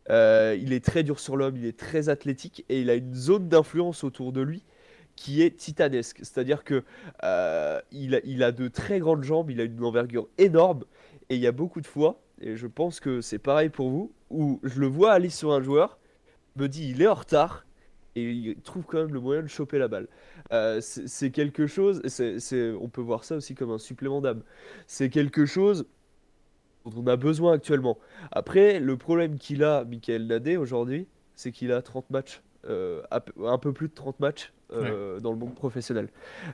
il 0.08 0.72
est 0.72 0.82
très 0.82 1.02
dur 1.02 1.20
sur 1.20 1.36
l'homme, 1.36 1.58
il 1.58 1.66
est 1.66 1.78
très 1.78 2.08
athlétique 2.08 2.64
et 2.70 2.80
il 2.80 2.88
a 2.88 2.94
une 2.94 3.14
zone 3.14 3.48
d'influence 3.48 4.04
autour 4.04 4.32
de 4.32 4.40
lui 4.40 4.62
qui 5.18 5.42
est 5.42 5.56
titanesque. 5.56 6.18
C'est-à-dire 6.18 6.62
que 6.62 6.84
euh, 7.24 7.80
il, 7.90 8.14
a, 8.14 8.52
de 8.52 8.68
très 8.68 9.00
grandes 9.00 9.24
jambes, 9.24 9.50
il 9.50 9.60
a 9.60 9.64
une 9.64 9.82
envergure 9.82 10.28
énorme, 10.38 10.84
et 11.28 11.34
il 11.34 11.40
y 11.40 11.46
a 11.48 11.52
beaucoup 11.52 11.80
de 11.80 11.88
fois, 11.88 12.20
et 12.40 12.56
je 12.56 12.68
pense 12.68 13.00
que 13.00 13.20
c'est 13.20 13.40
pareil 13.40 13.68
pour 13.68 13.90
vous, 13.90 14.12
où 14.30 14.60
je 14.62 14.78
le 14.80 14.86
vois 14.86 15.12
aller 15.12 15.28
sur 15.28 15.52
un 15.52 15.60
joueur, 15.60 15.98
me 16.54 16.68
dit 16.68 16.90
il 16.90 17.02
est 17.02 17.08
en 17.08 17.14
retard, 17.14 17.66
et 18.14 18.30
il 18.30 18.60
trouve 18.60 18.84
quand 18.84 18.98
même 18.98 19.12
le 19.12 19.18
moyen 19.18 19.42
de 19.42 19.48
choper 19.48 19.78
la 19.78 19.88
balle. 19.88 20.06
Euh, 20.52 20.80
c'est 20.80 21.32
quelque 21.32 21.66
chose, 21.66 22.00
on 22.80 22.88
peut 22.88 23.00
voir 23.00 23.24
ça 23.24 23.36
aussi 23.36 23.56
comme 23.56 23.72
un 23.72 23.78
supplément 23.78 24.20
d'âme. 24.20 24.42
C'est 24.86 25.10
quelque 25.10 25.46
chose 25.46 25.86
dont 26.84 27.02
on 27.02 27.06
a 27.08 27.16
besoin 27.16 27.54
actuellement. 27.54 27.98
Après, 28.30 28.78
le 28.78 28.96
problème 28.96 29.36
qu'il 29.36 29.64
a, 29.64 29.84
Michael 29.84 30.28
Nadé, 30.28 30.56
aujourd'hui, 30.56 31.08
c'est 31.34 31.50
qu'il 31.50 31.72
a 31.72 31.82
30 31.82 32.08
matchs, 32.10 32.40
un 32.68 33.58
peu 33.58 33.72
plus 33.72 33.88
de 33.88 33.94
30 33.94 34.20
matchs 34.20 34.52
euh, 34.70 35.18
dans 35.20 35.32
le 35.32 35.38
monde 35.38 35.54
professionnel. 35.54 36.08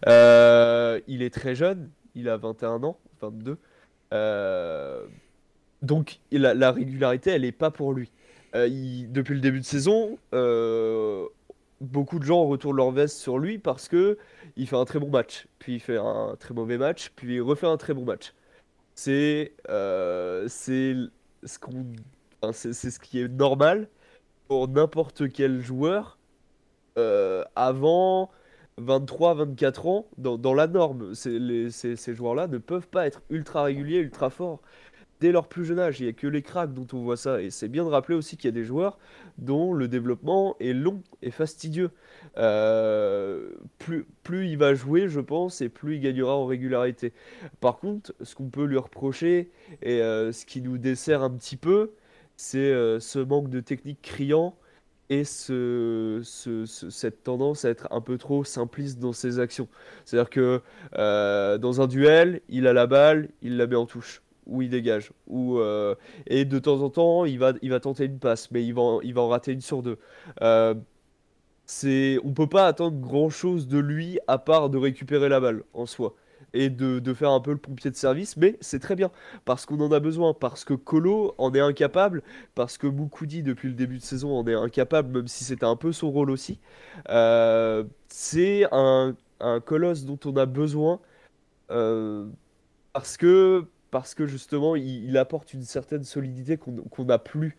Euh, 0.07 1.00
il 1.09 1.20
est 1.20 1.35
très 1.35 1.57
jeune, 1.57 1.90
il 2.14 2.29
a 2.29 2.37
21 2.37 2.85
ans, 2.85 2.96
22. 3.20 3.59
Euh, 4.12 5.05
donc 5.83 6.20
la, 6.31 6.70
régularité, 6.70 7.31
elle 7.31 7.42
n'est 7.42 7.50
pas 7.50 7.72
pour 7.72 7.92
lui. 7.92 8.12
depuis 8.55 9.35
le 9.35 9.40
début 9.40 9.59
de 9.59 9.64
saison, 9.64 10.16
beaucoup 11.81 12.20
de 12.20 12.24
gens 12.24 12.44
retournent 12.44 12.77
leur 12.77 12.92
veste 12.92 13.18
sur 13.18 13.38
lui 13.38 13.59
parce 13.59 13.88
que 13.88 14.16
il 14.57 14.68
fait 14.68 14.77
un 14.77 14.85
très 14.85 15.00
bon 15.00 15.11
match, 15.11 15.48
puis 15.59 15.74
il 15.74 15.81
fait 15.81 15.98
un 15.98 16.37
très 16.38 16.55
mauvais 16.55 16.79
match, 16.79 17.11
puis 17.16 17.35
il 17.35 17.40
refait 17.40 17.66
un 17.66 17.77
très 17.77 17.94
bon 17.94 18.05
match. 18.05 18.33
C'est 18.94 19.55
c'est 19.66 20.94
ce 21.42 21.59
qu'on, 21.59 21.87
c'est 22.53 22.72
ce 22.72 23.00
qui 23.00 23.20
est 23.20 23.29
normal 23.29 23.88
pour 24.48 24.68
n'importe 24.68 25.33
quel 25.33 25.61
joueur 25.61 26.18
euh, 26.98 27.44
avant 27.57 28.30
23, 28.78 29.35
24 29.35 29.87
ans, 29.87 30.07
dans, 30.18 30.54
la 30.54 30.66
norme, 30.66 31.14
ces, 31.14 31.70
ces 31.70 32.14
joueurs-là 32.14 32.48
ne 32.48 32.59
peuvent 32.59 32.88
pas 32.88 33.07
être 33.07 33.22
ultra 33.30 33.62
réguliers, 33.64 33.98
ultra 33.98 34.30
forts 34.30 34.61
dès 35.20 35.33
leur 35.33 35.48
plus 35.48 35.64
jeune 35.64 35.78
âge. 35.78 36.00
Il 36.00 36.04
n'y 36.04 36.11
a 36.11 36.12
que 36.12 36.26
les 36.26 36.42
cracks 36.42 36.74
dont 36.74 36.87
on 36.92 37.02
voit 37.02 37.16
ça. 37.16 37.40
Et 37.40 37.50
c'est 37.50 37.68
bien 37.68 37.85
de 37.85 37.88
rappeler 37.88 38.14
aussi 38.14 38.37
qu'il 38.37 38.46
y 38.46 38.52
a 38.52 38.52
des 38.52 38.64
joueurs 38.64 38.98
dont 39.38 39.72
le 39.72 39.88
développement 39.88 40.57
est 40.61 40.72
long 40.72 41.02
et 41.22 41.30
fastidieux. 41.30 41.90
Euh, 42.37 43.50
plus, 43.78 44.07
plus 44.22 44.48
il 44.48 44.59
va 44.59 44.74
jouer, 44.74 45.09
je 45.09 45.20
pense, 45.20 45.61
et 45.61 45.68
plus 45.68 45.96
il 45.96 46.00
gagnera 46.00 46.37
en 46.37 46.46
régularité. 46.46 47.12
Par 47.61 47.78
contre, 47.78 48.14
ce 48.22 48.35
qu'on 48.35 48.48
peut 48.48 48.64
lui 48.64 48.78
reprocher, 48.78 49.50
et 49.83 50.02
euh, 50.02 50.33
ce 50.33 50.44
qui 50.44 50.61
nous 50.61 50.78
dessert 50.78 51.22
un 51.22 51.30
petit 51.30 51.57
peu, 51.57 51.92
c'est 52.37 52.59
euh, 52.59 53.01
ce 53.01 53.18
manque 53.18 53.51
de 53.51 53.61
technique 53.61 54.01
criant 54.03 54.57
et 55.11 55.25
ce, 55.25 56.23
cette 56.64 57.23
tendance 57.23 57.64
à 57.64 57.70
être 57.70 57.88
un 57.90 58.01
peu 58.01 58.16
trop 58.16 58.42
simpliste 58.42 58.99
dans 58.99 59.12
ses 59.12 59.38
actions. 59.38 59.68
C'est-à-dire 60.05 60.31
que 60.31 60.62
dans 61.59 61.81
un 61.83 61.87
duel, 61.87 62.40
il 62.49 62.66
a 62.66 62.73
la 62.73 62.87
balle, 62.87 63.29
il 63.42 63.59
la 63.59 63.66
met 63.66 63.77
en 63.77 63.87
touche 63.87 64.23
où 64.47 64.62
il 64.62 64.70
dégage. 64.70 65.12
Ou, 65.27 65.59
euh, 65.59 65.94
et 66.27 66.44
de 66.44 66.59
temps 66.59 66.81
en 66.83 66.90
temps, 66.90 67.25
il 67.25 67.38
va, 67.38 67.53
tenter 67.81 68.05
une 68.05 68.18
passe, 68.18 68.51
mais 68.51 68.64
il 68.64 68.75
va, 68.75 68.99
il 69.03 69.14
va 69.14 69.23
en 69.23 69.29
rater 69.29 69.53
une 69.53 69.61
sur 69.61 69.83
deux. 69.83 69.99
Euh, 70.42 70.75
c'est, 71.66 72.18
on 72.25 72.33
peut 72.33 72.49
pas 72.49 72.66
attendre 72.66 72.99
grand-chose 73.01 73.68
de 73.68 73.79
lui 73.79 74.18
à 74.27 74.38
part 74.38 74.70
de 74.70 74.79
récupérer 74.79 75.29
la 75.29 75.40
balle 75.40 75.62
en 75.73 75.87
soi 75.87 76.14
et 76.54 76.70
de, 76.70 76.98
de 76.98 77.14
faire 77.14 77.30
un 77.30 77.40
peu 77.40 77.50
le 77.52 77.58
pompier 77.58 77.90
de 77.90 77.96
service, 77.96 78.36
mais 78.38 78.56
c'est 78.60 78.80
très 78.80 78.96
bien 78.96 79.10
parce 79.44 79.66
qu'on 79.66 79.80
en 79.80 79.92
a 79.92 80.00
besoin, 80.00 80.32
parce 80.32 80.64
que 80.64 80.72
Colo 80.74 81.34
en 81.36 81.52
est 81.54 81.60
incapable, 81.60 82.22
parce 82.54 82.78
que 82.78 82.86
Moukoudi 82.86 83.42
depuis 83.42 83.68
le 83.68 83.74
début 83.74 83.98
de 83.98 84.02
saison 84.02 84.34
en 84.34 84.46
est 84.46 84.54
incapable, 84.54 85.18
même 85.18 85.28
si 85.28 85.44
c'était 85.44 85.66
un 85.66 85.76
peu 85.76 85.92
son 85.92 86.10
rôle 86.10 86.30
aussi. 86.30 86.58
Euh, 87.10 87.84
c'est 88.08 88.66
un, 88.72 89.14
un, 89.40 89.60
colosse 89.60 90.04
dont 90.04 90.18
on 90.24 90.36
a 90.36 90.46
besoin 90.46 91.00
parce 92.92 93.16
que 93.16 93.66
parce 93.94 94.16
que 94.16 94.26
justement, 94.26 94.74
il, 94.74 95.16
apporte 95.16 95.54
une 95.54 95.62
certaine 95.62 96.02
solidité 96.02 96.56
qu'on 96.56 97.04
n'a 97.04 97.20
plus. 97.20 97.56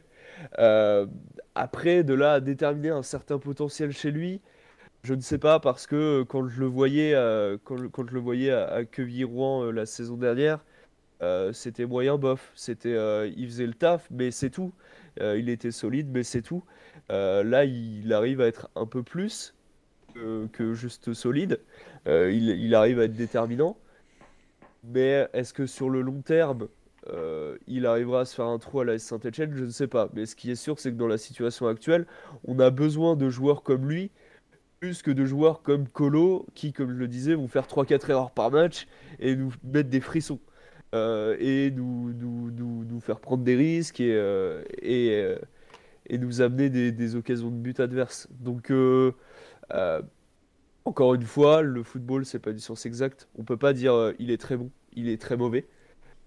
Euh, 0.59 1.07
après, 1.55 2.03
de 2.03 2.13
là 2.13 2.33
à 2.33 2.39
déterminer 2.41 2.89
un 2.89 3.03
certain 3.03 3.39
potentiel 3.39 3.93
chez 3.93 4.11
lui, 4.11 4.41
je 5.05 5.13
ne 5.13 5.21
sais 5.21 5.37
pas, 5.37 5.59
parce 5.59 5.87
que 5.87 6.23
quand 6.23 6.47
je 6.47 6.59
le 6.59 6.65
voyais, 6.65 7.13
euh, 7.15 7.57
quand, 7.63 7.77
je 7.77 8.13
le 8.13 8.19
voyais 8.19 8.51
à, 8.51 8.75
à 8.75 8.81
rouen 9.25 9.63
euh, 9.63 9.71
la 9.71 9.85
saison 9.85 10.17
dernière, 10.17 10.59
c'était 11.53 11.85
moyen 11.85 12.17
bof. 12.17 12.51
C'était, 12.55 12.95
il 13.35 13.47
faisait 13.47 13.65
le 13.65 13.73
taf, 13.73 14.07
mais 14.11 14.29
c'est 14.29 14.51
tout. 14.51 14.73
il 15.19 15.49
était 15.49 15.71
solide, 15.71 16.07
mais 16.11 16.21
c'est 16.21 16.43
tout. 16.43 16.63
là, 17.09 17.65
il, 17.65 18.13
arrive 18.13 18.41
à 18.41 18.47
être 18.47 18.69
un 18.75 18.85
peu 18.85 19.01
plus 19.01 19.55
que, 20.13 20.73
juste 20.73 21.13
solide. 21.13 21.61
il, 22.05 22.75
arrive 22.75 22.99
à 22.99 23.05
être 23.05 23.15
déterminant. 23.15 23.77
Mais 24.83 25.27
est-ce 25.33 25.53
que 25.53 25.65
sur 25.65 25.89
le 25.89 26.01
long 26.01 26.21
terme, 26.21 26.67
euh, 27.07 27.57
il 27.67 27.85
arrivera 27.85 28.21
à 28.21 28.25
se 28.25 28.35
faire 28.35 28.45
un 28.45 28.59
trou 28.59 28.81
à 28.81 28.85
la 28.85 28.97
Saint-Etienne? 28.99 29.53
Je 29.53 29.65
ne 29.65 29.69
sais 29.69 29.87
pas. 29.87 30.09
Mais 30.13 30.25
ce 30.25 30.35
qui 30.35 30.51
est 30.51 30.55
sûr, 30.55 30.79
c'est 30.79 30.91
que 30.91 30.97
dans 30.97 31.07
la 31.07 31.17
situation 31.17 31.67
actuelle, 31.67 32.05
on 32.45 32.59
a 32.59 32.69
besoin 32.69 33.15
de 33.15 33.29
joueurs 33.29 33.63
comme 33.63 33.87
lui, 33.89 34.11
que 35.03 35.11
de 35.11 35.25
joueurs 35.25 35.61
comme 35.61 35.87
Colo, 35.87 36.45
qui, 36.55 36.73
comme 36.73 36.91
je 36.91 36.95
le 36.95 37.07
disais, 37.07 37.35
vont 37.35 37.47
faire 37.47 37.67
3-4 37.67 38.09
erreurs 38.09 38.31
par 38.31 38.51
match 38.51 38.87
et 39.19 39.35
nous 39.35 39.53
mettre 39.63 39.89
des 39.89 40.01
frissons. 40.01 40.39
Euh, 40.93 41.35
et 41.39 41.71
nous, 41.71 42.13
nous, 42.13 42.51
nous, 42.51 42.99
faire 43.01 43.19
prendre 43.19 43.43
des 43.43 43.55
risques 43.55 43.99
et, 43.99 44.13
euh, 44.13 44.63
et, 44.81 45.35
et, 46.07 46.17
nous 46.17 46.41
amener 46.41 46.69
des, 46.69 47.15
occasions 47.15 47.49
de 47.49 47.55
but 47.55 47.79
adverses. 47.79 48.27
Donc, 48.31 48.71
encore 50.85 51.15
une 51.15 51.23
fois, 51.23 51.63
le 51.63 51.83
football, 51.83 52.25
c'est 52.25 52.39
pas 52.39 52.51
une 52.51 52.59
science 52.59 52.85
exacte. 52.85 53.27
On 53.37 53.43
peut 53.43 53.57
pas 53.57 53.73
dire 53.73 53.93
euh, 53.93 54.13
il 54.19 54.31
est 54.31 54.37
très 54.37 54.55
bon, 54.55 54.69
il 54.93 55.09
est 55.09 55.19
très 55.19 55.35
mauvais. 55.35 55.65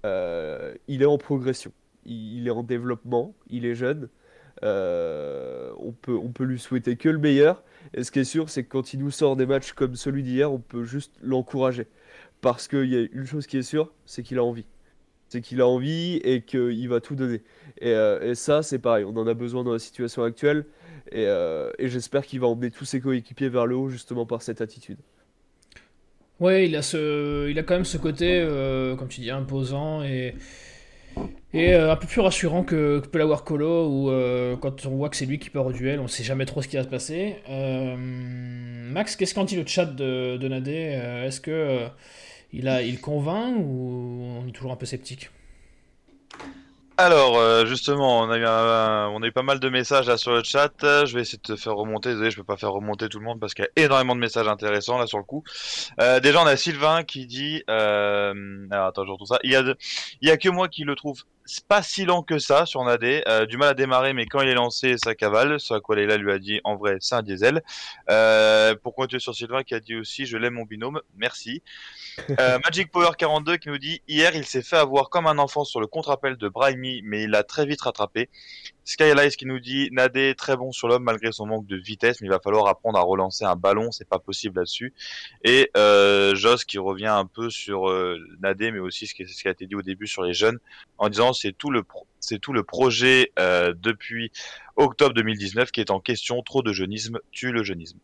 Euh, 0.04 0.74
il 0.88 1.02
est 1.02 1.06
en 1.06 1.18
progression, 1.18 1.72
il, 2.04 2.46
est 2.46 2.50
en 2.50 2.62
développement, 2.64 3.34
il 3.48 3.64
est 3.64 3.74
jeune. 3.74 4.08
Euh, 4.64 5.72
on, 5.78 5.92
peut, 5.92 6.16
on 6.16 6.30
peut 6.30 6.44
lui 6.44 6.58
souhaiter 6.58 6.96
que 6.96 7.08
le 7.08 7.18
meilleur. 7.18 7.62
Et 7.94 8.04
ce 8.04 8.10
qui 8.10 8.20
est 8.20 8.24
sûr, 8.24 8.50
c'est 8.50 8.64
que 8.64 8.68
quand 8.68 8.92
il 8.92 9.00
nous 9.00 9.10
sort 9.10 9.36
des 9.36 9.46
matchs 9.46 9.72
comme 9.72 9.96
celui 9.96 10.22
d'hier, 10.22 10.52
on 10.52 10.58
peut 10.58 10.84
juste 10.84 11.12
l'encourager. 11.22 11.86
Parce 12.40 12.68
qu'il 12.68 12.86
y 12.86 12.96
a 12.96 13.06
une 13.12 13.26
chose 13.26 13.46
qui 13.46 13.58
est 13.58 13.62
sûre, 13.62 13.92
c'est 14.06 14.22
qu'il 14.22 14.38
a 14.38 14.44
envie. 14.44 14.66
C'est 15.28 15.40
qu'il 15.40 15.60
a 15.60 15.66
envie 15.66 16.16
et 16.24 16.42
qu'il 16.42 16.88
va 16.88 17.00
tout 17.00 17.14
donner. 17.14 17.42
Et, 17.80 17.90
et 17.90 18.34
ça, 18.34 18.62
c'est 18.62 18.78
pareil, 18.78 19.04
on 19.04 19.16
en 19.16 19.26
a 19.26 19.34
besoin 19.34 19.64
dans 19.64 19.72
la 19.72 19.78
situation 19.78 20.22
actuelle. 20.22 20.64
Euh, 21.14 21.70
et, 21.78 21.88
j'espère 21.88 22.24
qu'il 22.26 22.40
va 22.40 22.46
emmener 22.46 22.70
tous 22.70 22.84
ses 22.84 23.00
coéquipiers 23.00 23.48
vers 23.48 23.66
le 23.66 23.76
haut 23.76 23.88
justement 23.88 24.26
par 24.26 24.42
cette 24.42 24.60
attitude. 24.60 24.98
Ouais, 26.40 26.68
il 26.68 26.76
a, 26.76 26.82
ce, 26.82 27.48
il 27.48 27.58
a 27.58 27.62
quand 27.62 27.74
même 27.74 27.84
ce 27.84 27.98
côté, 27.98 28.40
euh, 28.40 28.94
comme 28.94 29.08
tu 29.08 29.20
dis, 29.20 29.30
imposant 29.30 30.04
et, 30.04 30.34
et 31.54 31.74
euh, 31.74 31.92
un 31.92 31.96
peu 31.96 32.06
plus 32.06 32.20
rassurant 32.20 32.62
que, 32.62 33.02
l'avoir 33.14 33.44
Colo, 33.44 33.86
où 33.86 34.56
quand 34.58 34.86
on 34.86 34.90
voit 34.96 35.08
que 35.08 35.16
c'est 35.16 35.26
lui 35.26 35.38
qui 35.38 35.50
part 35.50 35.66
au 35.66 35.72
duel, 35.72 36.00
on 36.00 36.08
sait 36.08 36.24
jamais 36.24 36.44
trop 36.44 36.62
ce 36.62 36.68
qui 36.68 36.76
va 36.76 36.82
se 36.82 36.88
passer. 36.88 37.36
Max, 37.48 39.16
qu'est-ce 39.16 39.34
qu'en 39.34 39.44
dit 39.44 39.56
le 39.56 39.66
chat 39.66 39.86
de, 39.86 40.36
de 40.36 40.48
Nadé 40.48 41.00
Est-ce 41.24 41.40
que 41.40 41.86
il, 42.52 42.68
a, 42.68 42.82
il 42.82 43.00
convainc 43.00 43.56
ou 43.58 44.40
on 44.42 44.48
est 44.48 44.52
toujours 44.52 44.72
un 44.72 44.76
peu 44.76 44.86
sceptique? 44.86 45.30
Alors, 47.00 47.38
euh, 47.38 47.64
justement, 47.64 48.22
on 48.22 48.28
a, 48.28 48.38
eu 48.38 48.44
on 48.44 49.22
a 49.22 49.26
eu 49.28 49.30
pas 49.30 49.44
mal 49.44 49.60
de 49.60 49.68
messages 49.68 50.08
là 50.08 50.16
sur 50.16 50.32
le 50.32 50.42
chat. 50.42 50.72
Je 50.82 51.14
vais 51.14 51.20
essayer 51.20 51.38
de 51.38 51.54
te 51.54 51.54
faire 51.54 51.76
remonter. 51.76 52.08
Désolé, 52.08 52.32
je 52.32 52.36
peux 52.36 52.42
pas 52.42 52.56
faire 52.56 52.72
remonter 52.72 53.08
tout 53.08 53.20
le 53.20 53.24
monde 53.24 53.38
parce 53.38 53.54
qu'il 53.54 53.64
y 53.64 53.68
a 53.68 53.84
énormément 53.84 54.16
de 54.16 54.20
messages 54.20 54.48
intéressants 54.48 54.98
là 54.98 55.06
sur 55.06 55.18
le 55.18 55.22
coup. 55.22 55.44
Euh, 56.00 56.18
déjà, 56.18 56.42
on 56.42 56.46
a 56.46 56.56
Sylvain 56.56 57.04
qui 57.04 57.26
dit. 57.26 57.62
Euh... 57.70 58.66
Alors, 58.72 58.88
attends, 58.88 59.04
je 59.06 59.12
retrouve 59.12 59.28
ça. 59.28 59.38
Il 59.44 59.52
y 59.52 59.54
a, 59.54 59.62
il 60.22 60.28
y 60.28 60.32
a 60.32 60.36
que 60.36 60.48
moi 60.48 60.66
qui 60.66 60.82
le 60.82 60.96
trouve 60.96 61.22
pas 61.66 61.82
si 61.82 62.04
lent 62.04 62.22
que 62.22 62.38
ça 62.38 62.66
sur 62.66 62.84
Nadé. 62.84 63.22
Euh, 63.28 63.46
du 63.46 63.56
mal 63.56 63.70
à 63.70 63.74
démarrer, 63.74 64.12
mais 64.12 64.26
quand 64.26 64.40
il 64.40 64.48
est 64.48 64.54
lancé, 64.54 64.96
ça 65.02 65.14
cavale. 65.14 65.58
Ce 65.60 65.74
à 65.74 65.80
quoi 65.80 65.96
Leila 65.96 66.16
lui 66.16 66.32
a 66.32 66.38
dit, 66.38 66.60
en 66.64 66.76
vrai, 66.76 66.96
c'est 67.00 67.14
un 67.14 67.22
diesel. 67.22 67.62
Euh, 68.10 68.74
pour 68.82 68.94
continuer 68.94 69.20
sur 69.20 69.34
Sylvain 69.34 69.62
qui 69.62 69.74
a 69.74 69.80
dit 69.80 69.96
aussi, 69.96 70.26
je 70.26 70.36
l'aime 70.36 70.54
mon 70.54 70.64
binôme. 70.64 71.00
Merci. 71.16 71.62
Euh, 72.38 72.58
Magic 72.64 72.90
Power 72.90 73.10
42 73.16 73.56
qui 73.56 73.68
nous 73.68 73.78
dit 73.78 74.02
hier 74.08 74.34
il 74.34 74.44
s'est 74.44 74.62
fait 74.62 74.76
avoir 74.76 75.08
comme 75.08 75.26
un 75.26 75.38
enfant 75.38 75.64
sur 75.64 75.80
le 75.80 75.86
contre-appel 75.86 76.36
de 76.36 76.48
Brahimi 76.48 77.00
mais 77.04 77.22
il 77.22 77.34
a 77.34 77.44
très 77.44 77.64
vite 77.64 77.82
rattrapé. 77.82 78.28
Skylight 78.88 79.36
qui 79.36 79.44
nous 79.44 79.60
dit 79.60 79.90
Nadé 79.92 80.34
très 80.34 80.56
bon 80.56 80.72
sur 80.72 80.88
l'homme 80.88 81.02
malgré 81.02 81.30
son 81.30 81.44
manque 81.44 81.66
de 81.66 81.76
vitesse 81.76 82.22
mais 82.22 82.26
il 82.26 82.30
va 82.30 82.40
falloir 82.40 82.66
apprendre 82.68 82.98
à 82.98 83.02
relancer 83.02 83.44
un 83.44 83.54
ballon 83.54 83.90
c'est 83.92 84.08
pas 84.08 84.18
possible 84.18 84.56
là-dessus. 84.56 84.94
Et 85.44 85.70
euh, 85.76 86.34
Joss 86.34 86.64
qui 86.64 86.78
revient 86.78 87.04
un 87.04 87.26
peu 87.26 87.50
sur 87.50 87.90
euh, 87.90 88.18
Nadé 88.40 88.72
mais 88.72 88.78
aussi 88.78 89.06
ce 89.06 89.12
qui, 89.12 89.24
a 89.46 89.50
été 89.50 89.66
dit 89.66 89.74
au 89.74 89.82
début 89.82 90.06
sur 90.06 90.22
les 90.22 90.32
jeunes 90.32 90.58
en 90.96 91.10
disant 91.10 91.34
c'est 91.34 91.52
tout 91.52 91.70
le 91.70 91.82
c'est 92.18 92.38
tout 92.38 92.54
le 92.54 92.62
projet 92.62 93.30
euh, 93.38 93.74
depuis 93.76 94.32
octobre 94.76 95.12
2019 95.12 95.70
qui 95.70 95.82
est 95.82 95.90
en 95.90 96.00
question 96.00 96.40
trop 96.42 96.62
de 96.62 96.72
jeunisme 96.72 97.18
tue 97.30 97.52
le 97.52 97.62
jeunisme. 97.64 97.98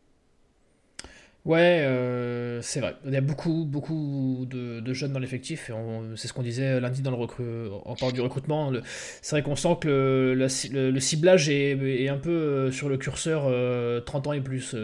Ouais, 1.44 1.84
euh, 1.84 2.62
c'est 2.62 2.80
vrai. 2.80 2.96
Il 3.04 3.12
y 3.12 3.16
a 3.16 3.20
beaucoup, 3.20 3.66
beaucoup 3.66 4.46
de, 4.48 4.92
jeunes 4.94 5.12
dans 5.12 5.18
l'effectif. 5.18 5.70
C'est 6.16 6.28
ce 6.28 6.32
qu'on 6.32 6.42
disait 6.42 6.80
lundi 6.80 7.02
dans 7.02 7.10
le 7.10 7.16
recru... 7.16 7.44
en 7.84 7.94
parlant 7.94 8.14
du 8.14 8.22
recrutement. 8.22 8.72
C'est 9.20 9.36
vrai 9.36 9.42
qu'on 9.42 9.56
sent 9.56 9.76
que 9.80 10.34
le, 10.34 11.00
ciblage 11.00 11.50
est, 11.50 12.08
un 12.08 12.16
peu 12.16 12.30
euh, 12.30 12.72
sur 12.72 12.88
le 12.88 12.96
curseur 12.96 13.42
30 13.42 13.52
euh, 13.52 14.30
ans 14.30 14.32
et 14.32 14.40
plus 14.40 14.74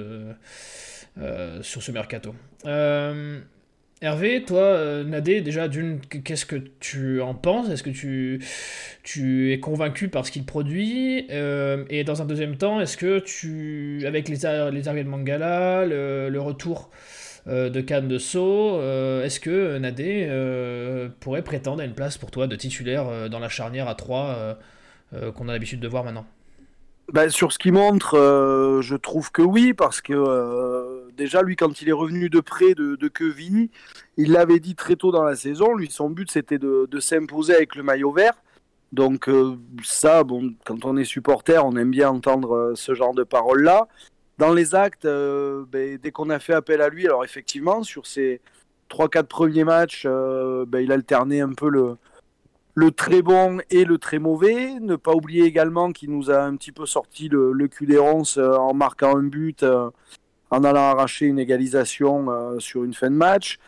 sur 1.62 1.82
ce 1.82 1.92
mercato. 1.92 2.34
Hervé, 4.02 4.42
toi, 4.44 4.62
euh, 4.62 5.04
Nadé, 5.04 5.42
déjà 5.42 5.68
d'une, 5.68 6.00
qu'est-ce 6.00 6.46
que 6.46 6.56
tu 6.56 7.20
en 7.20 7.34
penses? 7.34 7.68
Est-ce 7.68 7.82
que 7.82 7.90
tu, 7.90 8.42
tu 9.02 9.52
es 9.52 9.60
convaincu 9.60 10.08
par 10.08 10.24
ce 10.24 10.32
qu'il 10.32 10.46
produit? 10.46 11.26
Euh, 11.30 11.84
Et 11.90 12.02
dans 12.02 12.22
un 12.22 12.24
deuxième 12.24 12.56
temps, 12.56 12.80
est-ce 12.80 12.96
que 12.96 13.18
tu, 13.18 14.02
avec 14.06 14.28
les, 14.28 14.36
les 14.72 14.88
arrivées 14.88 15.04
de 15.04 15.08
Mangala, 15.08 15.84
le, 15.84 16.38
retour 16.40 16.90
euh, 17.46 17.68
de 17.68 17.82
Cannes 17.82 18.08
de 18.08 18.16
Sceaux, 18.16 18.80
est-ce 19.22 19.38
que 19.38 19.76
Nadé 19.76 20.26
pourrait 21.20 21.42
prétendre 21.42 21.82
à 21.82 21.84
une 21.84 21.94
place 21.94 22.16
pour 22.16 22.30
toi 22.30 22.46
de 22.46 22.56
titulaire 22.56 23.28
dans 23.28 23.38
la 23.38 23.50
charnière 23.50 23.86
à 23.88 23.94
3 23.94 24.58
qu'on 25.34 25.48
a 25.48 25.52
l'habitude 25.52 25.80
de 25.80 25.88
voir 25.88 26.04
maintenant? 26.04 26.26
Ben, 27.12 27.28
Sur 27.28 27.52
ce 27.52 27.58
qu'il 27.58 27.72
montre, 27.72 28.16
je 28.82 28.96
trouve 28.96 29.30
que 29.32 29.42
oui, 29.42 29.74
parce 29.74 30.00
que 30.00 31.10
déjà, 31.16 31.42
lui, 31.42 31.56
quand 31.56 31.82
il 31.82 31.88
est 31.88 31.92
revenu 31.92 32.30
de 32.30 32.40
près 32.40 32.74
de, 32.74 32.96
de 32.96 33.10
il 34.16 34.32
l'avait 34.32 34.60
dit 34.60 34.74
très 34.74 34.96
tôt 34.96 35.12
dans 35.12 35.22
la 35.22 35.36
saison. 35.36 35.74
Lui, 35.74 35.90
son 35.90 36.10
but, 36.10 36.30
c'était 36.30 36.58
de, 36.58 37.00
s'imposer 37.00 37.54
avec 37.54 37.74
le 37.74 37.82
maillot 37.82 38.12
vert. 38.12 38.34
Donc, 38.92 39.28
euh, 39.28 39.56
ça, 39.84 40.24
bon, 40.24 40.54
quand 40.64 40.84
on 40.84 40.96
est 40.96 41.04
supporter, 41.04 41.64
on 41.64 41.76
aime 41.76 41.90
bien 41.90 42.10
entendre 42.10 42.54
euh, 42.54 42.72
ce 42.74 42.94
genre 42.94 43.14
de 43.14 43.22
paroles-là. 43.22 43.86
Dans 44.38 44.52
les 44.52 44.74
actes, 44.74 45.04
euh, 45.04 45.64
ben, 45.70 45.98
dès 46.02 46.10
qu'on 46.10 46.28
a 46.30 46.38
fait 46.38 46.54
appel 46.54 46.80
à 46.80 46.88
lui, 46.88 47.06
alors 47.06 47.24
effectivement, 47.24 47.82
sur 47.82 48.06
ses 48.06 48.40
3-4 48.90 49.24
premiers 49.24 49.64
matchs, 49.64 50.06
ben, 50.06 50.80
il 50.80 50.90
alternait 50.90 51.40
un 51.40 51.52
peu 51.52 51.68
le, 51.68 51.96
le 52.74 52.90
très 52.90 53.22
bon 53.22 53.60
et 53.70 53.84
le 53.84 53.98
très 53.98 54.18
mauvais. 54.18 54.74
Ne 54.80 54.96
pas 54.96 55.12
oublier 55.12 55.44
également 55.44 55.92
qu'il 55.92 56.10
nous 56.10 56.30
a 56.30 56.42
un 56.42 56.56
petit 56.56 56.72
peu 56.72 56.86
sorti 56.86 57.28
le, 57.28 57.68
cul 57.68 57.86
des 57.86 57.98
ronces 57.98 58.38
en 58.38 58.74
marquant 58.74 59.16
un 59.16 59.22
but 59.22 59.64
en 60.50 60.64
allant 60.64 60.80
arracher 60.80 61.26
une 61.26 61.38
égalisation 61.38 62.58
sur 62.58 62.84
une 62.84 62.94
fin 62.94 63.10
de 63.10 63.16
match. 63.16 63.58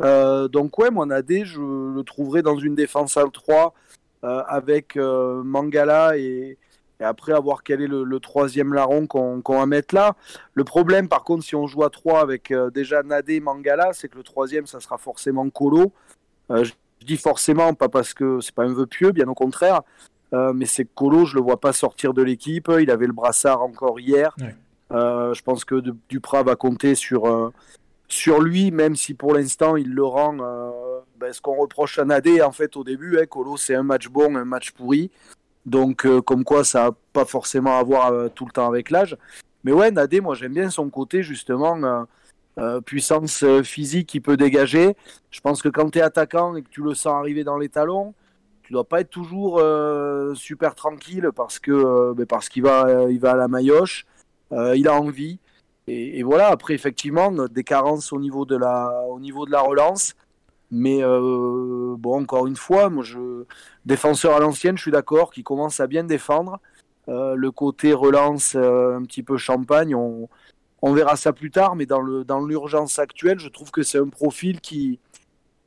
donc 0.00 0.78
ouais, 0.78 0.90
moi 0.90 1.06
Nadé, 1.06 1.44
je 1.44 1.60
le 1.60 2.02
trouverai 2.02 2.42
dans 2.42 2.58
une 2.58 2.74
défense 2.74 3.16
à 3.16 3.24
3 3.24 3.74
avec 4.22 4.96
Mangala 4.96 6.16
et, 6.16 6.58
après 7.00 7.32
avoir 7.32 7.62
quel 7.62 7.80
est 7.80 7.86
le, 7.86 8.18
troisième 8.18 8.74
larron 8.74 9.06
qu'on 9.06 9.40
va 9.46 9.66
mettre 9.66 9.94
là. 9.94 10.16
Le 10.54 10.64
problème 10.64 11.08
par 11.08 11.22
contre 11.22 11.44
si 11.44 11.54
on 11.54 11.66
joue 11.66 11.84
à 11.84 11.90
3 11.90 12.20
avec 12.20 12.52
déjà 12.74 13.02
Nadé 13.02 13.40
Mangala, 13.40 13.92
c'est 13.92 14.08
que 14.08 14.16
le 14.16 14.24
troisième 14.24 14.66
ça 14.66 14.80
sera 14.80 14.98
forcément 14.98 15.48
Colo. 15.48 15.92
Je 17.00 17.06
dis 17.06 17.16
forcément, 17.16 17.74
pas 17.74 17.88
parce 17.88 18.14
que 18.14 18.40
c'est 18.40 18.54
pas 18.54 18.64
un 18.64 18.72
vœu 18.72 18.86
pieux, 18.86 19.12
bien 19.12 19.28
au 19.28 19.34
contraire, 19.34 19.82
euh, 20.34 20.52
mais 20.52 20.66
c'est 20.66 20.84
Colo, 20.84 21.24
je 21.24 21.34
le 21.34 21.40
vois 21.40 21.60
pas 21.60 21.72
sortir 21.72 22.12
de 22.12 22.22
l'équipe. 22.22 22.70
Il 22.80 22.90
avait 22.90 23.06
le 23.06 23.12
brassard 23.12 23.62
encore 23.62 23.98
hier. 24.00 24.34
Euh, 24.90 25.34
je 25.34 25.42
pense 25.42 25.64
que 25.64 25.82
Duprat 26.08 26.42
va 26.42 26.56
compter 26.56 26.94
sur, 26.94 27.26
euh, 27.26 27.52
sur 28.08 28.40
lui, 28.40 28.70
même 28.70 28.96
si 28.96 29.14
pour 29.14 29.34
l'instant 29.34 29.76
il 29.76 29.92
le 29.92 30.04
rend. 30.04 30.36
Ben, 31.18 31.32
ce 31.32 31.40
qu'on 31.40 31.56
reproche 31.56 31.98
à 31.98 32.04
Nadé, 32.04 32.42
en 32.42 32.52
fait, 32.52 32.76
au 32.76 32.84
début, 32.84 33.18
hein, 33.18 33.26
Colo, 33.26 33.56
c'est 33.56 33.74
un 33.74 33.82
match 33.82 34.08
bon, 34.08 34.36
un 34.36 34.44
match 34.44 34.70
pourri. 34.70 35.10
Donc, 35.66 36.06
comme 36.24 36.44
quoi, 36.44 36.64
ça 36.64 36.84
n'a 36.84 36.90
pas 37.12 37.24
forcément 37.24 37.76
à 37.76 37.82
voir 37.82 38.30
tout 38.34 38.46
le 38.46 38.52
temps 38.52 38.68
avec 38.68 38.90
l'âge. 38.90 39.16
Mais 39.64 39.72
ouais, 39.72 39.90
Nadé, 39.90 40.20
moi 40.20 40.34
j'aime 40.36 40.54
bien 40.54 40.70
son 40.70 40.88
côté, 40.90 41.22
justement. 41.22 42.06
Puissance 42.84 43.44
physique 43.62 44.08
qu'il 44.08 44.22
peut 44.22 44.36
dégager. 44.36 44.96
Je 45.30 45.40
pense 45.40 45.62
que 45.62 45.68
quand 45.68 45.90
tu 45.90 45.98
es 45.98 46.02
attaquant 46.02 46.56
et 46.56 46.62
que 46.62 46.68
tu 46.68 46.82
le 46.82 46.94
sens 46.94 47.14
arriver 47.14 47.44
dans 47.44 47.58
les 47.58 47.68
talons, 47.68 48.14
tu 48.68 48.74
dois 48.74 48.84
pas 48.84 49.00
être 49.00 49.08
toujours 49.08 49.60
euh, 49.60 50.34
super 50.34 50.74
tranquille 50.74 51.30
parce 51.34 51.58
que 51.58 51.70
euh, 51.72 52.12
ben, 52.14 52.26
parce 52.26 52.50
qu'il 52.50 52.64
va 52.64 52.84
euh, 52.84 53.10
il 53.10 53.18
va 53.18 53.30
à 53.32 53.34
la 53.34 53.48
maillotche, 53.48 54.04
il 54.50 54.86
a 54.86 54.92
envie. 54.92 55.38
Et, 55.86 56.22
voilà. 56.22 56.48
Après 56.48 56.74
effectivement 56.74 57.32
des 57.32 57.64
carences 57.64 58.12
au 58.12 58.20
niveau 58.20 58.44
de 58.44 58.58
la 58.58 59.04
au 59.08 59.20
niveau 59.20 59.46
de 59.46 59.52
la 59.52 59.62
relance, 59.62 60.16
mais 60.70 61.00
bon 61.02 62.20
encore 62.20 62.46
une 62.46 62.56
fois 62.56 62.90
moi 62.90 63.02
je 63.04 63.44
défenseur 63.86 64.36
à 64.36 64.38
l'ancienne 64.38 64.76
je 64.76 64.82
suis 64.82 64.90
d'accord 64.90 65.30
qui 65.30 65.42
commence 65.42 65.80
à 65.80 65.86
bien 65.86 66.04
défendre. 66.04 66.60
Le 67.06 67.48
côté 67.50 67.94
relance 67.94 68.54
un 68.54 69.02
petit 69.04 69.22
peu 69.22 69.38
champagne 69.38 69.94
on, 69.94 70.28
on 70.82 70.92
verra 70.92 71.16
ça 71.16 71.32
plus 71.32 71.50
tard 71.50 71.76
mais 71.76 71.86
dans 71.86 72.00
le 72.00 72.24
dans 72.24 72.44
l'urgence 72.44 72.98
actuelle 72.98 73.38
je 73.38 73.48
trouve 73.48 73.70
que 73.70 73.82
c'est 73.82 73.98
un 73.98 74.08
profil 74.08 74.60
qui 74.60 75.00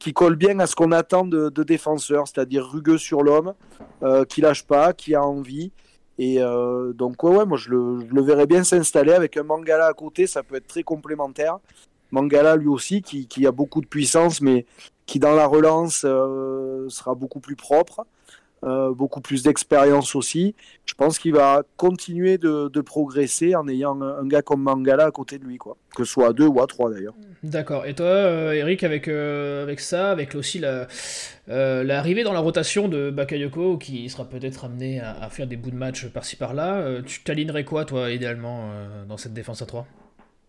qui 0.02 0.14
colle 0.14 0.36
bien 0.36 0.60
à 0.60 0.66
ce 0.66 0.76
qu'on 0.76 0.92
attend 0.92 1.26
de, 1.26 1.64
défenseurs, 1.64 2.28
c'est-à-dire 2.28 2.66
rugueux 2.66 2.98
sur 2.98 3.22
l'homme, 3.22 3.54
euh, 4.02 4.26
qui 4.26 4.42
lâche 4.42 4.64
pas, 4.64 4.94
qui 4.94 5.14
a 5.14 5.24
envie. 5.24 5.72
Et 6.18 6.42
euh, 6.42 6.92
donc, 6.94 7.24
ouais, 7.24 7.46
moi 7.46 7.58
je 7.58 7.70
le, 7.70 8.22
verrais 8.22 8.48
bien 8.48 8.64
s'installer 8.64 9.14
avec 9.14 9.38
un 9.38 9.44
Mangala 9.44 9.86
à 9.86 9.94
côté, 9.94 10.26
ça 10.26 10.42
peut 10.42 10.56
être 10.56 10.66
très 10.66 10.82
complémentaire. 10.82 11.60
Mangala 12.10 12.56
lui 12.56 12.68
aussi, 12.68 13.04
qui, 13.04 13.46
a 13.46 13.52
beaucoup 13.52 13.80
de 13.80 13.86
puissance, 13.86 14.42
mais 14.42 14.66
qui 15.06 15.20
dans 15.20 15.36
la 15.36 15.46
relance 15.46 16.02
euh, 16.04 16.90
sera 16.90 17.14
beaucoup 17.14 17.40
plus 17.40 17.56
propre. 17.56 18.06
Euh, 18.64 18.94
beaucoup 18.94 19.22
plus 19.22 19.42
d'expérience 19.42 20.14
aussi. 20.14 20.54
Je 20.86 20.94
pense 20.94 21.18
qu'il 21.18 21.34
va 21.34 21.64
continuer 21.78 22.38
de, 22.38 22.82
progresser 22.82 23.56
en 23.56 23.68
ayant 23.68 24.00
un, 24.00 24.28
gars 24.28 24.44
comme 24.44 24.62
Mangala 24.62 25.06
à 25.06 25.12
côté 25.12 25.40
de 25.40 25.46
lui, 25.46 25.58
quoi. 25.58 25.78
Que 25.96 26.04
ce 26.04 26.12
soit 26.12 26.28
à 26.28 26.34
deux 26.34 26.46
ou 26.46 26.62
à 26.62 26.68
trois 26.68 26.92
d'ailleurs. 26.92 27.16
D'accord. 27.42 27.88
Et 27.88 27.96
toi, 27.96 28.06
euh, 28.06 28.54
Eric, 28.54 28.84
avec, 28.84 29.08
euh, 29.08 29.64
avec 29.64 29.80
ça, 29.80 30.12
avec 30.12 30.36
aussi 30.36 30.62
l'arrivée 31.48 32.24
dans 32.24 32.34
la 32.34 32.40
rotation 32.40 32.88
de 32.88 33.10
Bakayoko, 33.10 33.78
qui 33.78 34.08
sera 34.10 34.26
peut-être 34.26 34.66
amené 34.66 35.00
à, 35.00 35.28
faire 35.30 35.48
des 35.48 35.58
bouts 35.58 35.72
de 35.72 35.76
match 35.76 36.06
par-ci 36.10 36.36
par-là, 36.36 37.02
tu 37.04 37.24
t'alignerais 37.24 37.66
quoi, 37.66 37.86
toi, 37.86 38.12
idéalement, 38.12 38.70
dans 39.08 39.18
cette 39.18 39.34
défense 39.34 39.64
à 39.64 39.66
3 39.66 39.88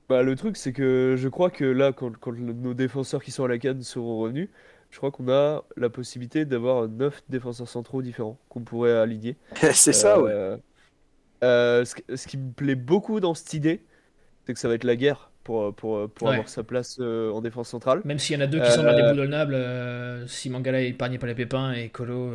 bah, 0.08 0.22
le 0.22 0.36
truc, 0.36 0.58
c'est 0.58 0.72
que 0.72 1.14
je 1.16 1.28
crois 1.28 1.48
que 1.48 1.64
là, 1.64 1.92
quand, 1.92 2.14
quand 2.18 2.36
nos 2.36 2.74
défenseurs 2.74 3.22
qui 3.22 3.30
sont 3.30 3.44
à 3.44 3.48
la 3.48 3.56
canne 3.56 3.82
seront 3.82 4.18
revenus, 4.18 4.48
je 4.92 4.98
crois 4.98 5.10
qu'on 5.10 5.28
a 5.30 5.64
la 5.76 5.88
possibilité 5.88 6.44
d'avoir 6.44 6.86
9 6.86 7.22
défenseurs 7.30 7.68
centraux 7.68 8.02
différents 8.02 8.38
qu'on 8.50 8.60
pourrait 8.60 8.92
aligner. 8.92 9.36
c'est 9.72 9.94
ça, 9.94 10.20
ouais. 10.20 10.30
Euh, 10.30 10.56
euh, 11.42 11.84
ce, 11.84 12.28
qui 12.28 12.36
me 12.36 12.52
plaît 12.52 12.74
beaucoup 12.74 13.18
dans 13.18 13.32
cette 13.32 13.54
idée, 13.54 13.80
c'est 14.44 14.52
que 14.52 14.60
ça 14.60 14.68
va 14.68 14.74
être 14.74 14.84
la 14.84 14.94
guerre 14.94 15.30
pour, 15.44 15.74
pour, 15.74 16.08
pour 16.10 16.28
avoir 16.28 16.48
sa 16.48 16.62
place 16.62 16.98
euh, 17.00 17.32
en 17.32 17.40
défense 17.40 17.70
centrale. 17.70 18.02
Même 18.04 18.18
s'il 18.18 18.36
y 18.36 18.38
en 18.38 18.42
a 18.42 18.46
deux 18.46 18.60
qui 18.60 18.70
sont 18.70 18.86
indéboulonnables, 18.86 20.28
si 20.28 20.50
Mangala 20.50 20.82
est 20.82 20.90
épargné 20.90 21.18
par 21.18 21.26
les 21.26 21.34
pépins 21.34 21.72
et 21.72 21.88
Colo. 21.88 22.30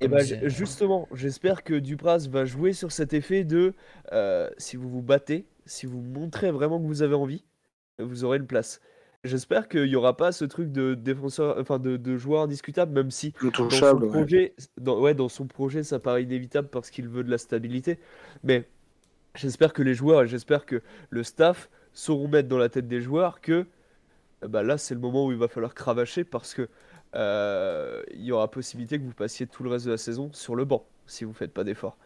Et 0.00 0.06
eh 0.06 0.08
bah, 0.08 0.18
ben, 0.28 0.48
justement, 0.48 1.06
j'espère 1.12 1.62
que 1.62 1.74
Dupras 1.74 2.26
va 2.30 2.44
jouer 2.46 2.72
sur 2.72 2.90
cet 2.90 3.12
effet 3.12 3.44
de 3.44 3.74
si 4.56 4.76
vous 4.76 4.88
vous 4.88 5.02
battez, 5.02 5.44
si 5.66 5.84
vous 5.84 6.00
montrez 6.00 6.50
vraiment 6.50 6.80
que 6.80 6.86
vous 6.86 7.02
avez 7.02 7.14
envie, 7.14 7.44
vous 7.98 8.24
aurez 8.24 8.38
une 8.38 8.46
place. 8.46 8.80
J'espère 9.24 9.68
qu'il 9.68 9.84
n'y 9.84 9.94
aura 9.94 10.16
pas 10.16 10.32
ce 10.32 10.44
truc 10.44 10.72
de 10.72 10.94
défenseur, 10.94 11.56
enfin 11.60 11.78
de, 11.78 11.96
de 11.96 12.16
joueur 12.16 12.42
indiscutable, 12.42 12.92
même 12.92 13.12
si 13.12 13.32
dans 13.40 13.70
son, 13.70 13.98
projet, 14.00 14.54
dans, 14.78 15.00
ouais, 15.00 15.14
dans 15.14 15.28
son 15.28 15.46
projet, 15.46 15.84
ça 15.84 16.00
paraît 16.00 16.24
inévitable 16.24 16.66
parce 16.68 16.90
qu'il 16.90 17.08
veut 17.08 17.22
de 17.22 17.30
la 17.30 17.38
stabilité. 17.38 18.00
Mais 18.42 18.68
j'espère 19.36 19.72
que 19.72 19.82
les 19.82 19.94
joueurs 19.94 20.22
et 20.22 20.26
j'espère 20.26 20.66
que 20.66 20.82
le 21.10 21.22
staff 21.22 21.70
sauront 21.92 22.26
mettre 22.26 22.48
dans 22.48 22.58
la 22.58 22.68
tête 22.68 22.88
des 22.88 23.00
joueurs 23.00 23.40
que 23.40 23.66
bah 24.42 24.64
là, 24.64 24.76
c'est 24.76 24.94
le 24.94 25.00
moment 25.00 25.26
où 25.26 25.30
il 25.30 25.38
va 25.38 25.46
falloir 25.46 25.72
cravacher 25.72 26.24
parce 26.24 26.52
que 26.52 26.68
euh, 27.14 28.02
il 28.12 28.22
y 28.22 28.32
aura 28.32 28.50
possibilité 28.50 28.98
que 28.98 29.04
vous 29.04 29.14
passiez 29.14 29.46
tout 29.46 29.62
le 29.62 29.70
reste 29.70 29.86
de 29.86 29.92
la 29.92 29.98
saison 29.98 30.30
sur 30.32 30.56
le 30.56 30.64
banc 30.64 30.84
si 31.06 31.22
vous 31.22 31.30
ne 31.30 31.36
faites 31.36 31.52
pas 31.52 31.62
d'efforts. 31.62 31.96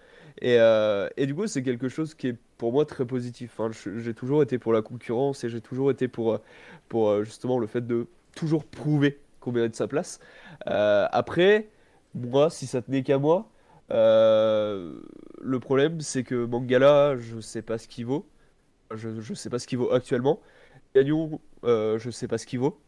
Et, 0.43 0.59
euh, 0.59 1.09
et, 1.17 1.27
du 1.27 1.35
coup, 1.35 1.47
c'est 1.47 1.63
quelque 1.63 1.89
chose 1.89 2.15
qui 2.15 2.29
est 2.29 2.37
pour 2.59 2.73
moi 2.73 2.85
très 2.85 3.07
positif. 3.07 3.59
Hein. 3.61 3.71
J'ai 3.97 4.15
toujours 4.15 4.43
été 4.43 4.59
pour 4.59 4.73
la 4.73 4.83
concurrence 4.83 5.45
et 5.45 5.49
j'ai 5.49 5.61
toujours 5.61 5.91
été 5.91 6.09
pour, 6.09 6.35
euh, 6.35 6.39
euh, 6.95 7.25
justement 7.25 7.59
le 7.59 7.67
fait 7.67 7.87
de 7.87 8.07
toujours 8.35 8.65
prouver 8.65 9.19
qu'on 9.41 9.53
mérite 9.53 9.77
sa 9.77 9.89
place. 9.89 10.21
après, 10.67 11.69
moi, 12.15 12.51
si 12.51 12.67
ça 12.67 12.83
tenait 12.83 13.03
qu'à 13.03 13.19
moi, 13.19 13.49
le 13.91 15.59
problème 15.61 16.01
c'est 16.01 16.25
que 16.25 16.45
Mangala, 16.45 17.17
je 17.19 17.41
sais 17.41 17.63
pas 17.63 17.79
ce 17.79 17.89
qu'il 17.89 18.07
vaut. 18.07 18.27
Je, 18.95 19.09
ne 19.09 19.35
sais 19.35 19.51
pas 19.51 19.59
ce 19.59 19.67
qu'il 19.67 19.79
vaut 19.79 19.93
actuellement. 19.93 20.41
Gagnon, 20.95 21.41
je 21.65 22.11
sais 22.11 22.29
pas 22.29 22.39
ce 22.39 22.47
qu'il 22.47 22.59
vaut. 22.61 22.79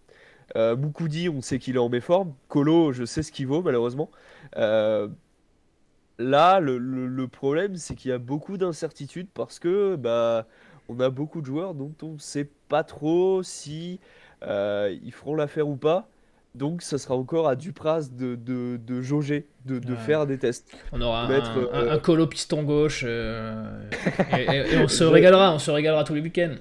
Moukoudi, 0.57 1.29
on 1.29 1.41
sait 1.41 1.59
qu'il 1.59 1.77
est 1.77 1.79
en 1.79 1.89
méforme. 1.89 2.35
Colo, 2.49 2.93
je 2.93 3.05
sais 3.05 3.23
ce 3.23 3.33
qu'il 3.33 3.47
vaut 3.47 3.63
malheureusement. 3.63 4.11
Là, 6.19 6.59
le, 6.61 7.27
problème, 7.29 7.77
c'est 7.77 7.95
qu'il 7.95 8.11
y 8.11 8.15
a 8.15 8.19
beaucoup 8.19 8.57
d'incertitudes 8.57 9.29
parce 9.33 9.59
que 9.59 9.97
bah, 9.97 10.47
on 10.89 10.99
a 11.01 11.11
beaucoup 11.11 11.41
de 11.41 11.47
joueurs 11.47 11.75
dont 11.75 11.95
on 12.03 12.15
ne 12.15 12.19
sait 12.19 12.49
pas 12.69 12.83
trop 12.83 13.43
si 13.43 14.01
euh, 14.43 14.95
ils 15.03 15.13
feront 15.13 15.35
l'affaire 15.35 15.69
ou 15.69 15.77
pas. 15.77 16.09
Donc, 16.55 16.83
ça 16.83 16.99
sera 16.99 17.15
encore 17.15 17.47
à 17.47 17.55
Dupras 17.55 18.09
de, 18.11 18.35
de, 18.35 18.81
de 18.85 19.01
jauger, 19.01 19.47
de, 19.65 19.79
de 19.79 19.95
faire 19.95 20.27
des 20.27 20.39
tests. 20.39 20.77
On 20.91 21.01
aura 21.01 21.23
un, 21.23 21.31
euh, 21.31 21.93
un, 21.93 21.99
colo 21.99 22.27
piston 22.27 22.65
gauche 22.65 23.05
euh, 23.07 23.89
et, 24.37 24.77
on 24.79 24.89
se 24.89 25.05
régalera, 25.05 25.55
on 25.55 25.61
se 25.61 25.71
régalera 25.71 26.03
tous 26.03 26.15
les 26.15 26.21
week-ends. 26.21 26.57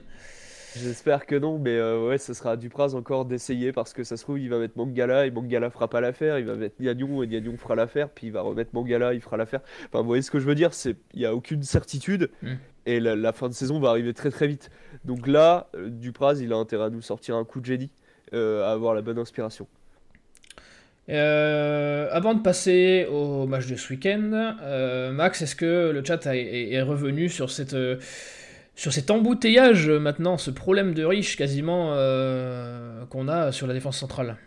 J'espère 0.83 1.25
que 1.25 1.35
non, 1.35 1.57
mais 1.59 1.75
euh, 1.75 2.07
ouais, 2.07 2.17
ce 2.17 2.33
sera 2.33 2.51
à 2.51 2.55
Dupraz 2.57 2.95
encore 2.95 3.25
d'essayer 3.25 3.71
parce 3.71 3.93
que 3.93 4.03
ça 4.03 4.17
se 4.17 4.23
trouve, 4.23 4.39
il 4.39 4.49
va 4.49 4.59
mettre 4.59 4.77
Mangala 4.77 5.25
et 5.25 5.31
Mangala 5.31 5.69
fera 5.69 5.89
pas 5.89 6.01
l'affaire. 6.01 6.39
Il 6.39 6.45
va 6.45 6.55
mettre 6.55 6.75
Niagnon 6.79 7.23
et 7.23 7.27
Niagnon 7.27 7.57
fera 7.57 7.75
l'affaire, 7.75 8.09
puis 8.09 8.27
il 8.27 8.33
va 8.33 8.41
remettre 8.41 8.71
Mangala, 8.73 9.13
il 9.13 9.21
fera 9.21 9.37
l'affaire. 9.37 9.61
Enfin, 9.87 10.01
vous 10.01 10.07
voyez 10.07 10.21
ce 10.21 10.31
que 10.31 10.39
je 10.39 10.45
veux 10.45 10.55
dire 10.55 10.73
c'est 10.73 10.95
Il 11.13 11.19
n'y 11.19 11.25
a 11.25 11.33
aucune 11.33 11.63
certitude 11.63 12.29
mm. 12.41 12.53
et 12.85 12.99
la, 12.99 13.33
fin 13.33 13.49
de 13.49 13.53
saison 13.53 13.79
va 13.79 13.89
arriver 13.89 14.13
très 14.13 14.29
très 14.29 14.47
vite. 14.47 14.69
Donc 15.05 15.27
là, 15.27 15.69
euh, 15.75 15.89
Dupraz, 15.89 16.35
il 16.41 16.53
a 16.53 16.57
intérêt 16.57 16.85
à 16.85 16.89
nous 16.89 17.01
sortir 17.01 17.35
un 17.35 17.45
coup 17.45 17.59
de 17.59 17.65
génie, 17.65 17.91
euh, 18.33 18.63
à 18.63 18.71
avoir 18.71 18.93
la 18.93 19.01
bonne 19.01 19.19
inspiration. 19.19 19.67
avant 21.07 22.33
de 22.33 22.41
passer 22.41 23.07
au 23.09 23.47
match 23.47 23.67
de 23.67 23.75
ce 23.75 23.93
week-end, 23.93 24.55
Max, 25.13 25.41
est-ce 25.41 25.55
que 25.55 25.91
le 25.91 26.03
chat 26.03 26.25
est, 26.27 26.81
revenu 26.81 27.29
sur 27.29 27.49
cette 27.49 27.75
sur 28.77 28.93
cet 28.93 29.09
embouteillage 29.11 29.89
euh, 29.89 29.99
maintenant, 29.99 30.37
ce 30.37 30.51
problème 30.51 30.93
de 30.93 31.03
riche 31.03 31.35
quasiment 31.35 31.93
euh, 31.93 33.05
qu'on 33.07 33.27
a 33.27 33.51
sur 33.51 33.67
la 33.67 33.73
défense 33.73 33.97
centrale. 33.97 34.37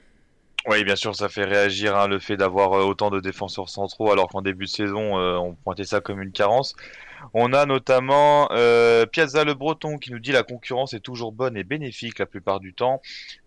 Oui, 0.66 0.84
bien 0.84 0.96
sûr, 0.96 1.16
ça 1.16 1.28
fait 1.28 1.44
réagir 1.44 1.96
hein, 1.96 2.06
le 2.06 2.18
fait 2.18 2.36
d'avoir 2.36 2.74
euh, 2.74 2.84
autant 2.84 3.10
de 3.10 3.20
défenseurs 3.20 3.68
centraux 3.68 4.12
alors 4.12 4.28
qu'en 4.28 4.42
début 4.42 4.66
de 4.66 4.70
saison, 4.70 5.16
on 5.16 5.54
pointait 5.54 5.84
ça 5.84 6.00
comme 6.00 6.20
une 6.20 6.32
carence. 6.32 6.74
On 7.34 7.52
a 7.52 7.66
notamment 7.66 8.48
Piazza 9.12 9.44
le 9.44 9.54
Breton 9.54 9.98
qui 9.98 10.10
nous 10.10 10.18
dit 10.18 10.32
la 10.32 10.42
concurrence 10.42 10.94
est 10.94 11.00
toujours 11.00 11.32
bonne 11.32 11.56
et 11.56 11.64
bénéfique 11.64 12.18
la 12.18 12.26
plupart 12.26 12.60
du 12.60 12.72
temps. 12.72 13.00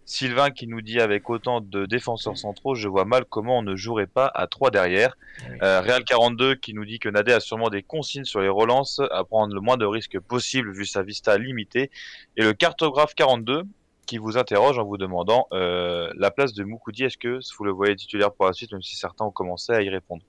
Sylvain 0.05 0.51
qui 0.51 0.67
nous 0.67 0.81
dit 0.81 0.99
avec 0.99 1.29
autant 1.29 1.61
de 1.61 1.85
défenseurs 1.85 2.37
centraux, 2.37 2.75
je 2.75 2.87
vois 2.87 3.05
mal 3.05 3.25
comment 3.25 3.59
on 3.59 3.61
ne 3.61 3.75
jouerait 3.75 4.07
pas 4.07 4.29
à 4.33 4.47
3 4.47 4.69
derrière. 4.71 5.17
Euh, 5.61 5.81
Real 5.81 6.03
42 6.03 6.55
qui 6.55 6.73
nous 6.73 6.85
dit 6.85 6.99
que 6.99 7.09
Nadé 7.09 7.31
a 7.31 7.39
sûrement 7.39 7.69
des 7.69 7.83
consignes 7.83 8.25
sur 8.25 8.41
les 8.41 8.49
relances 8.49 9.01
à 9.11 9.23
prendre 9.23 9.53
le 9.53 9.61
moins 9.61 9.77
de 9.77 9.85
risques 9.85 10.19
possible 10.19 10.71
vu 10.73 10.85
sa 10.85 11.03
vista 11.03 11.37
limitée. 11.37 11.89
Et 12.37 12.43
le 12.43 12.53
cartographe 12.53 13.15
42 13.15 13.63
qui 14.05 14.17
vous 14.17 14.37
interroge 14.37 14.77
en 14.77 14.85
vous 14.85 14.97
demandant 14.97 15.47
euh, 15.53 16.11
la 16.17 16.31
place 16.31 16.53
de 16.53 16.63
Moukoudi, 16.63 17.03
est-ce 17.03 17.17
que 17.17 17.39
vous 17.57 17.63
le 17.63 17.71
voyez 17.71 17.95
titulaire 17.95 18.31
pour 18.31 18.45
la 18.45 18.53
suite, 18.53 18.71
même 18.71 18.81
si 18.81 18.95
certains 18.95 19.25
ont 19.25 19.31
commencé 19.31 19.71
à 19.71 19.81
y 19.81 19.89
répondre? 19.89 20.23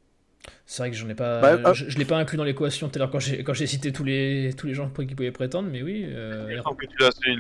C'est 0.67 0.83
vrai 0.83 0.91
que 0.91 0.97
j'en 0.97 1.09
ai 1.09 1.15
pas, 1.15 1.41
bah, 1.41 1.71
euh, 1.71 1.75
je, 1.75 1.85
ne 1.85 1.99
l'ai 1.99 2.05
pas 2.05 2.17
inclus 2.17 2.37
dans 2.37 2.45
l'équation 2.45 2.89
tout 2.89 2.97
à 2.97 2.99
l'heure 2.99 3.11
quand 3.11 3.19
j'ai 3.19 3.43
quand 3.45 3.55
j'ai 3.55 3.67
cité 3.67 3.93
tous 3.93 4.05
les 4.05 4.53
tous 4.57 4.67
les 4.67 4.75
gens 4.75 4.89
qui 4.91 5.15
pouvaient 5.15 5.31
prétendre, 5.31 5.69
mais 5.71 5.83
oui. 5.83 6.05
Euh, 6.07 6.61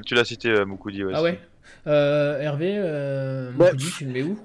tu 0.06 0.14
l'as 0.14 0.24
cité 0.24 0.50
euh, 0.50 0.64
Moukoudi. 0.64 1.02
ah 1.12 1.22
ouais? 1.22 1.38
Hervé, 1.86 2.78
Moukoudi, 3.56 3.90
tu 3.96 4.04
le 4.04 4.10
mets 4.12 4.22
où? 4.22 4.38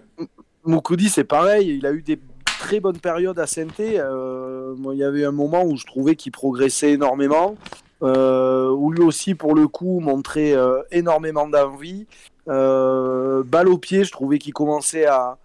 Moukoudi, 0.66 1.10
c'est 1.10 1.24
pareil. 1.24 1.78
Il 1.78 1.86
a 1.86 1.92
eu 1.92 2.02
des 2.02 2.20
très 2.46 2.80
bonnes 2.80 3.00
périodes 3.00 3.40
à 3.40 3.48
saint 3.48 3.68
il 3.78 4.98
y 4.98 5.04
avait 5.04 5.26
un 5.26 5.32
moment 5.32 5.64
où 5.64 5.78
je 5.78 5.86
trouvais 5.86 6.16
qu'il 6.16 6.32
progressait 6.32 6.92
énormément, 6.92 7.56
où 8.02 8.92
lui 8.92 9.04
aussi, 9.04 9.36
pour 9.36 9.56
le 9.56 9.68
coup, 9.68 10.00
montrait 10.00 10.56
énormément 10.92 11.48
d'envie. 11.48 12.08
balle 12.46 13.68
au 13.68 13.78
pied, 13.78 14.04
je 14.04 14.12
trouvais 14.12 14.40
qu'il 14.40 14.54
commençait 14.54 15.06
à 15.06 15.38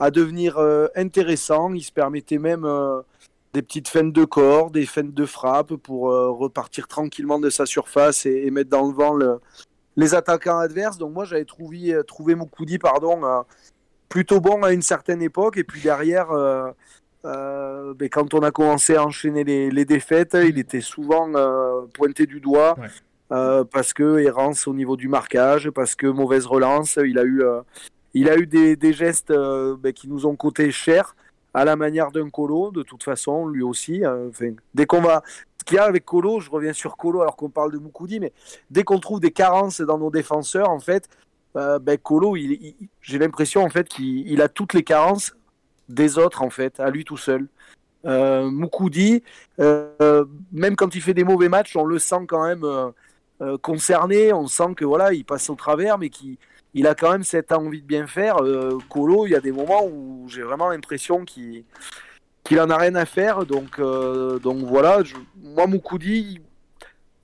à 0.00 0.10
devenir 0.10 0.58
euh, 0.58 0.88
intéressant. 0.96 1.72
Il 1.74 1.82
se 1.82 1.92
permettait 1.92 2.38
même 2.38 2.64
euh, 2.64 3.02
des 3.52 3.62
petites 3.62 3.88
feintes 3.88 4.12
de 4.12 4.24
corps, 4.24 4.70
des 4.70 4.86
feintes 4.86 5.14
de 5.14 5.26
frappe 5.26 5.74
pour 5.76 6.10
euh, 6.10 6.30
repartir 6.30 6.88
tranquillement 6.88 7.38
de 7.38 7.50
sa 7.50 7.66
surface 7.66 8.26
et, 8.26 8.50
mettre 8.50 8.70
dans 8.70 8.88
le 8.88 8.94
vent 8.94 9.16
les 9.96 10.14
attaquants 10.14 10.58
adverses. 10.58 10.96
Donc 10.98 11.12
moi 11.12 11.24
j'avais 11.26 11.44
trouvé, 11.44 12.00
trouvé 12.06 12.34
Moukoudi 12.34 12.78
pardon, 12.78 13.44
plutôt 14.08 14.40
bon 14.40 14.62
à 14.62 14.72
une 14.72 14.82
certaine 14.82 15.20
époque. 15.22 15.58
Et 15.58 15.64
puis 15.64 15.82
derrière, 15.82 16.28
ben, 17.22 18.08
quand 18.10 18.34
on 18.34 18.40
a 18.40 18.50
commencé 18.50 18.96
à 18.96 19.04
enchaîner 19.04 19.44
les, 19.44 19.84
défaites, 19.84 20.34
il 20.34 20.58
était 20.58 20.80
souvent 20.80 21.30
pointé 21.94 22.26
du 22.26 22.40
doigt. 22.40 22.76
parce 23.28 23.92
que 23.92 24.18
errance 24.18 24.66
au 24.66 24.74
niveau 24.74 24.96
du 24.96 25.08
marquage, 25.08 25.70
parce 25.70 25.94
que 25.94 26.06
mauvaise 26.06 26.46
relance, 26.46 26.98
il 27.02 27.18
a 27.18 27.24
eu 27.24 27.42
il 28.14 28.28
a 28.28 28.36
eu 28.36 28.46
des, 28.46 28.92
gestes 28.92 29.30
euh, 29.30 29.76
ben, 29.78 29.92
qui 29.92 30.08
nous 30.08 30.26
ont 30.26 30.36
coûté 30.36 30.70
cher, 30.72 31.14
à 31.54 31.64
la 31.64 31.76
manière 31.76 32.10
d'un 32.10 32.30
Colo, 32.30 32.70
de 32.70 32.82
toute 32.82 33.02
façon, 33.02 33.46
lui 33.46 33.62
aussi. 33.62 34.04
Hein, 34.04 34.30
dès 34.74 34.86
qu'on 34.86 35.00
va. 35.00 35.22
Ce 35.58 35.64
qu'il 35.64 35.76
y 35.76 35.78
a 35.78 35.84
avec 35.84 36.04
Colo, 36.06 36.40
je 36.40 36.50
reviens 36.50 36.72
sur 36.72 36.96
Colo 36.96 37.20
alors 37.20 37.36
qu'on 37.36 37.50
parle 37.50 37.72
de 37.72 37.78
Moukoudi, 37.78 38.18
mais 38.18 38.32
dès 38.70 38.82
qu'on 38.82 38.98
trouve 38.98 39.20
des 39.20 39.30
carences 39.30 39.80
dans 39.80 39.98
nos 39.98 40.10
défenseurs, 40.10 40.70
en 40.70 40.80
fait, 40.80 41.08
euh, 41.56 41.78
ben, 41.78 41.98
Colo, 41.98 42.34
j'ai 43.02 43.18
l'impression 43.18 43.62
en 43.62 43.68
fait 43.68 43.88
qu'il 43.88 44.40
a 44.40 44.48
toutes 44.48 44.72
les 44.72 44.82
carences 44.82 45.34
des 45.90 46.18
autres, 46.18 46.42
en 46.42 46.50
fait, 46.50 46.80
à 46.80 46.90
lui 46.90 47.04
tout 47.04 47.16
seul. 47.16 47.46
Euh, 48.06 48.50
Moukoudi, 48.50 49.22
euh, 49.60 50.24
même 50.52 50.76
quand 50.76 50.94
il 50.94 51.02
fait 51.02 51.14
des 51.14 51.24
mauvais 51.24 51.48
matchs, 51.48 51.76
on 51.76 51.84
le 51.84 51.98
sent 51.98 52.26
quand 52.26 52.46
même 52.46 52.64
concerné, 53.62 54.34
on 54.34 54.46
sent 54.46 54.74
que 54.76 54.84
voilà, 54.84 55.14
il 55.14 55.24
passe 55.24 55.48
au 55.48 55.54
travers, 55.54 55.96
mais 55.96 56.10
qui 56.10 56.38
il 56.74 56.86
a 56.86 56.94
quand 56.94 57.12
même 57.12 57.24
cette 57.24 57.52
envie 57.52 57.82
de 57.82 57.86
bien 57.86 58.06
faire. 58.06 58.42
Euh, 58.42 58.78
Colo, 58.88 59.26
il 59.26 59.30
y 59.30 59.34
a 59.34 59.40
des 59.40 59.52
moments 59.52 59.84
où 59.86 60.26
j'ai 60.28 60.42
vraiment 60.42 60.68
l'impression 60.68 61.24
qu'il 61.24 61.64
qu'il 62.44 62.60
en 62.60 62.70
a 62.70 62.76
rien 62.76 62.94
à 62.94 63.04
faire. 63.04 63.44
Donc, 63.44 63.78
euh, 63.78 64.38
donc 64.38 64.58
voilà, 64.58 65.02
moi 65.42 65.66
Moukoudi, 65.66 66.40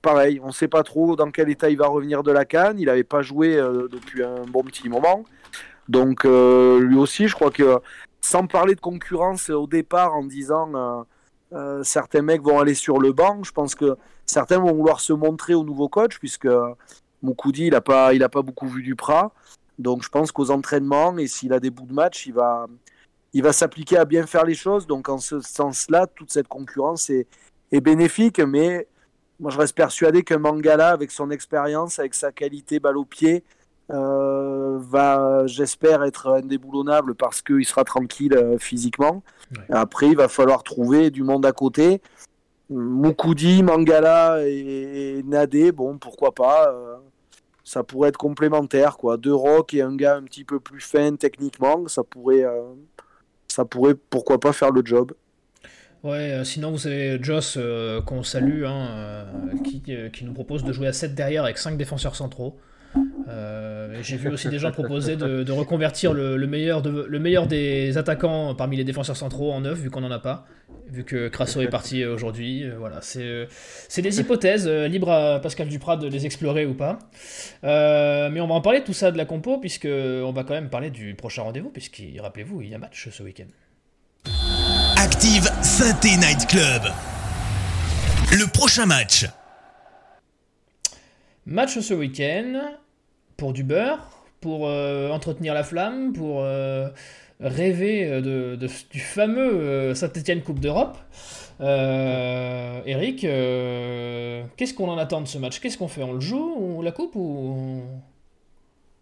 pareil, 0.01 0.39
on 0.43 0.47
ne 0.47 0.51
sait 0.51 0.67
pas 0.67 0.83
trop 0.83 1.15
dans 1.15 1.31
quel 1.31 1.49
état 1.49 1.69
il 1.69 1.77
va 1.77 1.87
revenir 1.87 2.23
de 2.23 2.31
la 2.31 2.45
canne. 2.45 2.79
Il 2.79 2.85
n'avait 2.85 3.03
pas 3.03 3.21
joué 3.21 3.55
euh, 3.57 3.87
depuis 3.89 4.23
un 4.23 4.45
bon 4.47 4.63
petit 4.63 4.89
moment. 4.89 5.23
Donc 5.87 6.25
lui 6.25 6.97
aussi, 6.97 7.29
je 7.29 7.33
crois 7.33 7.49
que 7.49 7.79
sans 8.21 8.47
parler 8.47 8.75
de 8.75 8.81
concurrence 8.81 9.49
au 9.49 9.67
départ 9.67 10.15
en 10.15 10.23
disant 10.23 11.05
certains 11.83 12.21
mecs 12.21 12.41
vont 12.41 12.59
aller 12.59 12.73
sur 12.73 12.99
le 12.99 13.13
banc, 13.13 13.43
je 13.43 13.51
pense 13.51 13.75
que 13.75 13.97
certains 14.25 14.59
vont 14.59 14.73
vouloir 14.73 14.99
se 14.99 15.13
montrer 15.13 15.53
au 15.53 15.63
nouveau 15.63 15.87
coach 15.87 16.19
puisque 16.19 16.47
Moukoudi, 17.21 17.67
il 17.67 17.71
n'a 17.71 17.81
pas, 17.81 18.11
pas 18.29 18.41
beaucoup 18.41 18.67
vu 18.67 18.83
du 18.83 18.95
Prat. 18.95 19.31
Donc 19.79 20.03
je 20.03 20.09
pense 20.09 20.31
qu'aux 20.31 20.51
entraînements, 20.51 21.17
et 21.17 21.27
s'il 21.27 21.53
a 21.53 21.59
des 21.59 21.69
bouts 21.69 21.85
de 21.85 21.93
match, 21.93 22.25
il 22.25 22.33
va, 22.33 22.67
il 23.33 23.43
va 23.43 23.53
s'appliquer 23.53 23.97
à 23.97 24.05
bien 24.05 24.25
faire 24.25 24.45
les 24.45 24.55
choses. 24.55 24.87
Donc 24.87 25.09
en 25.09 25.19
ce 25.19 25.39
sens-là, 25.39 26.07
toute 26.07 26.31
cette 26.31 26.47
concurrence 26.47 27.09
est, 27.09 27.27
bénéfique. 27.71 28.39
Mais 28.39 28.87
moi, 29.39 29.51
je 29.51 29.57
reste 29.57 29.75
persuadé 29.75 30.23
que 30.23 30.33
Mangala, 30.33 30.89
avec 30.89 31.11
son 31.11 31.29
expérience, 31.29 31.99
avec 31.99 32.13
sa 32.13 32.31
qualité 32.31 32.79
balle 32.79 32.97
au 32.97 33.05
pied, 33.05 33.43
euh, 33.43 33.56
va, 33.89 35.43
j'espère, 35.45 36.03
être 36.03 36.27
indéboulonnable 36.27 37.15
parce 37.15 37.41
qu'il 37.41 37.65
sera 37.65 37.83
tranquille 37.83 38.33
euh, 38.33 38.57
physiquement. 38.57 39.23
Après, 39.69 40.07
il 40.07 40.17
va 40.17 40.27
falloir 40.27 40.63
trouver 40.63 41.09
du 41.09 41.23
monde 41.23 41.45
à 41.45 41.51
côté. 41.51 42.01
Moukoudi, 42.69 43.63
Mangala 43.63 44.45
et, 44.45 45.23
Nadé, 45.25 45.71
bon, 45.71 45.97
pourquoi 45.97 46.33
pas. 46.33 46.69
Euh, 46.69 46.95
ça 47.63 47.83
pourrait 47.83 48.09
être 48.09 48.17
complémentaire, 48.17 48.97
quoi. 48.97 49.17
Deux 49.17 49.33
rock 49.33 49.73
et 49.73 49.81
un 49.81 49.95
gars 49.95 50.15
un 50.15 50.23
petit 50.23 50.43
peu 50.43 50.59
plus 50.59 50.81
fin 50.81 51.15
techniquement, 51.15 51.87
ça 51.87 52.03
pourrait, 52.03 52.43
euh, 52.43 52.61
ça 53.47 53.65
pourrait 53.65 53.95
pourquoi 54.09 54.39
pas 54.39 54.53
faire 54.53 54.71
le 54.71 54.81
job. 54.85 55.13
Ouais, 56.03 56.31
euh, 56.31 56.43
sinon 56.43 56.71
vous 56.71 56.87
avez 56.87 57.21
Joss 57.21 57.57
qu'on 58.05 58.23
salue, 58.23 58.63
hein, 58.65 59.25
qui, 59.63 59.81
qui, 59.81 60.25
nous 60.25 60.33
propose 60.33 60.63
de 60.63 60.71
jouer 60.71 60.87
à 60.87 60.93
7 60.93 61.15
derrière 61.15 61.43
avec 61.43 61.57
5 61.57 61.77
défenseurs 61.77 62.15
centraux. 62.15 62.57
Euh, 63.27 63.99
j'ai 64.03 64.15
vu 64.15 64.29
aussi 64.29 64.47
des 64.49 64.59
gens 64.59 64.71
proposer 64.71 65.15
de, 65.15 65.51
reconvertir 65.51 66.13
le, 66.13 66.37
meilleur 66.47 66.81
le 66.81 67.19
meilleur 67.19 67.47
des 67.47 67.97
attaquants 67.97 68.55
parmi 68.55 68.77
les 68.77 68.83
défenseurs 68.83 69.17
centraux 69.17 69.51
en 69.51 69.61
neuf, 69.61 69.79
vu 69.79 69.89
qu'on 69.89 70.01
n'en 70.01 70.11
a 70.11 70.19
pas, 70.19 70.45
vu 70.89 71.03
que 71.03 71.27
Crasso 71.27 71.61
est 71.61 71.67
parti 71.67 72.05
aujourd'hui. 72.05 72.63
Euh, 72.63 72.75
voilà, 72.77 72.99
c'est 73.01 74.01
des 74.01 74.19
hypothèses, 74.19 74.67
euh, 74.67 74.87
libre 74.87 75.11
à 75.11 75.39
Pascal 75.39 75.67
Duprat 75.67 75.97
de 75.97 76.07
les 76.07 76.25
explorer 76.25 76.65
ou 76.65 76.73
pas. 76.73 76.99
mais 77.63 78.39
on 78.39 78.47
va 78.47 78.55
en 78.55 78.61
parler 78.61 78.83
tout 78.83 78.93
ça 78.93 79.11
de 79.11 79.17
la 79.17 79.25
compo, 79.25 79.57
puisque 79.57 79.87
on 79.87 80.31
va 80.31 80.43
quand 80.43 80.53
même 80.53 80.69
parler 80.69 80.89
du 80.89 81.15
prochain 81.15 81.41
rendez-vous, 81.41 81.69
puisque 81.69 82.01
rappelez-vous, 82.19 82.61
il 82.61 82.69
y 82.69 82.75
a 82.75 82.77
match 82.77 83.09
ce 83.09 83.23
week-end. 83.23 83.47
Active 84.97 85.49
Synthé 85.61 86.15
Night 86.17 86.47
Club. 86.47 86.83
Le 88.31 88.51
prochain 88.51 88.85
match. 88.85 89.25
Match 91.45 91.79
ce 91.79 91.93
week-end 91.93 92.77
pour 93.37 93.53
du 93.53 93.63
beurre, 93.63 93.99
pour 94.41 94.67
euh, 94.67 95.09
entretenir 95.11 95.53
la 95.53 95.63
flamme, 95.63 96.11
pour 96.11 96.41
euh, 96.41 96.89
rêver 97.39 98.05
euh, 98.05 98.55
de, 98.55 98.67
du 98.89 98.99
fameux 98.99 99.93
Saint-Etienne 99.93 100.41
Coupe 100.41 100.59
d'Europe. 100.59 100.97
Eric, 101.59 103.21
qu'est-ce 103.21 104.73
qu'on 104.73 104.89
en 104.89 104.97
attend 104.97 105.21
de 105.21 105.27
ce 105.27 105.37
match? 105.37 105.59
Qu'est-ce 105.59 105.77
qu'on 105.77 105.87
fait? 105.87 106.03
On 106.03 106.13
le 106.13 106.19
joue 106.19 106.55
ou 106.57 106.81
la 106.81 106.91
coupe 106.91 107.15
ou 107.15 107.81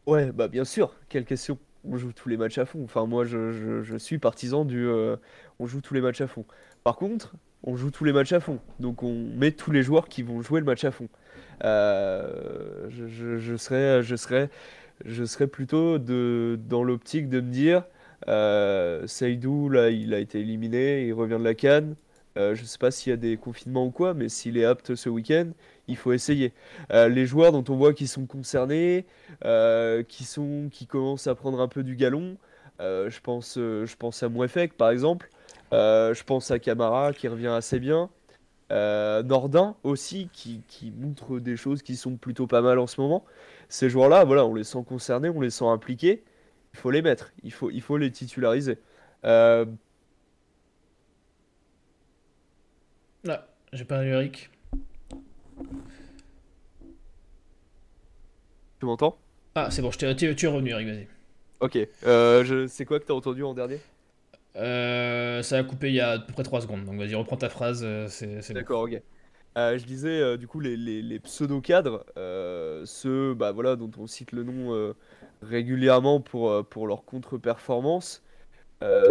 Ouais, 0.06 0.32
bah 0.32 0.48
bien 0.48 0.66
sûr. 0.66 0.96
Quelle 1.10 1.26
question? 1.26 1.58
On 1.84 1.98
joue 1.98 2.14
tous 2.14 2.30
les 2.30 2.38
matchs 2.38 2.58
à 2.58 2.66
fond. 2.66 2.84
Enfin, 2.84 3.06
moi, 3.06 3.26
je 3.26 3.98
suis 3.98 4.20
partisan 4.20 4.64
du. 4.66 4.88
on 5.60 5.66
joue 5.66 5.82
tous 5.82 5.94
les 5.94 6.02
matchs 6.02 6.22
à 6.22 6.28
fond. 6.28 6.46
Par 6.84 6.96
contre, 6.96 7.36
on 7.64 7.76
joue 7.76 7.92
tous 7.92 8.06
les 8.06 8.14
matchs 8.14 8.32
à 8.32 8.40
fond. 8.40 8.60
Donc, 8.80 9.04
on 9.04 9.14
met 9.14 9.52
tous 9.52 9.72
les 9.72 9.84
joueurs 9.84 10.08
qui 10.08 10.24
vont 10.24 10.42
jouer 10.42 10.60
le 10.60 10.66
match 10.66 10.84
à 10.84 10.92
fond. 10.92 11.10
Euh, 11.64 12.88
je, 12.90 13.56
serais, 13.56 14.04
je, 14.04 14.16
serais, 14.16 14.50
je 15.06 15.24
serais 15.24 15.48
plutôt 15.48 15.98
dans 15.98 16.84
l'optique 16.84 17.30
de 17.30 17.42
me 17.42 17.52
dire 17.52 17.84
euh, 18.28 19.08
Saïdou, 19.08 19.70
là, 19.70 19.90
il 19.90 20.14
a 20.14 20.20
été 20.20 20.40
éliminé, 20.40 21.06
il 21.06 21.14
revient 21.14 21.38
de 21.40 21.44
la 21.44 21.54
Cannes. 21.54 21.96
Euh, 22.38 22.54
je 22.54 22.64
ne 22.64 22.68
sais 22.68 22.78
pas 22.78 22.92
s'il 22.92 23.12
y 23.12 23.14
a 23.14 23.18
des 23.18 23.38
confinements 23.38 23.86
ou 23.86 23.92
quoi, 23.92 24.14
mais 24.14 24.28
s'il 24.28 24.58
est 24.58 24.66
apte 24.66 24.96
ce 24.96 25.08
week-end, 25.08 25.52
il 25.88 25.96
faut 25.96 26.12
essayer. 26.12 26.54
les 26.92 27.26
joueurs 27.26 27.52
dont 27.52 27.64
on 27.70 27.78
voit 27.78 27.94
qu'ils 27.94 28.10
sont 28.10 28.26
concernés, 28.26 29.06
qui, 30.08 30.24
sont, 30.26 30.70
qui 30.72 30.88
commencent 30.88 31.28
à 31.28 31.36
prendre 31.36 31.62
un 31.62 31.68
peu 31.68 31.84
du 31.84 31.96
galon, 31.96 32.38
je, 32.80 33.20
pense, 33.22 33.56
je 33.56 33.96
pense 33.96 34.24
à 34.24 34.30
Mouefek 34.30 34.74
par 34.76 34.90
exemple, 34.90 35.30
je 35.72 36.24
pense 36.24 36.52
à 36.52 36.60
Camara 36.60 37.14
qui 37.14 37.28
revient 37.28 37.48
assez 37.48 37.80
bien. 37.80 38.10
Euh, 38.72 39.22
Nordin 39.22 39.76
aussi, 39.84 40.30
qui, 40.34 40.64
montre 40.98 41.40
des 41.40 41.56
choses 41.56 41.84
qui 41.84 41.96
sont 41.96 42.18
plutôt 42.18 42.48
pas 42.48 42.62
mal 42.62 42.80
en 42.80 42.88
ce 42.88 43.00
moment. 43.00 43.24
Ces 43.70 43.90
joueurs-là, 43.90 44.24
voilà, 44.24 44.46
on 44.46 44.56
les 44.56 44.64
sent 44.64 44.84
concernés, 44.88 45.30
on 45.30 45.42
les 45.42 45.52
sent 45.52 45.66
impliqués. 45.66 46.24
Il 46.74 46.80
faut 46.80 46.92
les 46.92 47.02
mettre, 47.02 47.32
il 47.44 47.54
faut, 47.54 47.70
il 47.70 47.82
faut 47.82 47.98
les 47.98 48.12
titulariser. 48.12 48.80
Euh... 49.24 49.66
Ah, 53.28 53.48
j'ai 53.72 53.86
pas 53.86 54.04
Eric. 54.04 54.50
Tu 58.80 58.86
m'entends? 58.86 59.18
Ah, 59.56 59.70
c'est 59.72 59.82
bon, 59.82 59.92
je 59.92 59.98
tu, 59.98 60.36
tu 60.36 60.46
es 60.46 60.50
revenu, 60.50 60.72
Eric, 60.72 60.88
vas-y. 60.88 61.08
Ok, 61.62 61.78
euh, 62.06 62.44
je... 62.44 62.68
c'est 62.68 62.86
quoi 62.86 63.00
que 63.00 63.06
t'as 63.06 63.14
entendu 63.14 63.44
en 63.44 63.54
dernier? 63.54 63.80
Euh, 64.58 65.42
ça 65.44 65.58
a 65.58 65.64
coupé 65.64 65.90
il 65.90 65.96
y 65.96 66.00
a 66.00 66.12
à 66.12 66.20
peu 66.20 66.32
près 66.34 66.44
3 66.44 66.62
secondes, 66.62 66.86
donc 66.86 66.98
vas-y, 66.98 67.16
reprends 67.16 67.38
ta 67.38 67.50
phrase. 67.50 67.82
Euh, 67.84 68.08
c'est, 68.10 68.54
D'accord, 68.54 68.84
ok. 68.84 69.02
Euh, 69.58 69.78
je 69.78 69.86
disais, 69.86 70.38
du 70.38 70.48
coup, 70.48 70.60
les, 70.60 71.20
pseudo-cadres, 71.20 72.06
ceux 72.86 73.34
bah, 73.34 73.52
voilà, 73.52 73.76
dont 73.76 73.92
on 73.98 74.08
cite 74.08 74.32
le 74.32 74.44
nom 74.44 74.94
régulièrement 75.42 76.20
pour, 76.20 76.66
pour 76.66 76.88
leur 76.88 77.06
contre-performance, 77.06 78.22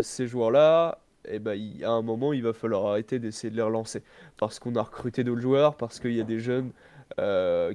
ces 0.02 0.26
joueurs-là, 0.26 0.98
eh 1.26 1.38
ben, 1.38 1.58
à 1.82 1.90
un 1.90 2.02
moment, 2.02 2.34
il 2.34 2.42
va 2.42 2.52
falloir 2.52 2.86
arrêter 2.86 3.18
d'essayer 3.18 3.50
de 3.50 3.56
les 3.56 3.62
relancer. 3.62 4.02
Parce 4.36 4.58
qu'on 4.58 4.76
a 4.76 4.82
recruté 4.82 5.24
d'autres 5.24 5.40
joueurs, 5.40 5.76
parce 5.76 5.98
qu'il 5.98 6.12
y 6.12 6.20
a 6.20 6.24
des 6.24 6.40
jeunes 6.40 6.72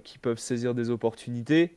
qui 0.04 0.20
peuvent 0.20 0.40
saisir 0.40 0.76
des 0.76 0.92
opportunités. 0.92 1.76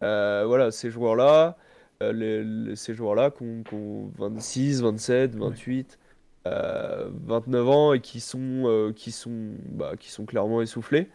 voilà, 0.00 0.70
ces 0.72 0.90
joueurs-là, 0.90 1.56
euh, 2.02 2.74
ces 2.74 2.94
joueurs-là 2.94 3.30
qui 3.30 3.44
ont, 3.74 4.10
26, 4.18 4.82
27, 4.82 5.36
28. 5.36 5.98
29 6.46 7.68
ans 7.68 7.92
et 7.94 8.00
qui 8.00 8.20
sont, 8.20 8.92
qui 8.94 9.12
sont, 9.12 9.52
bah, 9.70 9.92
qui 9.98 10.10
sont 10.10 10.26
clairement 10.26 10.60
essoufflés. 10.60 11.08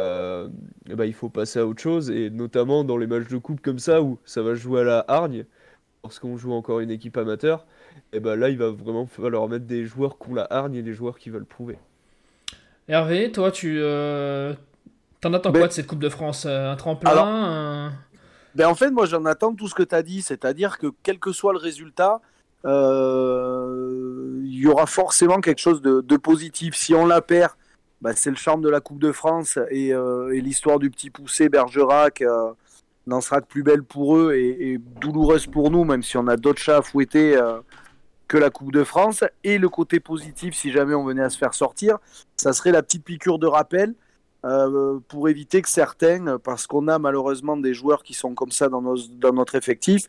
Euh, 0.00 0.48
bah, 0.86 1.06
il 1.06 1.14
faut 1.14 1.28
passer 1.28 1.58
à 1.58 1.66
autre 1.66 1.82
chose, 1.82 2.10
et 2.10 2.30
notamment 2.30 2.84
dans 2.84 2.96
les 2.96 3.06
matchs 3.06 3.28
de 3.28 3.38
coupe 3.38 3.60
comme 3.60 3.78
ça, 3.78 4.00
où 4.00 4.18
ça 4.24 4.42
va 4.42 4.54
jouer 4.54 4.82
à 4.82 4.84
la 4.84 5.04
hargne, 5.08 5.44
lorsqu'on 6.04 6.36
joue 6.36 6.52
encore 6.52 6.80
une 6.80 6.90
équipe 6.90 7.16
amateur, 7.16 7.66
et 8.12 8.20
bah 8.20 8.36
là 8.36 8.48
il 8.48 8.56
va 8.56 8.70
vraiment 8.70 9.06
falloir 9.06 9.48
mettre 9.48 9.66
des 9.66 9.84
joueurs 9.84 10.18
qui 10.18 10.30
ont 10.30 10.34
la 10.34 10.46
hargne 10.50 10.76
et 10.76 10.82
des 10.82 10.94
joueurs 10.94 11.18
qui 11.18 11.30
veulent 11.30 11.44
prouver. 11.44 11.78
Hervé, 12.86 13.32
toi 13.32 13.50
tu 13.50 13.78
euh, 13.80 14.54
t'en 15.20 15.34
attends 15.34 15.52
quoi 15.52 15.66
de 15.66 15.72
cette 15.72 15.88
Coupe 15.88 15.98
de 15.98 16.08
France? 16.08 16.46
Un 16.46 16.76
tremplin 16.76 17.92
ben 18.54 18.68
En 18.68 18.74
fait, 18.74 18.90
moi 18.90 19.06
j'en 19.06 19.24
attends 19.24 19.54
tout 19.54 19.68
ce 19.68 19.74
que 19.74 19.82
tu 19.82 19.94
as 19.94 20.02
dit, 20.02 20.22
c'est-à-dire 20.22 20.78
que 20.78 20.88
quel 21.02 21.18
que 21.18 21.32
soit 21.32 21.52
le 21.52 21.58
résultat, 21.58 22.20
euh, 22.64 24.40
il 24.44 24.58
y 24.58 24.66
aura 24.66 24.86
forcément 24.86 25.40
quelque 25.40 25.60
chose 25.60 25.82
de, 25.82 26.16
positif. 26.16 26.74
Si 26.74 26.94
on 26.94 27.06
la 27.06 27.20
perd, 27.20 27.52
bah, 28.00 28.12
c'est 28.14 28.30
le 28.30 28.36
charme 28.36 28.62
de 28.62 28.68
la 28.68 28.80
Coupe 28.80 28.98
de 28.98 29.12
France 29.12 29.58
et, 29.70 29.92
euh, 29.92 30.30
l'histoire 30.32 30.78
du 30.78 30.90
petit 30.90 31.10
poussé 31.10 31.48
Bergerac 31.48 32.22
euh, 32.22 32.52
n'en 33.06 33.20
sera 33.20 33.40
que 33.40 33.46
plus 33.46 33.62
belle 33.62 33.82
pour 33.82 34.16
eux 34.16 34.34
et, 34.34 34.78
douloureuse 35.00 35.46
pour 35.46 35.70
nous, 35.70 35.84
même 35.84 36.02
si 36.02 36.16
on 36.16 36.26
a 36.28 36.36
d'autres 36.36 36.60
chats 36.60 36.78
à 36.78 36.82
fouetter 36.82 37.40
que 38.26 38.36
la 38.36 38.50
Coupe 38.50 38.72
de 38.72 38.84
France. 38.84 39.24
Et 39.44 39.58
le 39.58 39.68
côté 39.68 40.00
positif, 40.00 40.54
si 40.54 40.70
jamais 40.70 40.94
on 40.94 41.04
venait 41.04 41.22
à 41.22 41.30
se 41.30 41.38
faire 41.38 41.54
sortir, 41.54 41.98
ça 42.36 42.52
serait 42.52 42.72
la 42.72 42.82
petite 42.82 43.04
piqûre 43.04 43.38
de 43.38 43.46
rappel 43.46 43.94
pour 44.42 45.28
éviter 45.28 45.62
que 45.62 45.68
certains, 45.68 46.38
parce 46.38 46.66
qu'on 46.66 46.88
a 46.88 46.98
malheureusement 46.98 47.56
des 47.56 47.74
joueurs 47.74 48.02
qui 48.02 48.14
sont 48.14 48.34
comme 48.34 48.52
ça 48.52 48.68
dans, 48.68 48.82
notre 49.32 49.54
effectif, 49.54 50.08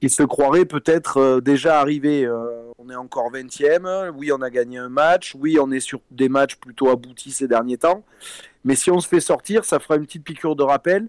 qui 0.00 0.10
se 0.10 0.22
croiraient 0.22 0.64
peut-être 0.64 1.40
déjà 1.40 1.80
arrivés 1.80 2.28
on 2.84 2.90
est 2.90 2.96
encore 2.96 3.30
20e. 3.32 4.10
Oui, 4.10 4.32
on 4.32 4.42
a 4.42 4.50
gagné 4.50 4.78
un 4.78 4.88
match. 4.88 5.34
Oui, 5.38 5.58
on 5.60 5.70
est 5.70 5.80
sur 5.80 6.00
des 6.10 6.28
matchs 6.28 6.56
plutôt 6.56 6.90
aboutis 6.90 7.30
ces 7.30 7.48
derniers 7.48 7.78
temps. 7.78 8.04
Mais 8.64 8.74
si 8.74 8.90
on 8.90 9.00
se 9.00 9.08
fait 9.08 9.20
sortir, 9.20 9.64
ça 9.64 9.78
fera 9.78 9.96
une 9.96 10.04
petite 10.04 10.24
piqûre 10.24 10.56
de 10.56 10.62
rappel. 10.62 11.08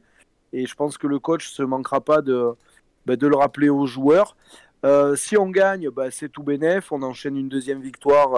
Et 0.53 0.66
je 0.66 0.76
pense 0.76 0.97
que 0.97 1.07
le 1.07 1.20
coach 1.20 1.49
ne 1.49 1.53
se 1.53 1.63
manquera 1.63 2.01
pas 2.01 2.22
de, 2.22 2.51
bah, 3.05 3.16
de 3.16 3.28
le 3.28 3.36
rappeler 3.36 3.70
aux 3.70 3.86
joueurs. 3.86 4.36
Euh, 4.86 5.16
si 5.16 5.38
on 5.38 5.49
gagne, 5.49 5.89
bah, 5.89 6.11
c'est 6.11 6.30
tout 6.30 6.43
bénef. 6.43 6.91
On 6.91 7.01
enchaîne 7.01 7.36
une 7.36 7.49
deuxième 7.49 7.82
victoire, 7.82 8.36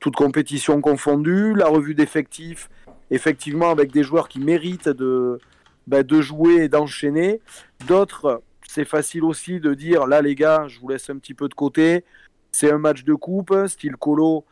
toute 0.00 0.16
compétition 0.16 0.80
confondue. 0.80 1.54
La 1.54 1.66
revue 1.66 1.94
d'effectifs, 1.94 2.68
effectivement, 3.10 3.70
avec 3.70 3.92
des 3.92 4.02
joueurs 4.02 4.28
qui 4.28 4.40
méritent 4.40 4.88
de, 4.88 5.38
bah, 5.86 6.02
de 6.02 6.20
jouer 6.20 6.64
et 6.64 6.68
d'enchaîner. 6.68 7.40
D'autres, 7.86 8.42
c'est 8.68 8.84
facile 8.84 9.24
aussi 9.24 9.60
de 9.60 9.74
dire 9.74 10.06
là, 10.06 10.22
les 10.22 10.34
gars, 10.34 10.66
je 10.68 10.78
vous 10.78 10.88
laisse 10.88 11.08
un 11.10 11.16
petit 11.16 11.34
peu 11.34 11.48
de 11.48 11.54
côté. 11.54 12.04
C'est 12.52 12.70
un 12.70 12.78
match 12.78 13.04
de 13.04 13.14
coupe, 13.14 13.54
style 13.66 13.96
colo. 13.96 14.44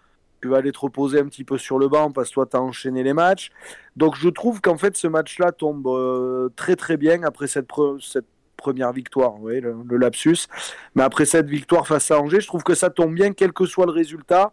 Tu 0.42 0.49
vas 0.49 0.59
aller 0.59 0.72
te 0.72 0.78
reposer 0.78 1.20
un 1.20 1.26
petit 1.26 1.44
peu 1.44 1.59
sur 1.59 1.78
le 1.78 1.88
banc 1.88 2.12
parce 2.12 2.28
que 2.28 2.34
toi, 2.34 2.47
tu 2.47 2.57
as 2.57 2.62
enchaîné 2.62 3.03
les 3.03 3.14
matchs. 3.14 3.51
Donc, 3.97 4.16
je 4.16 4.28
trouve 4.28 4.61
qu'en 4.61 4.76
fait, 4.76 4.97
ce 4.97 5.07
match-là 5.07 5.53
tombe 5.53 5.86
euh, 5.86 6.51
très 6.57 6.76
très 6.76 6.97
bien 6.97 7.22
après 7.22 7.47
cette, 7.47 7.68
première 8.57 8.92
victoire, 8.92 9.34
le, 9.42 9.97
lapsus. 9.97 10.49
Mais 10.94 11.03
après 11.03 11.24
cette 11.24 11.49
victoire 11.49 11.86
face 11.86 12.11
à 12.11 12.20
Angers, 12.20 12.40
je 12.40 12.47
trouve 12.47 12.62
que 12.62 12.74
ça 12.74 12.90
tombe 12.90 13.14
bien, 13.14 13.32
quel 13.32 13.53
que 13.53 13.66
soit 13.66 13.86
le 13.86 13.92
résultat. 13.92 14.53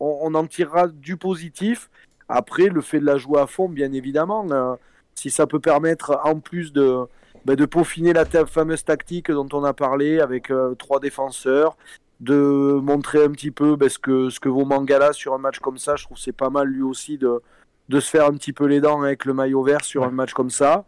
On, 0.00 0.34
en 0.34 0.46
tirera 0.46 0.88
du 0.88 1.16
positif. 1.16 1.90
Après, 2.28 2.68
le 2.68 2.80
fait 2.80 3.00
de 3.00 3.06
la 3.06 3.16
jouer 3.16 3.40
à 3.40 3.46
fond, 3.46 3.68
bien 3.68 3.92
évidemment, 3.92 4.46
euh, 4.50 4.74
si 5.14 5.30
ça 5.30 5.46
peut 5.46 5.60
permettre, 5.60 6.20
en 6.24 6.38
plus 6.40 6.72
de, 6.72 7.04
bah, 7.44 7.56
de 7.56 7.64
peaufiner 7.64 8.12
la 8.12 8.24
fameuse 8.24 8.84
tactique 8.84 9.30
dont 9.30 9.48
on 9.52 9.64
a 9.64 9.72
parlé 9.72 10.20
avec 10.20 10.50
euh, 10.50 10.74
trois 10.74 11.00
défenseurs, 11.00 11.76
de 12.20 12.78
montrer 12.82 13.24
un 13.24 13.30
petit 13.30 13.50
peu 13.50 13.76
ben, 13.76 13.88
ce, 13.88 13.98
que, 13.98 14.28
ce 14.28 14.40
que 14.40 14.48
vaut 14.48 14.64
Mangala 14.64 15.12
sur 15.12 15.34
un 15.34 15.38
match 15.38 15.58
comme 15.60 15.78
ça. 15.78 15.96
Je 15.96 16.04
trouve 16.04 16.18
c'est 16.18 16.32
pas 16.32 16.50
mal 16.50 16.68
lui 16.68 16.82
aussi 16.82 17.16
de, 17.18 17.40
de 17.88 18.00
se 18.00 18.10
faire 18.10 18.26
un 18.26 18.32
petit 18.32 18.52
peu 18.52 18.66
les 18.66 18.80
dents 18.80 19.02
avec 19.02 19.24
le 19.24 19.34
maillot 19.34 19.62
vert 19.62 19.84
sur 19.84 20.04
un 20.04 20.10
match 20.10 20.32
comme 20.34 20.50
ça. 20.50 20.84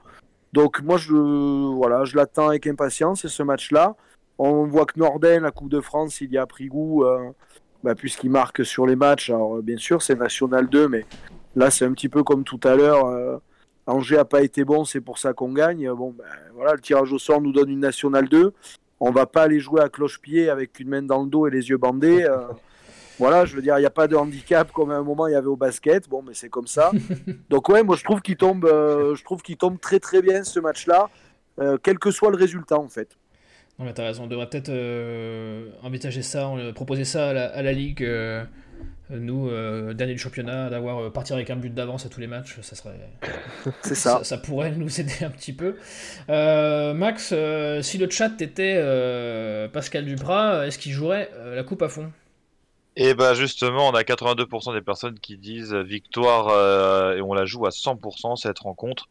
Donc 0.53 0.83
moi 0.83 0.97
je 0.97 1.15
voilà, 1.15 2.05
je 2.05 2.17
l'attends 2.17 2.49
avec 2.49 2.67
impatience 2.67 3.27
ce 3.27 3.43
match-là. 3.43 3.95
On 4.39 4.65
voit 4.65 4.87
que 4.87 4.99
Norden, 4.99 5.43
la 5.43 5.51
Coupe 5.51 5.71
de 5.71 5.81
France, 5.81 6.21
il 6.21 6.33
y 6.33 6.39
a 6.39 6.47
pris 6.47 6.67
goût 6.67 7.05
euh, 7.05 7.31
ben, 7.85 7.95
puisqu'il 7.95 8.31
marque 8.31 8.65
sur 8.65 8.87
les 8.87 8.97
matchs. 8.97 9.31
Alors 9.31 9.63
bien 9.63 9.77
sûr 9.77 10.03
c'est 10.03 10.17
National 10.17 10.69
2, 10.69 10.89
mais 10.89 11.07
là 11.57 11.71
c'est 11.71 11.85
un 11.85 11.93
petit 11.93 12.09
peu 12.09 12.23
comme 12.23 12.45
tout 12.45 12.61
à 12.65 12.75
l'heure. 12.77 13.07
Euh, 13.07 13.37
Angers 13.87 14.19
a 14.19 14.25
pas 14.25 14.43
été 14.43 14.65
bon, 14.65 14.85
c'est 14.85 15.01
pour 15.01 15.19
ça 15.19 15.33
qu'on 15.33 15.53
gagne. 15.53 15.91
Bon 15.93 16.15
ben, 16.17 16.25
voilà, 16.55 16.75
le 16.75 16.81
tirage 16.81 17.13
au 17.13 17.19
sort 17.19 17.41
nous 17.41 17.53
donne 17.53 17.71
une 17.71 17.81
National 17.81 18.29
2 18.29 18.53
on 19.01 19.11
va 19.11 19.27
pas 19.27 19.43
aller 19.43 19.59
jouer 19.59 19.81
à 19.81 19.89
cloche-pied 19.89 20.51
avec 20.51 20.79
une 20.79 20.91
main 20.91 21.03
dans 21.03 21.23
le 21.23 21.29
dos 21.29 21.47
et 21.47 21.51
les 21.51 21.71
yeux 21.71 21.79
bandés. 21.79 22.25
Euh. 22.25 22.49
voilà, 23.19 23.47
je 23.47 23.57
veux 23.57 23.63
dire, 23.63 23.77
il 23.79 23.81
n'y 23.81 23.87
a 23.87 23.91
pas 23.91 24.07
de 24.07 24.15
handicap 24.15 24.71
comme 24.73 24.91
à 24.91 24.97
un 24.97 25.03
moment 25.03 25.27
il 25.27 25.33
y 25.33 25.37
avait 25.37 25.49
au 25.49 25.57
basket. 25.57 26.09
Bon, 26.09 26.23
mais 26.23 26.35
c'est 26.35 26.51
comme 26.51 26.67
ça. 26.67 26.93
Donc 27.51 27.69
ouais, 27.71 27.83
moi 27.83 27.97
je 27.97 28.05
trouve 28.05 28.21
qu'il 28.21 28.37
tombe, 28.37 28.67
euh, 28.67 29.15
je 29.15 29.25
trouve 29.25 29.43
qu'il 29.43 29.57
tombe 29.57 29.81
très 29.81 29.99
très 29.99 30.21
bien 30.21 30.45
ce 30.45 30.61
match-là, 30.61 31.09
euh, 31.61 31.79
quel 31.83 31.99
que 31.99 32.11
soit 32.11 32.31
le 32.31 32.37
résultat 32.37 32.79
en 32.79 32.89
fait. 32.89 33.17
Non 33.81 33.87
mais 33.87 33.95
t'as 33.95 34.05
raison, 34.05 34.25
on 34.25 34.27
devrait 34.27 34.47
peut-être 34.47 34.71
envisager 35.83 36.23
ça, 36.23 36.53
proposer 36.75 37.05
ça 37.05 37.31
à 37.31 37.63
la 37.63 37.73
ligue 37.73 38.07
nous, 39.19 39.49
euh, 39.49 39.93
dernier 39.93 40.13
du 40.13 40.19
championnat, 40.19 40.71
d'avoir 40.71 40.99
euh, 40.99 41.11
partir 41.11 41.35
avec 41.35 41.51
un 41.51 41.57
but 41.57 41.75
d'avance 41.75 42.07
à 42.07 42.09
tous 42.09 42.21
les 42.21 42.27
matchs, 42.27 42.61
ça 42.61 42.77
serait. 42.77 42.95
C'est 43.83 43.95
ça. 43.95 44.23
ça. 44.23 44.39
pourrait 44.39 44.73
nous 44.73 45.01
aider 45.01 45.25
un 45.25 45.31
petit 45.31 45.53
peu. 45.53 45.77
Euh, 46.29 46.95
Max, 46.95 47.35
si 47.83 47.99
le 47.99 48.09
chat 48.09 48.41
était 48.41 48.77
Pascal 49.73 50.05
Duprat, 50.05 50.67
est-ce 50.67 50.79
qu'il 50.79 50.93
jouerait 50.93 51.31
la 51.55 51.63
coupe 51.63 51.83
à 51.83 51.89
fond? 51.89 52.11
Et 52.97 53.11
eh 53.11 53.15
bah 53.15 53.35
justement, 53.35 53.89
on 53.89 53.93
a 53.93 54.03
82% 54.03 54.75
des 54.75 54.81
personnes 54.81 55.19
qui 55.21 55.39
disent 55.39 55.75
victoire 55.75 57.15
et 57.17 57.23
on 57.23 57.33
la 57.33 57.45
joue 57.45 57.65
à 57.65 57.71
100% 57.71 58.37
cette 58.37 58.59
rencontre. 58.59 59.09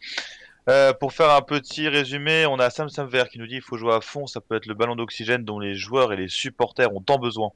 Pour 0.99 1.13
faire 1.13 1.31
un 1.31 1.41
petit 1.41 1.87
résumé, 1.87 2.45
on 2.45 2.59
a 2.59 2.69
Sam 2.69 2.89
Samver 2.89 3.25
qui 3.31 3.39
nous 3.39 3.47
dit 3.47 3.55
il 3.55 3.61
faut 3.61 3.77
jouer 3.77 3.93
à 3.93 4.01
fond, 4.01 4.27
ça 4.27 4.41
peut 4.41 4.55
être 4.55 4.65
le 4.65 4.73
ballon 4.73 4.95
d'oxygène 4.95 5.43
dont 5.43 5.59
les 5.59 5.75
joueurs 5.75 6.13
et 6.13 6.17
les 6.17 6.27
supporters 6.27 6.93
ont 6.93 7.01
tant 7.01 7.17
besoin. 7.17 7.51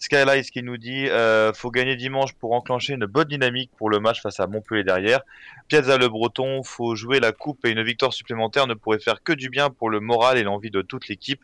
Skylight 0.00 0.50
qui 0.50 0.62
nous 0.62 0.78
dit 0.78 1.08
euh, 1.08 1.52
faut 1.52 1.70
gagner 1.70 1.94
dimanche 1.94 2.32
pour 2.32 2.54
enclencher 2.54 2.94
une 2.94 3.04
bonne 3.04 3.28
dynamique 3.28 3.70
pour 3.76 3.90
le 3.90 4.00
match 4.00 4.22
face 4.22 4.40
à 4.40 4.46
Montpellier 4.46 4.82
derrière. 4.82 5.20
Piazza 5.68 5.98
le 5.98 6.08
Breton, 6.08 6.62
faut 6.62 6.94
jouer 6.94 7.20
la 7.20 7.32
coupe 7.32 7.66
et 7.66 7.70
une 7.70 7.82
victoire 7.82 8.14
supplémentaire 8.14 8.66
ne 8.66 8.72
pourrait 8.72 8.98
faire 8.98 9.22
que 9.22 9.34
du 9.34 9.50
bien 9.50 9.68
pour 9.68 9.90
le 9.90 10.00
moral 10.00 10.38
et 10.38 10.42
l'envie 10.42 10.70
de 10.70 10.80
toute 10.80 11.08
l'équipe. 11.08 11.42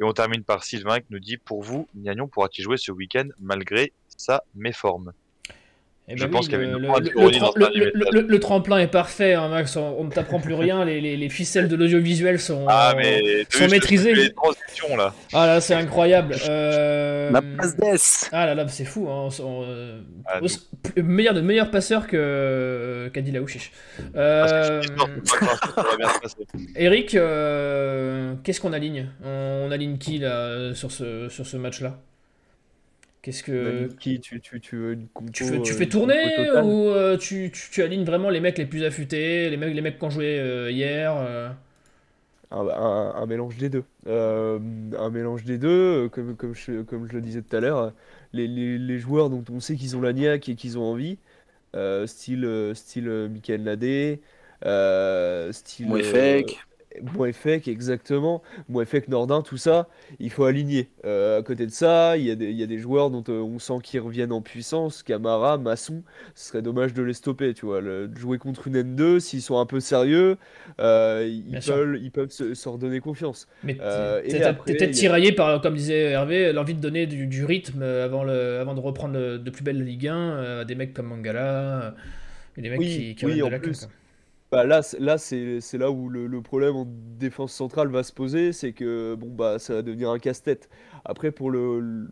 Et 0.00 0.02
on 0.02 0.12
termine 0.12 0.42
par 0.42 0.64
Sylvain 0.64 0.98
qui 0.98 1.06
nous 1.10 1.20
dit 1.20 1.36
pour 1.36 1.62
vous, 1.62 1.86
Niagnon 1.94 2.26
pourra-t-il 2.26 2.64
jouer 2.64 2.78
ce 2.78 2.90
week-end 2.90 3.28
malgré 3.38 3.92
sa 4.08 4.42
méforme? 4.56 5.12
Eh 6.06 6.16
ben 6.16 6.28
le, 8.12 8.38
tremplin 8.38 8.78
est 8.78 8.88
parfait, 8.88 9.32
hein, 9.32 9.48
Max. 9.48 9.74
On, 9.76 10.04
ne 10.04 10.10
t'apprend 10.10 10.38
plus 10.38 10.52
rien. 10.52 10.84
Les, 10.84 11.28
ficelles 11.30 11.66
de 11.66 11.76
l'audiovisuel 11.76 12.38
sont, 12.38 12.66
ah, 12.68 12.94
sont 13.48 13.68
maîtrisées. 13.68 14.12
Les 14.12 14.30
transitions 14.30 14.96
là. 14.98 15.14
Ah 15.32 15.46
là, 15.46 15.60
c'est 15.62 15.72
incroyable. 15.72 16.36
Euh... 16.46 17.30
La 17.30 17.40
passe 17.40 17.76
d'Es. 17.76 18.28
Ah 18.32 18.44
là 18.44 18.54
là, 18.54 18.68
c'est 18.68 18.84
fou. 18.84 19.08
Hein. 19.08 19.30
Euh, 19.40 20.00
ah, 20.26 20.40
meilleur 20.96 21.32
de 21.32 21.40
meilleur 21.40 21.70
passeur 21.70 22.06
que 22.06 23.10
Kadi 23.14 23.32
Laouchiche. 23.32 23.72
Euh... 24.14 24.82
Eric, 26.76 27.14
euh, 27.14 28.34
qu'est-ce 28.44 28.60
qu'on 28.60 28.74
aligne? 28.74 29.08
On, 29.24 29.70
aligne 29.70 29.96
qui 29.96 30.18
là 30.18 30.74
sur 30.74 30.92
ce 30.92 31.30
sur 31.30 31.46
ce 31.46 31.56
match 31.56 31.80
là 31.80 31.98
Qu'est-ce 33.24 33.42
que. 33.42 33.88
Qui 33.98 34.20
tu, 34.20 34.38
tu, 34.38 34.60
tu, 34.60 34.76
veux 34.76 34.98
tu, 35.32 35.44
fais, 35.44 35.62
tu 35.62 35.72
fais 35.72 35.86
tourner 35.86 36.50
ou 36.62 36.88
euh, 36.90 37.16
tu, 37.16 37.50
tu, 37.50 37.82
alignes 37.82 38.04
vraiment 38.04 38.28
les 38.28 38.38
mecs 38.38 38.58
les 38.58 38.66
plus 38.66 38.84
affûtés, 38.84 39.48
les 39.48 39.56
mecs, 39.56 39.74
les 39.74 39.80
mecs 39.80 39.98
qui 39.98 40.04
ont 40.04 40.10
joué 40.10 40.38
euh, 40.38 40.70
hier 40.70 41.16
euh 41.16 41.48
un, 42.50 43.24
mélange 43.24 43.56
des 43.56 43.70
deux. 43.70 43.84
un 44.06 45.10
mélange 45.10 45.44
des 45.44 45.56
deux, 45.56 46.10
comme, 46.10 46.36
comme, 46.36 46.54
je, 46.54 46.82
comme 46.82 47.08
je 47.08 47.14
le 47.14 47.22
disais 47.22 47.40
tout 47.40 47.56
à 47.56 47.60
l'heure, 47.60 47.92
les, 48.34 48.46
les, 48.46 48.76
les, 48.76 48.98
joueurs 48.98 49.30
dont 49.30 49.42
on 49.50 49.58
sait 49.58 49.74
qu'ils 49.74 49.96
ont 49.96 50.02
la 50.02 50.12
niaque 50.12 50.50
et 50.50 50.54
qu'ils 50.54 50.76
ont 50.76 50.84
envie, 50.84 51.16
style, 52.04 52.72
style 52.74 53.08
Michael 53.32 53.62
Nadé, 53.62 54.20
style. 55.50 55.86
Mouefek. 55.86 56.58
Mouefek, 57.02 57.68
exactement. 57.68 58.42
Mouefek, 58.68 59.08
Nordin, 59.08 59.42
tout 59.42 59.56
ça, 59.56 59.88
il 60.20 60.30
faut 60.30 60.44
aligner. 60.44 60.88
Euh, 61.04 61.40
à 61.40 61.42
côté 61.42 61.66
de 61.66 61.70
ça, 61.70 62.16
il 62.16 62.24
y, 62.24 62.30
a 62.30 62.34
des, 62.34 62.50
il 62.50 62.56
y 62.56 62.62
a 62.62 62.66
des 62.66 62.78
joueurs 62.78 63.10
dont 63.10 63.24
euh, 63.28 63.40
on 63.40 63.58
sent 63.58 63.78
qu'ils 63.82 64.00
reviennent 64.00 64.32
en 64.32 64.40
puissance. 64.40 65.02
Camara, 65.02 65.58
Masson, 65.58 66.02
ce 66.34 66.48
serait 66.48 66.62
dommage 66.62 66.94
de 66.94 67.02
les 67.02 67.14
stopper, 67.14 67.54
tu 67.54 67.66
vois. 67.66 67.80
Le, 67.80 68.10
jouer 68.16 68.38
contre 68.38 68.68
une 68.68 68.80
N2, 68.80 69.20
s'ils 69.20 69.42
sont 69.42 69.58
un 69.58 69.66
peu 69.66 69.80
sérieux, 69.80 70.36
euh, 70.80 71.28
ils, 71.28 71.60
peuvent, 71.60 71.98
ils 72.00 72.10
peuvent 72.10 72.30
se, 72.30 72.68
redonner 72.68 73.00
confiance. 73.00 73.48
Mais 73.62 73.74
t'es 73.74 74.54
peut-être 74.66 74.92
tiraillé 74.92 75.32
par, 75.32 75.60
comme 75.60 75.74
disait 75.74 76.12
Hervé, 76.12 76.52
l'envie 76.52 76.74
de 76.74 76.80
donner 76.80 77.06
du, 77.06 77.44
rythme 77.44 77.82
avant, 77.82 78.24
le, 78.24 78.58
avant 78.60 78.74
de 78.74 78.80
reprendre 78.80 79.38
de 79.38 79.50
plus 79.50 79.64
belle 79.64 79.82
Ligue 79.82 80.08
1 80.08 80.60
à 80.60 80.64
des 80.64 80.74
mecs 80.74 80.94
comme 80.94 81.06
Mangala, 81.06 81.94
et 82.56 82.62
des 82.62 82.70
mecs 82.70 82.80
qui, 82.80 83.14
qui 83.14 83.26
oui, 83.26 83.40
de 83.40 83.46
la 83.46 83.58
plus. 83.58 83.88
Bah, 84.54 84.64
là, 84.64 84.82
là 85.00 85.18
c'est 85.18 85.78
là 85.78 85.90
où 85.90 86.08
le, 86.08 86.40
problème 86.42 86.76
en 86.76 86.86
défense 86.86 87.52
centrale 87.52 87.88
va 87.88 88.04
se 88.04 88.12
poser, 88.12 88.52
c'est 88.52 88.72
que 88.72 89.16
bon 89.16 89.30
bah 89.30 89.58
ça 89.58 89.74
va 89.74 89.82
devenir 89.82 90.10
un 90.10 90.20
casse-tête. 90.20 90.68
Après 91.04 91.32
pour 91.32 91.50
le, 91.50 92.08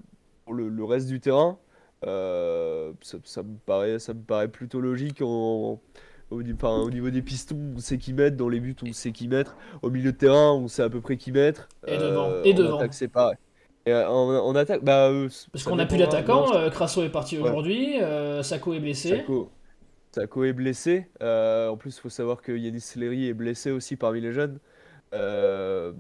le, 0.49 0.85
reste 0.85 1.07
du 1.07 1.21
terrain, 1.21 1.59
ça, 2.03 2.09
me 2.09 3.57
paraît, 3.65 4.01
ça 4.01 4.13
me 4.13 4.23
paraît 4.23 4.49
plutôt 4.49 4.81
logique 4.81 5.23
en, 5.23 5.81
au, 6.31 6.43
niveau 6.43 7.11
des 7.11 7.23
pistons, 7.23 7.75
on 7.77 7.79
sait 7.79 7.99
qui 7.99 8.13
mettre. 8.13 8.37
Dans 8.37 8.49
les 8.49 8.59
buts, 8.59 8.75
on 8.83 8.93
sait 8.93 9.13
qui 9.13 9.29
mettre. 9.29 9.57
Au 9.83 9.91
milieu 9.91 10.11
de 10.11 10.17
terrain, 10.17 10.53
on 10.53 10.67
sait 10.67 10.83
à 10.83 10.91
peu 10.91 11.01
près 11.01 11.17
qui 11.17 11.31
mettre. 11.31 11.69
Et 11.87 11.97
devant. 11.97 12.43
Et 12.43 12.55
devant. 12.55 12.81
c'est 12.91 13.09
pareil. 13.09 13.37
Et 13.87 13.95
en, 13.95 14.55
attaque, 14.57 14.83
bah. 14.83 15.13
Parce 15.53 15.65
qu'on 15.65 15.77
n'a 15.77 15.87
plus 15.87 15.99
d'attaquant. 15.99 16.47
Crasso 16.71 17.05
est 17.05 17.09
parti 17.09 17.39
aujourd'hui. 17.39 17.99
Sako 18.43 18.75
est 18.75 18.81
blessé. 18.81 19.25
Sako 20.15 20.45
est 20.45 20.53
blessé. 20.53 21.07
Euh, 21.23 21.69
en 21.69 21.77
plus, 21.77 21.97
il 21.97 22.01
faut 22.01 22.11
savoir 22.11 22.43
que 22.43 22.53
Yanis 22.53 22.81
Sleri 22.81 23.29
est 23.29 23.35
blessé 23.35 23.71
aussi 23.71 23.97
parmi 23.97 24.21
les 24.21 24.33
jeunes. 24.33 24.59
Euh, 25.15 25.93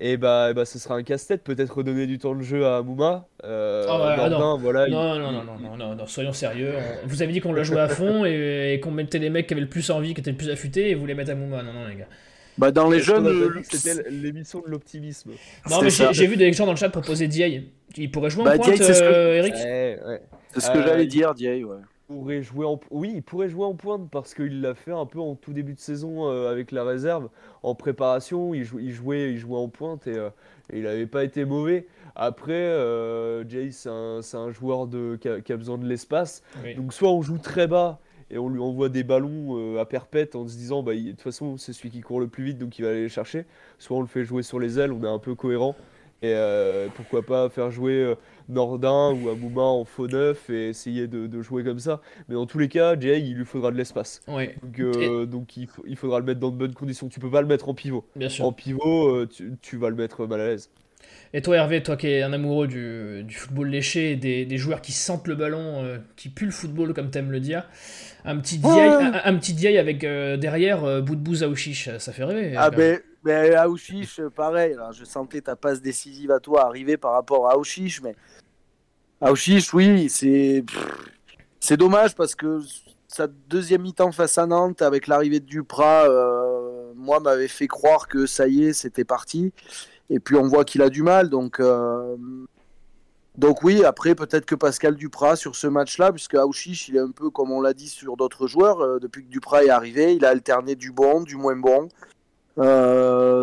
et 0.00 0.16
bah, 0.16 0.54
bah, 0.54 0.64
ce 0.64 0.78
sera 0.78 0.94
un 0.94 1.02
casse-tête, 1.02 1.42
peut-être 1.42 1.76
redonner 1.76 2.06
du 2.06 2.18
temps 2.18 2.34
de 2.34 2.42
jeu 2.42 2.66
à 2.66 2.82
Mouma. 2.82 3.26
Euh, 3.44 3.84
non. 3.86 4.56
Voilà, 4.58 4.88
non, 4.88 5.18
non, 5.18 5.32
non, 5.32 5.76
non, 5.76 5.94
non, 5.94 6.06
soyons 6.06 6.32
sérieux. 6.32 6.72
Vous 7.04 7.20
avez 7.20 7.32
dit 7.32 7.40
qu'on 7.40 7.52
le 7.52 7.64
jouait 7.64 7.80
à 7.80 7.88
fond 7.88 8.24
et, 8.24 8.80
qu'on 8.82 8.92
mettait 8.92 9.18
les 9.18 9.28
mecs 9.28 9.46
qui 9.46 9.54
avaient 9.54 9.60
le 9.60 9.68
plus 9.68 9.90
envie, 9.90 10.14
qui 10.14 10.20
étaient 10.20 10.30
le 10.30 10.36
plus 10.36 10.50
affûtés, 10.50 10.90
et 10.90 10.94
vous 10.94 11.04
les 11.04 11.14
mettez 11.14 11.32
à 11.32 11.34
Mouma. 11.34 11.62
Non, 11.62 11.72
non, 11.72 11.86
les 11.86 11.96
gars. 11.96 12.08
Bah 12.56 12.72
dans 12.72 12.90
les 12.90 12.98
jeunes, 12.98 13.62
c'était 13.62 14.10
l'émission 14.10 14.60
de 14.60 14.68
l'optimisme. 14.68 15.30
Non 15.70 15.80
mais 15.80 15.90
j'ai 15.90 16.26
vu 16.26 16.36
des 16.36 16.52
gens 16.52 16.66
dans 16.66 16.72
le 16.72 16.78
chat 16.78 16.88
proposer 16.88 17.28
Diaye. 17.28 17.68
Il 17.96 18.10
pourrait 18.10 18.30
jouer 18.30 18.42
en 18.42 18.46
bah, 18.46 18.56
pointe, 18.56 18.68
Eric. 18.68 18.82
C'est 18.82 18.94
ce 20.60 20.70
que 20.72 20.82
j'allais 20.82 21.06
dire, 21.06 21.34
Diaye. 21.34 21.62
Ouais 21.62 21.76
pourrait 22.08 22.42
jouer 22.42 22.66
en... 22.66 22.80
Oui, 22.90 23.12
il 23.16 23.22
pourrait 23.22 23.50
jouer 23.50 23.64
en 23.64 23.74
pointe 23.74 24.10
parce 24.10 24.34
qu'il 24.34 24.62
l'a 24.62 24.74
fait 24.74 24.92
un 24.92 25.06
peu 25.06 25.20
en 25.20 25.34
tout 25.34 25.52
début 25.52 25.74
de 25.74 25.78
saison 25.78 26.28
euh, 26.28 26.50
avec 26.50 26.72
la 26.72 26.82
réserve. 26.82 27.28
En 27.62 27.74
préparation, 27.74 28.54
il, 28.54 28.66
il, 28.80 28.92
jouait, 28.92 29.32
il 29.32 29.38
jouait 29.38 29.58
en 29.58 29.68
pointe 29.68 30.06
et, 30.06 30.16
euh, 30.16 30.30
il 30.72 30.82
n'avait 30.82 31.06
pas 31.06 31.22
été 31.22 31.44
mauvais. 31.44 31.86
Après, 32.16 32.54
euh, 32.54 33.46
Jay, 33.48 33.70
c'est 33.70 33.88
un, 33.90 34.50
joueur 34.50 34.86
de, 34.86 35.16
qui, 35.16 35.52
a, 35.52 35.56
besoin 35.56 35.76
de 35.78 35.86
l'espace. 35.86 36.42
Donc 36.76 36.92
soit 36.92 37.10
on 37.12 37.22
joue 37.22 37.38
très 37.38 37.66
bas 37.66 38.00
et 38.30 38.38
on 38.38 38.48
lui 38.48 38.60
envoie 38.60 38.88
des 38.88 39.04
ballons 39.04 39.78
à 39.78 39.84
perpète 39.84 40.34
en 40.34 40.48
se 40.48 40.56
disant 40.56 40.82
bah, 40.82 40.94
de 40.94 41.10
toute 41.10 41.22
façon 41.22 41.56
c'est 41.56 41.72
celui 41.72 41.90
qui 41.90 42.00
court 42.00 42.20
le 42.20 42.26
plus 42.26 42.44
vite 42.44 42.58
donc 42.58 42.78
il 42.78 42.82
va 42.82 42.90
aller 42.90 43.02
les 43.02 43.08
chercher. 43.08 43.44
Soit 43.78 43.96
on 43.96 44.00
le 44.00 44.06
fait 44.06 44.24
jouer 44.24 44.42
sur 44.42 44.58
les 44.58 44.78
ailes, 44.80 44.92
on 44.92 45.04
est 45.04 45.08
un 45.08 45.18
peu 45.18 45.34
cohérent. 45.34 45.76
Et 46.20 46.34
pourquoi 46.96 47.22
pas 47.22 47.48
faire 47.48 47.70
jouer 47.70 48.14
Nordin 48.48 49.12
ou 49.12 49.28
Amouma 49.28 49.62
en 49.62 49.84
faux 49.84 50.06
neuf 50.06 50.50
et 50.50 50.68
essayer 50.68 51.06
de, 51.06 51.42
jouer 51.42 51.64
comme 51.64 51.78
ça. 51.78 52.00
Mais 52.28 52.34
dans 52.34 52.46
tous 52.46 52.58
les 52.58 52.68
cas, 52.68 52.98
Jay, 52.98 53.20
il 53.20 53.34
lui 53.34 53.44
faudra 53.44 53.70
de 53.70 53.76
l'espace. 53.76 54.22
Donc, 54.26 54.80
euh, 54.80 55.26
donc 55.26 55.56
il, 55.56 55.68
il, 55.86 55.96
faudra 55.96 56.18
le 56.18 56.24
mettre 56.24 56.40
dans 56.40 56.50
de 56.50 56.56
bonnes 56.56 56.74
conditions. 56.74 57.08
Tu 57.08 57.20
peux 57.20 57.30
pas 57.30 57.42
le 57.42 57.46
mettre 57.46 57.68
en 57.68 57.74
pivot. 57.74 58.04
Bien 58.16 58.28
sûr. 58.28 58.44
En 58.44 58.52
pivot, 58.52 59.08
euh, 59.08 59.28
tu, 59.62 59.76
vas 59.76 59.90
le 59.90 59.96
mettre 59.96 60.26
mal 60.26 60.40
à 60.40 60.46
l'aise. 60.48 60.70
Et 61.32 61.42
toi, 61.42 61.56
Hervé, 61.56 61.82
toi 61.82 61.96
qui 61.96 62.08
es 62.08 62.22
un 62.22 62.32
amoureux 62.32 62.66
du, 62.66 63.34
football 63.34 63.68
léché, 63.68 64.16
des, 64.16 64.46
des, 64.46 64.56
joueurs 64.56 64.80
qui 64.80 64.92
sentent 64.92 65.28
le 65.28 65.34
ballon, 65.34 65.84
euh, 65.84 65.98
qui 66.16 66.28
puent 66.28 66.46
le 66.46 66.50
football, 66.50 66.94
comme 66.94 67.10
t'aimes 67.10 67.30
le 67.30 67.40
dire, 67.40 67.68
un 68.24 68.38
petit 68.38 68.60
un, 68.64 69.36
petit 69.36 69.78
avec 69.78 70.00
derrière 70.00 71.02
bout 71.02 71.16
de 71.16 71.20
bouse 71.20 71.46
ça 71.98 72.12
fait 72.12 72.24
rêver. 72.24 72.54
Ah 72.56 72.70
ben, 72.70 72.98
ben 73.24 73.54
Aouchiche, 73.56 74.20
pareil, 74.34 74.76
je 74.92 75.04
sentais 75.04 75.40
ta 75.40 75.56
passe 75.56 75.82
décisive 75.82 76.30
à 76.30 76.40
toi 76.40 76.66
arriver 76.66 76.96
par 76.96 77.12
rapport 77.12 77.48
à 77.48 77.54
Aouchiche, 77.54 78.00
mais 78.02 78.14
Aouchiche, 79.20 79.74
oui, 79.74 80.08
c'est 80.08 80.64
c'est 81.58 81.76
dommage 81.76 82.14
parce 82.14 82.36
que 82.36 82.60
sa 83.08 83.26
deuxième 83.26 83.82
mi-temps 83.82 84.12
face 84.12 84.38
à 84.38 84.46
Nantes 84.46 84.80
avec 84.80 85.08
l'arrivée 85.08 85.40
de 85.40 85.44
Duprat, 85.46 86.08
euh, 86.08 86.92
moi 86.94 87.18
m'avait 87.18 87.48
fait 87.48 87.66
croire 87.66 88.06
que 88.06 88.26
ça 88.26 88.46
y 88.46 88.64
est, 88.64 88.72
c'était 88.72 89.04
parti. 89.04 89.52
Et 90.08 90.20
puis 90.20 90.36
on 90.36 90.46
voit 90.46 90.64
qu'il 90.64 90.82
a 90.82 90.88
du 90.88 91.02
mal, 91.02 91.30
donc 91.30 91.58
euh, 91.58 92.16
donc 93.36 93.64
oui. 93.64 93.84
Après 93.84 94.14
peut-être 94.14 94.46
que 94.46 94.54
Pascal 94.54 94.94
Duprat 94.94 95.34
sur 95.34 95.56
ce 95.56 95.66
match-là, 95.66 96.12
puisque 96.12 96.34
Aouchiche, 96.34 96.88
il 96.88 96.96
est 96.96 97.00
un 97.00 97.10
peu 97.10 97.28
comme 97.30 97.50
on 97.50 97.60
l'a 97.60 97.74
dit 97.74 97.88
sur 97.88 98.16
d'autres 98.16 98.46
joueurs 98.46 98.80
euh, 98.80 98.98
depuis 99.00 99.24
que 99.24 99.30
Duprat 99.30 99.64
est 99.64 99.70
arrivé, 99.70 100.14
il 100.14 100.24
a 100.24 100.28
alterné 100.28 100.76
du 100.76 100.92
bon, 100.92 101.22
du 101.22 101.34
moins 101.34 101.56
bon. 101.56 101.88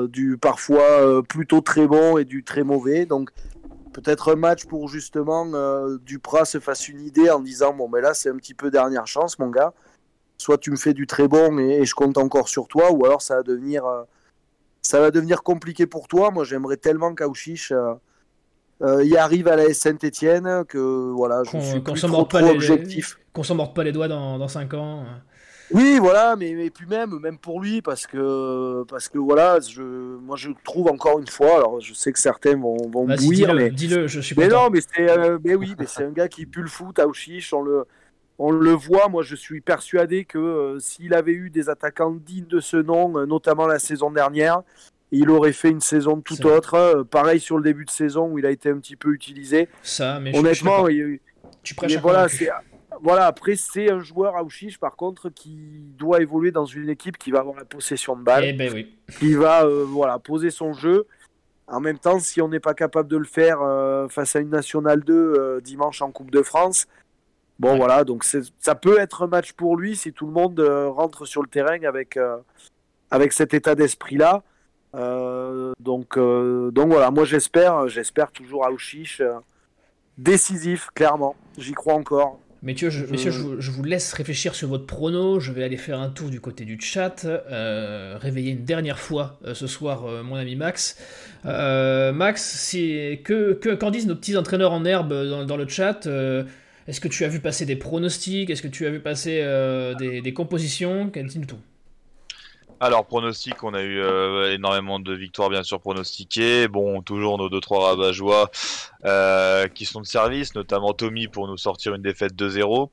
du 0.08 0.38
parfois 0.38 1.22
plutôt 1.28 1.60
très 1.60 1.86
bon 1.86 2.18
et 2.18 2.24
du 2.24 2.46
très 2.46 2.64
mauvais. 2.64 3.06
Donc 3.06 3.32
peut-être 3.96 4.34
un 4.34 4.36
match 4.36 4.66
pour 4.66 4.90
justement 4.90 5.50
euh, 5.54 5.98
Duprat 6.06 6.44
se 6.44 6.60
fasse 6.60 6.90
une 6.90 7.00
idée 7.00 7.30
en 7.30 7.40
disant 7.40 7.74
bon 7.74 7.88
mais 7.88 8.02
là 8.02 8.14
c'est 8.14 8.30
un 8.30 8.36
petit 8.36 8.54
peu 8.54 8.70
dernière 8.70 9.08
chance 9.08 9.40
mon 9.40 9.50
gars. 9.50 9.74
Soit 10.38 10.58
tu 10.58 10.70
me 10.70 10.76
fais 10.76 10.94
du 10.94 11.08
très 11.08 11.30
bon 11.30 11.58
et, 11.60 11.86
je 11.86 11.96
compte 11.96 12.18
encore 12.18 12.50
sur 12.50 12.68
toi 12.68 12.92
ou 12.92 13.06
alors 13.06 13.22
ça 13.22 13.38
va 13.38 13.44
devenir 13.44 13.86
euh, 13.86 14.04
ça 14.82 15.00
va 15.00 15.12
devenir 15.12 15.44
compliqué 15.44 15.88
pour 15.88 16.10
toi. 16.10 16.30
Moi 16.30 16.44
j'aimerais 16.44 16.76
tellement 16.76 17.16
qu'Aouchiche 17.16 17.72
euh, 18.82 19.04
y 19.06 19.16
arrive 19.16 19.48
à 19.48 19.56
la 19.56 19.74
Saint-Etienne 19.74 20.66
que 20.68 21.12
voilà 21.12 21.44
je 21.46 21.58
suis 21.58 21.80
plus 21.80 22.02
trop, 22.02 22.50
objectif. 22.50 23.18
qu'on 23.32 23.44
s'en 23.44 23.56
morde 23.56 23.74
pas 23.74 23.86
les 23.86 23.94
doigts 23.94 24.10
dans, 24.10 24.38
dans 24.38 24.50
5 24.50 24.74
ans 24.74 25.06
oui, 25.72 25.98
voilà, 26.00 26.36
mais, 26.36 26.54
mais 26.54 26.70
puis 26.70 26.86
même, 26.86 27.20
même 27.20 27.38
pour 27.38 27.60
lui, 27.60 27.82
parce 27.82 28.06
que, 28.06 28.84
parce 28.84 29.10
que 29.10 29.18
voilà, 29.18 29.60
je, 29.60 29.82
moi 29.82 30.36
je 30.38 30.52
trouve 30.64 30.88
encore 30.88 31.20
une 31.20 31.28
fois, 31.28 31.58
alors 31.58 31.80
je 31.82 31.94
sais 31.94 32.12
que 32.12 32.20
certains 32.20 32.56
vont, 32.56 32.78
vont 32.90 33.06
bouillir, 33.06 33.48
dis-le, 33.48 33.54
mais 33.56 33.70
dis-le, 33.72 34.08
je 34.08 34.20
suis 34.20 34.36
Mais 34.38 34.48
non, 34.48 34.70
mais 34.70 34.80
c'est, 34.82 35.10
euh, 35.10 35.40
mais 35.44 35.56
oui, 35.56 35.74
mais 35.80 35.88
c'est 35.88 36.04
un 36.04 36.12
gars 36.12 36.28
qui 36.28 36.46
pue 36.46 36.62
le 36.62 36.68
foot 36.68 37.00
à 37.00 37.08
Auchiche, 37.08 37.52
on 37.54 37.64
le, 37.64 37.86
on 38.38 38.52
le 38.52 38.72
voit. 38.72 39.10
Moi, 39.10 39.24
je 39.24 39.36
suis 39.36 39.62
persuadé 39.62 40.26
que 40.26 40.38
euh, 40.38 40.80
s'il 40.80 41.14
avait 41.14 41.34
eu 41.34 41.50
des 41.50 41.70
attaquants 41.70 42.12
dignes 42.12 42.48
de 42.48 42.60
ce 42.60 42.78
nom, 42.78 43.18
euh, 43.18 43.26
notamment 43.26 43.66
la 43.66 43.80
saison 43.80 44.12
dernière, 44.12 44.62
il 45.12 45.30
aurait 45.32 45.54
fait 45.54 45.70
une 45.70 45.82
saison 45.82 46.22
tout 46.22 46.46
autre. 46.46 47.04
pareil 47.10 47.40
sur 47.40 47.58
le 47.58 47.64
début 47.64 47.86
de 47.86 47.92
saison 47.92 48.28
où 48.28 48.38
il 48.38 48.46
a 48.46 48.52
été 48.52 48.70
un 48.70 48.78
petit 48.78 48.96
peu 48.96 49.14
utilisé. 49.14 49.68
Ça, 49.82 50.20
mais 50.20 50.38
honnêtement, 50.38 50.88
je, 50.90 51.18
tu 51.64 51.74
prêches 51.74 51.98
voilà, 51.98 52.28
c'est 52.28 52.50
voilà, 53.02 53.26
après, 53.26 53.56
c'est 53.56 53.92
un 53.92 54.00
joueur 54.00 54.36
à 54.36 54.44
par 54.80 54.96
contre, 54.96 55.30
qui 55.30 55.58
doit 55.98 56.22
évoluer 56.22 56.52
dans 56.52 56.66
une 56.66 56.90
équipe 56.90 57.18
qui 57.18 57.32
va 57.32 57.40
avoir 57.40 57.56
la 57.56 57.66
possession 57.66 58.16
de 58.16 58.24
balle. 58.24 58.46
Eh 58.46 58.54
ben 58.54 58.72
oui. 58.74 58.96
Qui 59.20 59.34
va 59.34 59.66
euh, 59.66 59.86
voilà, 59.88 60.20
poser 60.20 60.50
son 60.50 60.74
jeu. 60.74 61.08
En 61.68 61.80
même 61.80 61.98
temps, 61.98 62.20
si 62.20 62.42
on 62.42 62.48
n'est 62.48 62.60
pas 62.60 62.74
capable 62.74 63.10
de 63.10 63.18
le 63.18 63.26
faire 63.26 63.62
euh, 63.62 64.08
face 64.08 64.36
à 64.36 64.40
une 64.40 64.50
Nationale 64.50 65.04
2 65.04 65.14
euh, 65.14 65.62
dimanche 65.62 66.02
en 66.02 66.12
Coupe 66.12 66.30
de 66.32 66.44
France, 66.44 66.86
bon 67.58 67.76
voilà, 67.78 68.04
donc 68.04 68.24
ça 68.24 68.76
peut 68.76 69.00
être 69.00 69.24
un 69.24 69.28
match 69.28 69.54
pour 69.54 69.78
lui 69.78 69.96
si 69.96 70.14
tout 70.14 70.28
le 70.28 70.32
monde 70.32 70.60
rentre 70.60 71.26
sur 71.26 71.42
le 71.42 71.48
terrain 71.48 71.82
avec, 71.84 72.20
avec 73.10 73.34
cet 73.34 73.54
état 73.54 73.74
d'esprit-là. 73.74 74.44
donc, 74.94 76.20
donc 76.20 76.88
voilà, 76.92 77.10
moi 77.12 77.26
j'espère, 77.26 77.88
j'espère 77.88 78.32
toujours 78.32 78.66
à 78.68 78.70
décisif, 80.18 80.90
clairement. 80.94 81.36
J'y 81.58 81.74
crois 81.74 81.96
encore. 81.96 82.40
Messieurs, 82.66 82.90
je, 82.90 83.06
messieurs 83.06 83.30
je, 83.30 83.72
vous 83.72 83.84
laisse 83.84 84.12
réfléchir 84.14 84.56
sur 84.56 84.68
votre 84.68 84.88
prono. 84.88 85.40
Je 85.40 85.52
vais 85.52 85.64
aller 85.64 85.78
faire 85.78 86.00
un 86.00 86.10
tour 86.10 86.30
du 86.30 86.42
côté 86.42 86.66
du 86.66 86.80
chat, 86.82 87.24
euh, 87.24 88.18
réveiller 88.20 88.54
une 88.54 88.66
dernière 88.66 88.98
fois 88.98 89.40
euh, 89.46 89.54
ce 89.54 89.68
soir 89.68 90.06
euh, 90.06 90.24
mon 90.24 90.36
ami 90.36 90.56
Max. 90.56 90.98
Max, 91.44 92.72
que, 93.24 93.54
que, 93.54 93.76
qu'en 93.76 93.92
disent 93.92 94.08
nos 94.08 94.16
petits 94.16 94.36
entraîneurs 94.36 94.72
en 94.72 94.84
herbe 94.84 95.14
dans, 95.46 95.58
le 95.58 95.68
chat 95.68 96.08
Est-ce 96.88 97.00
que 97.00 97.08
tu 97.08 97.24
as 97.24 97.28
vu 97.28 97.40
passer 97.40 97.68
des 97.68 97.76
pronostics? 97.76 98.50
Est-ce 98.50 98.64
que 98.64 98.68
tu 98.68 98.88
as 98.88 98.90
vu 98.90 99.00
passer 99.00 99.46
des, 100.00 100.22
des, 100.22 100.34
compositions? 100.34 101.12
Qu'est-il 101.12 101.46
tout 101.46 101.60
alors, 102.80 103.06
pronostic, 103.06 103.64
on 103.64 103.74
a 103.74 103.82
eu 103.82 104.00
euh, 104.00 104.54
énormément 104.54 105.00
de 105.00 105.14
victoires, 105.14 105.50
bien 105.50 105.64
sûr, 105.64 105.80
pronostiquées. 105.80 106.68
Bon, 106.68 107.02
toujours 107.02 107.38
nos 107.38 107.50
2-3 107.50 107.84
rabat-joie 107.84 108.52
euh, 109.06 109.68
qui 109.68 109.86
sont 109.86 110.02
de 110.02 110.06
service, 110.06 110.56
notamment 110.56 110.94
Tommy 110.94 111.28
pour 111.28 111.48
nous 111.48 111.58
sortir 111.58 111.96
une 111.96 112.02
défaite 112.02 112.34
2-0. 112.34 112.90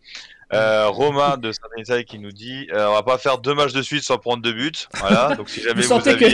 Euh, 0.55 0.89
Romain 0.89 1.39
de 1.39 1.51
saint 1.51 2.03
qui 2.03 2.19
nous 2.19 2.31
dit 2.31 2.69
euh, 2.73 2.87
on 2.89 2.93
va 2.93 3.03
pas 3.03 3.17
faire 3.17 3.39
deux 3.39 3.55
matchs 3.55 3.73
de 3.73 3.81
suite 3.81 4.03
sans 4.03 4.19
prendre 4.19 4.43
de 4.43 4.53
buts. 4.53 4.71
Voilà, 5.01 5.35
donc 5.35 5.49
si 5.49 5.63
jamais 5.63 5.81
vous, 5.81 5.89
sentez 5.89 6.15
que 6.15 6.27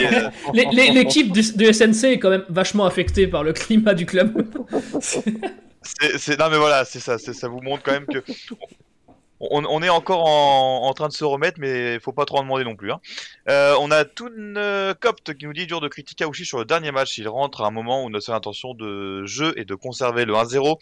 l'équipe 0.93 1.31
du, 1.31 1.41
SNC 1.41 2.03
est 2.03 2.19
quand 2.19 2.29
même 2.29 2.43
vachement 2.49 2.85
affectée 2.85 3.27
par 3.27 3.43
le 3.43 3.53
climat 3.53 3.93
du 3.93 4.05
club. 4.05 4.45
c'est, 4.99 6.37
non 6.37 6.49
mais 6.49 6.57
voilà, 6.57 6.83
c'est 6.83 6.99
ça, 6.99 7.17
ça 7.17 7.47
vous 7.47 7.61
montre 7.61 7.81
quand 7.83 7.93
même 7.93 8.07
que 8.07 8.21
on, 9.39 9.81
est 9.81 9.89
encore 9.89 10.25
en, 10.27 10.93
train 10.93 11.07
de 11.07 11.13
se 11.13 11.23
remettre, 11.23 11.59
mais 11.59 11.99
faut 11.99 12.11
pas 12.11 12.25
trop 12.25 12.39
en 12.39 12.43
demander 12.43 12.65
non 12.65 12.75
plus. 12.75 12.91
Hein. 12.91 12.99
Euh, 13.47 13.75
on 13.79 13.89
a 13.89 14.03
Toon 14.03 14.55
euh, 14.57 14.93
Copt 14.93 15.33
qui 15.33 15.45
nous 15.45 15.53
dit 15.53 15.65
dur 15.65 15.79
de 15.79 15.87
critiquer 15.87 16.25
Aouchi 16.25 16.45
sur 16.45 16.59
le 16.59 16.65
dernier 16.65 16.91
match. 16.91 17.17
Il 17.17 17.29
rentre 17.29 17.61
à 17.61 17.67
un 17.67 17.71
moment 17.71 18.03
où 18.03 18.19
seule 18.19 18.35
intention 18.35 18.73
de 18.73 19.25
jeu 19.25 19.53
et 19.55 19.63
de 19.63 19.75
conserver 19.75 20.25
le 20.25 20.33
1-0. 20.33 20.77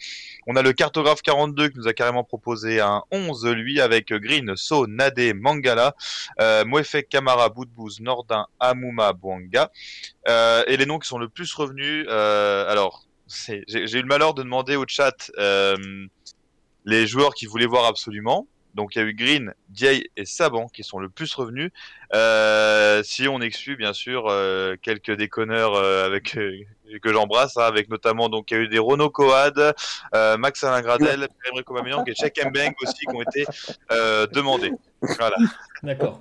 On 0.48 0.56
a 0.56 0.62
le 0.62 0.72
cartographe 0.72 1.22
42 1.22 1.68
qui 1.68 1.78
nous 1.78 1.86
a 1.86 1.92
carrément 1.92 2.24
proposé 2.24 2.80
un 2.80 3.02
11, 3.12 3.46
lui, 3.46 3.80
avec 3.80 4.12
Green, 4.12 4.56
So, 4.56 4.86
Nade, 4.88 5.34
Mangala, 5.34 5.94
euh, 6.40 6.64
Kamara, 7.08 7.50
Boudbouz, 7.50 8.00
Nordin, 8.00 8.46
Amuma, 8.58 9.12
Bwanga. 9.12 9.70
Euh, 10.28 10.64
et 10.66 10.76
les 10.76 10.86
noms 10.86 10.98
qui 10.98 11.08
sont 11.08 11.18
le 11.18 11.28
plus 11.28 11.52
revenus, 11.54 12.08
alors, 12.08 13.04
j'ai 13.46 13.98
eu 13.98 14.02
le 14.02 14.06
malheur 14.08 14.34
de 14.34 14.42
demander 14.42 14.74
au 14.74 14.84
chat 14.88 15.30
les 16.84 17.06
joueurs 17.06 17.34
qui 17.34 17.46
voulaient 17.46 17.66
voir 17.66 17.84
absolument. 17.84 18.46
Donc 18.74 18.94
il 18.94 18.98
y 18.98 19.02
a 19.02 19.04
eu 19.04 19.14
Green, 19.14 19.54
Diay 19.70 20.08
et 20.16 20.24
Saban 20.24 20.68
qui 20.68 20.84
sont 20.84 21.00
le 21.00 21.08
plus 21.08 21.34
revenus. 21.34 21.72
Euh, 22.14 23.02
si 23.02 23.26
on 23.26 23.40
exclut 23.40 23.76
bien 23.76 23.92
sûr 23.92 24.26
euh, 24.28 24.76
quelques 24.80 25.10
déconneurs 25.10 25.74
euh, 25.74 26.06
avec 26.06 26.38
que 27.02 27.12
j'embrasse, 27.12 27.56
hein, 27.56 27.62
avec 27.64 27.88
notamment 27.88 28.28
donc 28.28 28.50
il 28.50 28.54
y 28.54 28.56
a 28.56 28.60
eu 28.62 28.68
des 28.68 28.78
Renault 28.78 29.10
Coad, 29.10 29.74
euh, 30.14 30.36
Max 30.36 30.62
Alain 30.64 30.80
Gradel, 30.82 31.28
Pierre 31.42 31.64
Aubameyang 31.68 32.04
et 32.08 32.14
Cheikh 32.14 32.40
Mbeng 32.44 32.72
aussi 32.82 33.06
qui 33.06 33.14
ont 33.14 33.22
été 33.22 33.44
euh, 33.92 34.26
demandés. 34.28 34.72
Voilà. 35.00 35.36
D'accord. 35.84 36.18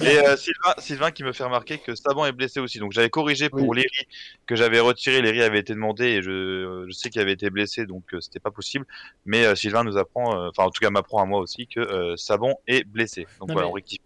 Et 0.00 0.18
euh, 0.18 0.34
Sylvain, 0.36 0.74
Sylvain 0.78 1.10
qui 1.10 1.24
me 1.24 1.32
fait 1.32 1.44
remarquer 1.44 1.76
que 1.78 1.94
Saban 1.94 2.24
est 2.24 2.32
blessé 2.32 2.58
aussi. 2.58 2.78
Donc 2.78 2.92
j'avais 2.92 3.10
corrigé 3.10 3.50
pour 3.50 3.68
Oui. 3.68 3.76
Léry 3.78 4.06
que 4.46 4.56
j'avais 4.56 4.80
retiré. 4.80 5.20
Léry 5.20 5.42
avait 5.42 5.58
été 5.58 5.74
demandé 5.74 6.06
et 6.06 6.22
je, 6.22 6.86
je 6.88 6.92
sais 6.92 7.10
qu'il 7.10 7.20
avait 7.20 7.32
été 7.32 7.50
blessé 7.50 7.84
donc 7.84 8.04
euh, 8.14 8.20
c'était 8.22 8.40
pas 8.40 8.50
possible. 8.50 8.86
Mais 9.26 9.44
euh, 9.44 9.54
Sylvain 9.54 9.84
nous 9.84 9.98
apprend, 9.98 10.34
euh, 10.34 10.48
enfin 10.48 10.64
en 10.64 10.70
tout 10.70 10.80
cas 10.80 10.88
m'apprend 10.90 11.22
à 11.22 11.26
moi 11.26 11.40
aussi 11.40 11.66
que 11.66 11.80
euh, 11.80 12.16
Sabon 12.16 12.54
est 12.66 12.84
blessé. 12.84 13.26
Donc 13.40 13.48
Non, 13.48 13.54
voilà, 13.54 13.66
mais- 13.66 13.70
on 13.72 13.74
rectifie. 13.74 14.00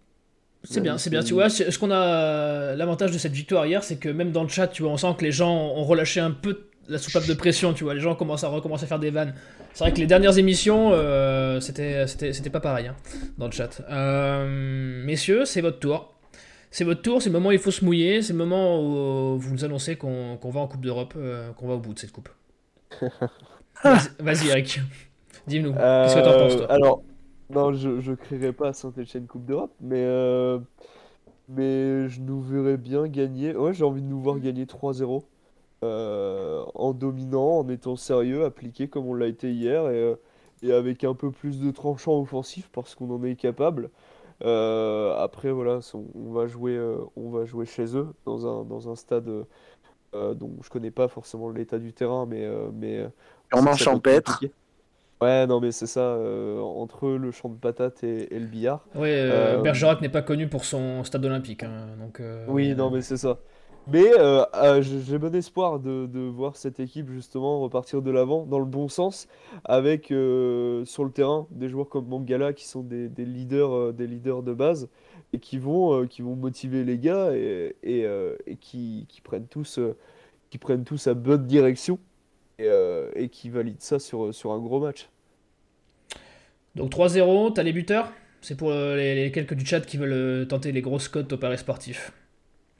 C'est 0.69 0.81
bien, 0.81 0.97
c'est 0.97 1.09
bien. 1.09 1.23
Tu 1.23 1.33
vois, 1.33 1.49
c'est- 1.49 1.71
ce 1.71 1.79
qu'on 1.79 1.91
a, 1.91 2.75
l'avantage 2.75 3.11
de 3.11 3.17
cette 3.17 3.31
victoire 3.31 3.65
hier, 3.65 3.83
c'est 3.83 3.97
que 3.97 4.09
même 4.09 4.31
dans 4.31 4.43
le 4.43 4.49
chat, 4.49 4.67
tu 4.67 4.83
vois, 4.83 4.91
on 4.91 4.97
sent 4.97 5.15
que 5.17 5.23
les 5.23 5.31
gens 5.31 5.51
ont 5.53 5.83
relâché 5.83 6.19
un 6.19 6.31
peu 6.31 6.65
la 6.89 6.97
soupape 6.97 7.25
de 7.25 7.33
pression. 7.33 7.73
Tu 7.73 7.83
vois, 7.85 7.93
les 7.93 7.99
gens 8.01 8.15
commencent 8.15 8.43
à 8.43 8.49
recommencer 8.49 8.83
à 8.83 8.87
faire 8.87 8.99
des 8.99 9.09
vannes. 9.09 9.33
C'est 9.73 9.83
vrai 9.83 9.93
que 9.93 9.99
les 9.99 10.07
dernières 10.07 10.37
émissions, 10.37 10.91
euh, 10.93 11.59
c'était, 11.59 12.05
c'était, 12.07 12.33
c'était 12.33 12.49
pas 12.49 12.59
pareil 12.59 12.87
hein, 12.87 12.95
dans 13.37 13.45
le 13.45 13.51
chat. 13.51 13.81
Euh, 13.89 15.03
messieurs, 15.05 15.45
c'est 15.45 15.61
votre 15.61 15.79
tour. 15.79 16.13
C'est 16.69 16.83
votre 16.83 17.01
tour, 17.01 17.21
c'est 17.21 17.29
le 17.29 17.33
moment 17.33 17.49
où 17.49 17.53
il 17.53 17.59
faut 17.59 17.71
se 17.71 17.83
mouiller, 17.85 18.21
c'est 18.21 18.33
le 18.33 18.39
moment 18.39 18.81
où 18.81 19.37
vous 19.39 19.53
nous 19.53 19.63
annoncez 19.63 19.95
qu'on, 19.95 20.35
qu'on 20.37 20.49
va 20.49 20.59
en 20.59 20.67
Coupe 20.67 20.81
d'Europe, 20.81 21.13
euh, 21.17 21.51
qu'on 21.53 21.67
va 21.67 21.75
au 21.75 21.79
bout 21.79 21.93
de 21.93 21.99
cette 21.99 22.11
coupe. 22.11 22.29
Vas-y, 24.19 24.49
Eric. 24.49 24.81
Dis-nous, 25.47 25.71
qu'est-ce 25.73 26.15
que 26.15 26.19
t'en 26.21 26.31
Euh, 26.31 26.39
penses, 26.39 26.57
toi? 26.57 26.71
Alors, 26.71 27.01
non, 27.49 27.73
je, 27.73 27.99
je 28.01 28.13
crierai 28.13 28.53
pas 28.53 28.69
à 28.69 28.73
Saint-Etienne 28.73 29.27
Coupe 29.27 29.45
d'Europe, 29.45 29.73
mais, 29.79 30.03
euh, 30.03 30.59
mais 31.49 32.09
je 32.09 32.21
nous 32.21 32.41
verrais 32.41 32.77
bien 32.77 33.07
gagner. 33.07 33.55
Ouais, 33.55 33.73
j'ai 33.73 33.83
envie 33.85 34.01
de 34.03 34.07
nous 34.07 34.21
voir 34.21 34.39
gagner 34.39 34.65
3-0 34.65 35.29
euh, 35.83 36.63
en 36.75 36.93
dominant, 36.93 37.59
en 37.59 37.69
étant 37.69 37.95
sérieux, 37.97 38.45
appliqué 38.45 38.89
comme 38.89 39.07
on 39.07 39.13
l'a 39.15 39.27
été 39.27 39.51
hier 39.53 39.89
et, 39.89 39.95
euh, 40.03 40.15
et 40.63 40.73
avec 40.73 41.03
un 41.05 41.15
peu 41.15 41.31
plus 41.31 41.59
de 41.61 41.71
tranchant 41.71 42.19
offensif 42.21 42.69
parce 42.73 42.95
qu'on 42.95 43.11
en 43.11 43.23
est 43.23 43.35
capable. 43.37 43.91
Euh, 44.43 45.15
après, 45.17 45.51
voilà, 45.51 45.79
on, 45.93 46.05
on 46.15 46.31
va 46.33 46.47
jouer, 46.47 46.75
euh, 46.77 46.99
on 47.17 47.29
va 47.31 47.45
jouer 47.45 47.65
chez 47.65 47.97
eux 47.97 48.09
dans 48.25 48.47
un, 48.47 48.65
dans 48.65 48.89
un 48.91 48.95
stade 48.95 49.29
euh, 50.15 50.33
dont 50.35 50.57
je 50.63 50.69
connais 50.69 50.91
pas 50.91 51.07
forcément 51.09 51.49
l'état 51.51 51.79
du 51.79 51.93
terrain, 51.93 52.25
mais, 52.27 52.47
mais 52.73 53.05
Sûrement 53.51 53.75
ça 53.75 53.85
peut 53.85 53.91
être 53.91 54.01
champêtre. 54.01 54.11
compliqué. 54.11 54.53
Ouais, 55.21 55.47
non, 55.47 55.59
mais 55.59 55.71
c'est 55.71 55.87
ça, 55.87 56.01
euh, 56.01 56.59
entre 56.59 57.09
le 57.09 57.31
champ 57.31 57.49
de 57.49 57.55
patates 57.57 58.03
et, 58.03 58.35
et 58.35 58.39
le 58.39 58.45
billard. 58.45 58.85
Ouais, 58.93 59.09
euh, 59.15 59.57
Euh, 59.57 59.61
Bergerac 59.63 60.01
n'est 60.01 60.09
pas 60.09 60.21
connu 60.21 60.47
pour 60.47 60.63
son 60.63 61.03
stade 61.03 61.25
olympique, 61.25 61.63
hein, 61.63 61.87
donc. 61.99 62.19
euh, 62.19 62.45
Oui, 62.47 62.75
non, 62.75 62.91
mais 62.91 63.01
c'est 63.01 63.17
ça. 63.17 63.39
Mais 63.87 64.03
j'ai 64.81 65.17
bon 65.17 65.33
espoir 65.33 65.79
de, 65.79 66.05
de 66.07 66.19
voir 66.19 66.55
cette 66.57 66.79
équipe 66.79 67.09
justement 67.09 67.61
repartir 67.61 68.01
de 68.01 68.11
l'avant 68.11 68.45
dans 68.45 68.59
le 68.59 68.65
bon 68.65 68.89
sens, 68.89 69.27
avec 69.63 70.07
sur 70.07 71.03
le 71.05 71.11
terrain 71.11 71.47
des 71.51 71.69
joueurs 71.69 71.87
comme 71.89 72.07
Mangala 72.07 72.53
qui 72.53 72.67
sont 72.67 72.83
des, 72.83 73.07
des 73.09 73.25
leaders, 73.25 73.93
des 73.93 74.05
leaders 74.07 74.43
de 74.43 74.53
base 74.53 74.89
et 75.33 75.39
qui 75.39 75.57
vont, 75.57 76.05
qui 76.05 76.21
vont 76.21 76.35
motiver 76.35 76.83
les 76.83 76.97
gars 76.99 77.31
et, 77.33 77.75
et, 77.81 78.05
et 78.45 78.55
qui, 78.57 79.05
qui 79.07 79.21
prennent 79.21 79.47
tous, 79.47 79.79
qui 80.49 80.57
prennent 80.57 80.83
tous 80.83 81.07
à 81.07 81.13
bonne 81.13 81.45
direction 81.47 81.97
et, 82.59 82.67
euh, 82.67 83.11
et 83.15 83.29
qui 83.29 83.49
valident 83.49 83.81
ça 83.81 83.99
sur, 83.99 84.33
sur 84.33 84.51
un 84.51 84.59
gros 84.59 84.79
match. 84.79 85.09
Donc 86.75 86.91
3-0, 86.91 87.53
t'as 87.53 87.63
les 87.63 87.73
buteurs? 87.73 88.11
C'est 88.41 88.55
pour 88.55 88.71
euh, 88.71 88.95
les, 88.95 89.15
les 89.15 89.31
quelques 89.31 89.55
du 89.55 89.65
chat 89.65 89.81
qui 89.81 89.97
veulent 89.97 90.13
euh, 90.13 90.45
tenter 90.45 90.71
les 90.71 90.81
grosses 90.81 91.07
cotes 91.09 91.33
au 91.33 91.37
pari 91.37 91.57
sportif. 91.57 92.13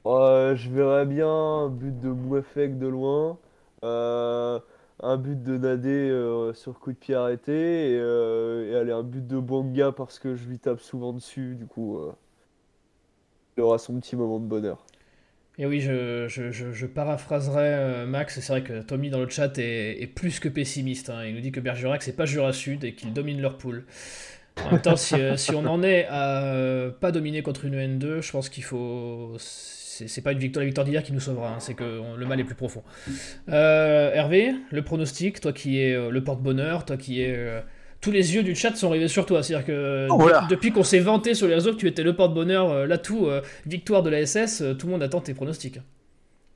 Euh, 0.06 0.56
je 0.56 0.70
verrais 0.70 1.06
bien 1.06 1.28
un 1.28 1.68
but 1.68 1.98
de 2.00 2.08
Mouefek 2.08 2.78
de 2.78 2.86
loin, 2.86 3.38
euh, 3.84 4.58
un 5.02 5.16
but 5.16 5.42
de 5.42 5.58
Nadé 5.58 5.90
euh, 5.90 6.54
sur 6.54 6.78
coup 6.78 6.92
de 6.92 6.96
pied 6.96 7.14
arrêté, 7.14 7.52
et, 7.92 7.96
et 7.96 8.74
allez, 8.76 8.92
un 8.92 9.02
but 9.02 9.26
de 9.26 9.38
Bonga 9.38 9.92
parce 9.92 10.18
que 10.18 10.34
je 10.36 10.48
lui 10.48 10.58
tape 10.58 10.80
souvent 10.80 11.12
dessus, 11.12 11.56
du 11.56 11.66
coup, 11.66 12.00
il 13.56 13.62
aura 13.62 13.78
son 13.78 13.98
petit 14.00 14.16
moment 14.16 14.38
de 14.38 14.46
bonheur. 14.46 14.86
Et 15.60 15.66
oui, 15.66 15.80
je, 15.80 16.28
je, 16.28 16.52
je, 16.52 16.86
paraphraserai 16.86 17.64
euh, 17.64 18.06
Max, 18.06 18.38
c'est 18.38 18.52
vrai 18.52 18.62
que 18.62 18.80
Tommy 18.80 19.10
dans 19.10 19.18
le 19.18 19.28
chat 19.28 19.58
est, 19.58 20.06
plus 20.14 20.38
que 20.38 20.48
pessimiste. 20.48 21.10
hein. 21.10 21.24
Il 21.26 21.34
nous 21.34 21.40
dit 21.40 21.50
que 21.50 21.58
Bergerac 21.58 22.02
c'est 22.02 22.14
pas 22.14 22.26
Jura 22.26 22.52
Sud 22.52 22.84
et 22.84 22.94
qu'ils 22.94 23.12
dominent 23.12 23.40
leur 23.40 23.58
poule. 23.58 23.84
En 24.64 24.72
même 24.72 24.80
temps, 24.80 24.96
si, 24.96 25.14
euh, 25.16 25.36
si 25.36 25.54
on 25.54 25.66
en 25.66 25.82
est 25.82 26.06
à 26.08 26.44
euh, 26.44 26.90
pas 26.90 27.10
dominer 27.10 27.42
contre 27.42 27.64
une 27.64 27.74
N2, 27.74 28.22
je 28.22 28.30
pense 28.30 28.48
qu'il 28.48 28.62
faut. 28.62 29.34
C'est 29.38 30.22
pas 30.22 30.30
une 30.30 30.38
victoire, 30.38 30.62
la 30.62 30.66
victoire 30.66 30.84
d'hier 30.84 31.02
qui 31.02 31.12
nous 31.12 31.18
sauvera, 31.18 31.54
hein, 31.54 31.58
c'est 31.58 31.74
que 31.74 32.02
le 32.16 32.26
mal 32.26 32.38
est 32.38 32.44
plus 32.44 32.54
profond. 32.54 32.84
Hervé, 33.48 34.54
le 34.70 34.82
pronostic, 34.82 35.40
toi 35.40 35.52
qui 35.52 35.80
es 35.80 36.08
le 36.08 36.22
porte-bonheur, 36.22 36.84
toi 36.84 36.96
qui 36.96 37.20
es. 37.20 37.62
Tous 38.00 38.10
les 38.10 38.34
yeux 38.34 38.42
du 38.42 38.54
chat 38.54 38.74
sont 38.76 38.90
rivés 38.90 39.08
sur 39.08 39.26
toi. 39.26 39.42
C'est-à-dire 39.42 39.66
que 39.66 40.06
Oh, 40.10 40.16
voilà. 40.18 40.46
depuis 40.48 40.70
qu'on 40.72 40.84
s'est 40.84 41.00
vanté 41.00 41.34
sur 41.34 41.46
les 41.48 41.54
réseaux 41.54 41.72
que 41.72 41.76
tu 41.78 41.88
étais 41.88 42.02
le 42.02 42.14
porte-bonheur, 42.14 42.70
euh, 42.70 42.86
l'atout, 42.86 43.26
euh, 43.26 43.40
victoire 43.66 44.02
de 44.02 44.10
la 44.10 44.24
SS, 44.24 44.60
euh, 44.62 44.74
tout 44.74 44.86
le 44.86 44.92
monde 44.92 45.02
attend 45.02 45.20
tes 45.20 45.34
pronostics. 45.34 45.80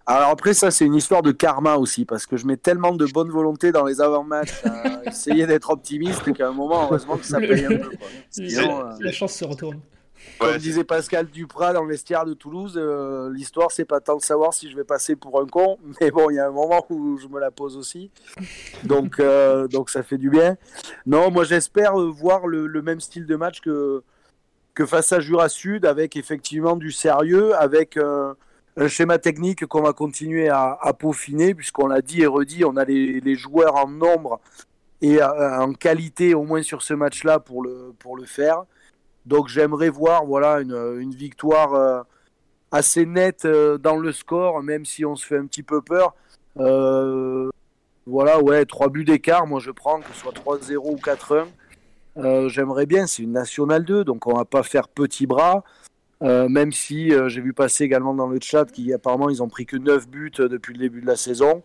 Alors 0.04 0.30
après, 0.30 0.52
ça, 0.52 0.70
c'est 0.72 0.84
une 0.84 0.96
histoire 0.96 1.22
de 1.22 1.30
karma 1.30 1.76
aussi, 1.76 2.04
parce 2.04 2.26
que 2.26 2.36
je 2.36 2.44
mets 2.44 2.56
tellement 2.56 2.92
de 2.92 3.06
bonne 3.06 3.30
volonté 3.30 3.70
dans 3.70 3.84
les 3.86 4.00
avant-matchs 4.00 4.50
à 4.64 5.04
essayer 5.06 5.46
d'être 5.46 5.70
optimiste 5.70 6.32
qu'à 6.32 6.48
un 6.48 6.52
moment, 6.52 6.84
heureusement 6.84 7.16
que 7.16 7.24
ça 7.24 7.38
paye 7.38 7.64
un 7.66 7.68
peu. 7.68 7.78
quoi. 7.78 7.88
La, 8.36 8.48
Sinon, 8.48 8.80
euh, 8.80 8.90
la 9.00 9.12
chance 9.12 9.32
se 9.34 9.44
retourne. 9.44 9.78
Comme 10.38 10.56
disait 10.56 10.84
Pascal 10.84 11.26
Duprat 11.26 11.72
dans 11.72 11.82
le 11.82 11.90
vestiaire 11.90 12.24
de 12.24 12.34
Toulouse, 12.34 12.74
euh, 12.76 13.30
l'histoire, 13.32 13.70
c'est 13.70 13.84
pas 13.84 14.00
tant 14.00 14.16
de 14.16 14.22
savoir 14.22 14.52
si 14.54 14.70
je 14.70 14.76
vais 14.76 14.84
passer 14.84 15.16
pour 15.16 15.40
un 15.40 15.46
con, 15.46 15.78
mais 16.00 16.10
bon, 16.10 16.30
il 16.30 16.36
y 16.36 16.38
a 16.38 16.46
un 16.46 16.50
moment 16.52 16.84
où 16.90 17.18
je 17.18 17.28
me 17.28 17.38
la 17.38 17.50
pose 17.50 17.76
aussi. 17.76 18.10
Donc, 18.84 19.20
euh, 19.20 19.68
donc 19.68 19.90
ça 19.90 20.02
fait 20.02 20.18
du 20.18 20.30
bien. 20.30 20.56
Non, 21.06 21.30
moi, 21.30 21.44
j'espère 21.44 21.96
voir 21.96 22.46
le, 22.46 22.66
le 22.66 22.82
même 22.82 23.00
style 23.00 23.26
de 23.26 23.36
match 23.36 23.60
que, 23.60 24.02
que 24.74 24.86
face 24.86 25.12
à 25.12 25.20
Jura 25.20 25.48
Sud, 25.48 25.86
avec 25.86 26.16
effectivement 26.16 26.76
du 26.76 26.90
sérieux, 26.90 27.54
avec 27.54 27.96
euh, 27.96 28.34
un 28.76 28.88
schéma 28.88 29.18
technique 29.18 29.66
qu'on 29.66 29.82
va 29.82 29.92
continuer 29.92 30.48
à, 30.48 30.78
à 30.80 30.92
peaufiner, 30.92 31.54
puisqu'on 31.54 31.86
l'a 31.86 32.00
dit 32.00 32.22
et 32.22 32.26
redit, 32.26 32.64
on 32.64 32.76
a 32.76 32.84
les, 32.84 33.20
les 33.20 33.34
joueurs 33.34 33.76
en 33.76 33.88
nombre 33.88 34.40
et 35.02 35.20
euh, 35.20 35.60
en 35.60 35.72
qualité 35.72 36.32
au 36.34 36.44
moins 36.44 36.62
sur 36.62 36.82
ce 36.82 36.94
match-là 36.94 37.40
pour 37.40 37.62
le, 37.62 37.92
pour 37.98 38.16
le 38.16 38.24
faire. 38.24 38.64
Donc 39.26 39.48
j'aimerais 39.48 39.88
voir 39.88 40.24
voilà 40.24 40.60
une, 40.60 40.74
une 41.00 41.14
victoire 41.14 41.74
euh, 41.74 42.02
assez 42.70 43.06
nette 43.06 43.44
euh, 43.44 43.78
dans 43.78 43.96
le 43.96 44.12
score, 44.12 44.62
même 44.62 44.84
si 44.84 45.04
on 45.04 45.14
se 45.16 45.26
fait 45.26 45.36
un 45.38 45.46
petit 45.46 45.62
peu 45.62 45.80
peur. 45.80 46.14
Euh, 46.58 47.50
voilà, 48.06 48.40
ouais, 48.42 48.64
trois 48.64 48.88
buts 48.88 49.04
d'écart, 49.04 49.46
moi 49.46 49.60
je 49.60 49.70
prends 49.70 50.00
que 50.00 50.08
ce 50.12 50.20
soit 50.20 50.32
3-0 50.32 50.76
ou 50.78 50.96
4-1. 50.96 51.46
Euh, 52.18 52.48
j'aimerais 52.48 52.84
bien, 52.86 53.06
c'est 53.06 53.22
une 53.22 53.32
Nationale 53.32 53.84
2, 53.84 54.04
donc 54.04 54.26
on 54.26 54.34
va 54.36 54.44
pas 54.44 54.62
faire 54.62 54.88
petit 54.88 55.26
bras. 55.26 55.62
Même 56.20 56.70
si 56.70 57.10
j'ai 57.26 57.40
vu 57.40 57.52
passer 57.52 57.82
également 57.82 58.14
dans 58.14 58.28
le 58.28 58.38
chat 58.40 58.66
qu'apparemment 58.70 59.28
ils 59.28 59.42
ont 59.42 59.48
pris 59.48 59.66
que 59.66 59.76
9 59.76 60.08
buts 60.08 60.30
depuis 60.38 60.72
le 60.72 60.78
début 60.78 61.00
de 61.00 61.06
la 61.06 61.16
saison. 61.16 61.64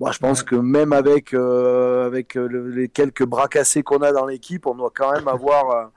Moi 0.00 0.12
je 0.12 0.18
pense 0.18 0.42
que 0.42 0.56
même 0.56 0.94
avec, 0.94 1.34
avec 1.34 2.34
le- 2.34 2.70
les 2.70 2.88
quelques 2.88 3.26
bras 3.26 3.48
cassés 3.48 3.82
qu'on 3.82 3.98
a 3.98 4.10
dans 4.12 4.24
l'équipe, 4.24 4.66
on 4.66 4.74
doit 4.74 4.90
quand 4.94 5.12
même 5.12 5.28
avoir 5.28 5.90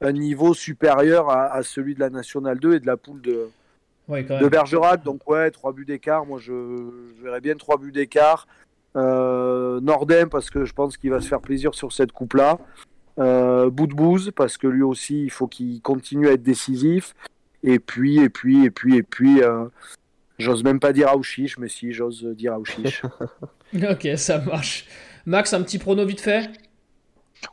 un 0.00 0.12
niveau 0.12 0.54
supérieur 0.54 1.30
à, 1.30 1.52
à 1.52 1.62
celui 1.62 1.94
de 1.94 2.00
la 2.00 2.10
Nationale 2.10 2.58
2 2.58 2.74
et 2.74 2.80
de 2.80 2.86
la 2.86 2.96
poule 2.96 3.20
de, 3.20 3.50
Ouais, 4.10 4.24
de. 4.24 4.48
Bergerac. 4.48 5.04
Donc 5.04 5.28
ouais, 5.30 5.50
trois 5.50 5.72
buts 5.72 5.84
d'écart. 5.84 6.26
Moi, 6.26 6.38
je, 6.40 6.52
je 7.16 7.22
verrais 7.22 7.40
bien 7.40 7.54
trois 7.54 7.78
buts 7.78 7.92
d'écart. 7.92 8.48
Euh, 8.96 9.80
Nordem 9.80 10.28
parce 10.28 10.50
que 10.50 10.64
je 10.64 10.72
pense 10.72 10.96
qu'il 10.96 11.10
va 11.10 11.20
se 11.20 11.28
faire 11.28 11.40
plaisir 11.40 11.74
sur 11.74 11.92
cette 11.92 12.10
coupe-là. 12.10 12.58
Euh, 13.18 13.70
Boudbouz 13.70 14.32
parce 14.34 14.58
que 14.58 14.66
lui 14.66 14.82
aussi, 14.82 15.22
il 15.22 15.30
faut 15.30 15.46
qu'il 15.46 15.80
continue 15.80 16.28
à 16.28 16.32
être 16.32 16.42
décisif. 16.42 17.14
Et 17.62 17.78
puis, 17.78 18.18
et 18.18 18.28
puis, 18.28 18.64
et 18.64 18.70
puis, 18.70 18.96
et 18.96 19.02
puis, 19.04 19.42
euh, 19.42 19.66
j'ose 20.38 20.64
même 20.64 20.80
pas 20.80 20.92
dire 20.92 21.08
Aouchiche, 21.08 21.58
mais 21.58 21.68
si, 21.68 21.92
j'ose 21.92 22.24
dire 22.24 22.54
Aouchiche. 22.54 23.02
Ok, 23.88 24.08
ça 24.16 24.38
marche. 24.40 24.86
Max, 25.26 25.54
un 25.54 25.62
petit 25.62 25.78
prono 25.78 26.04
vite 26.04 26.20
fait? 26.20 26.50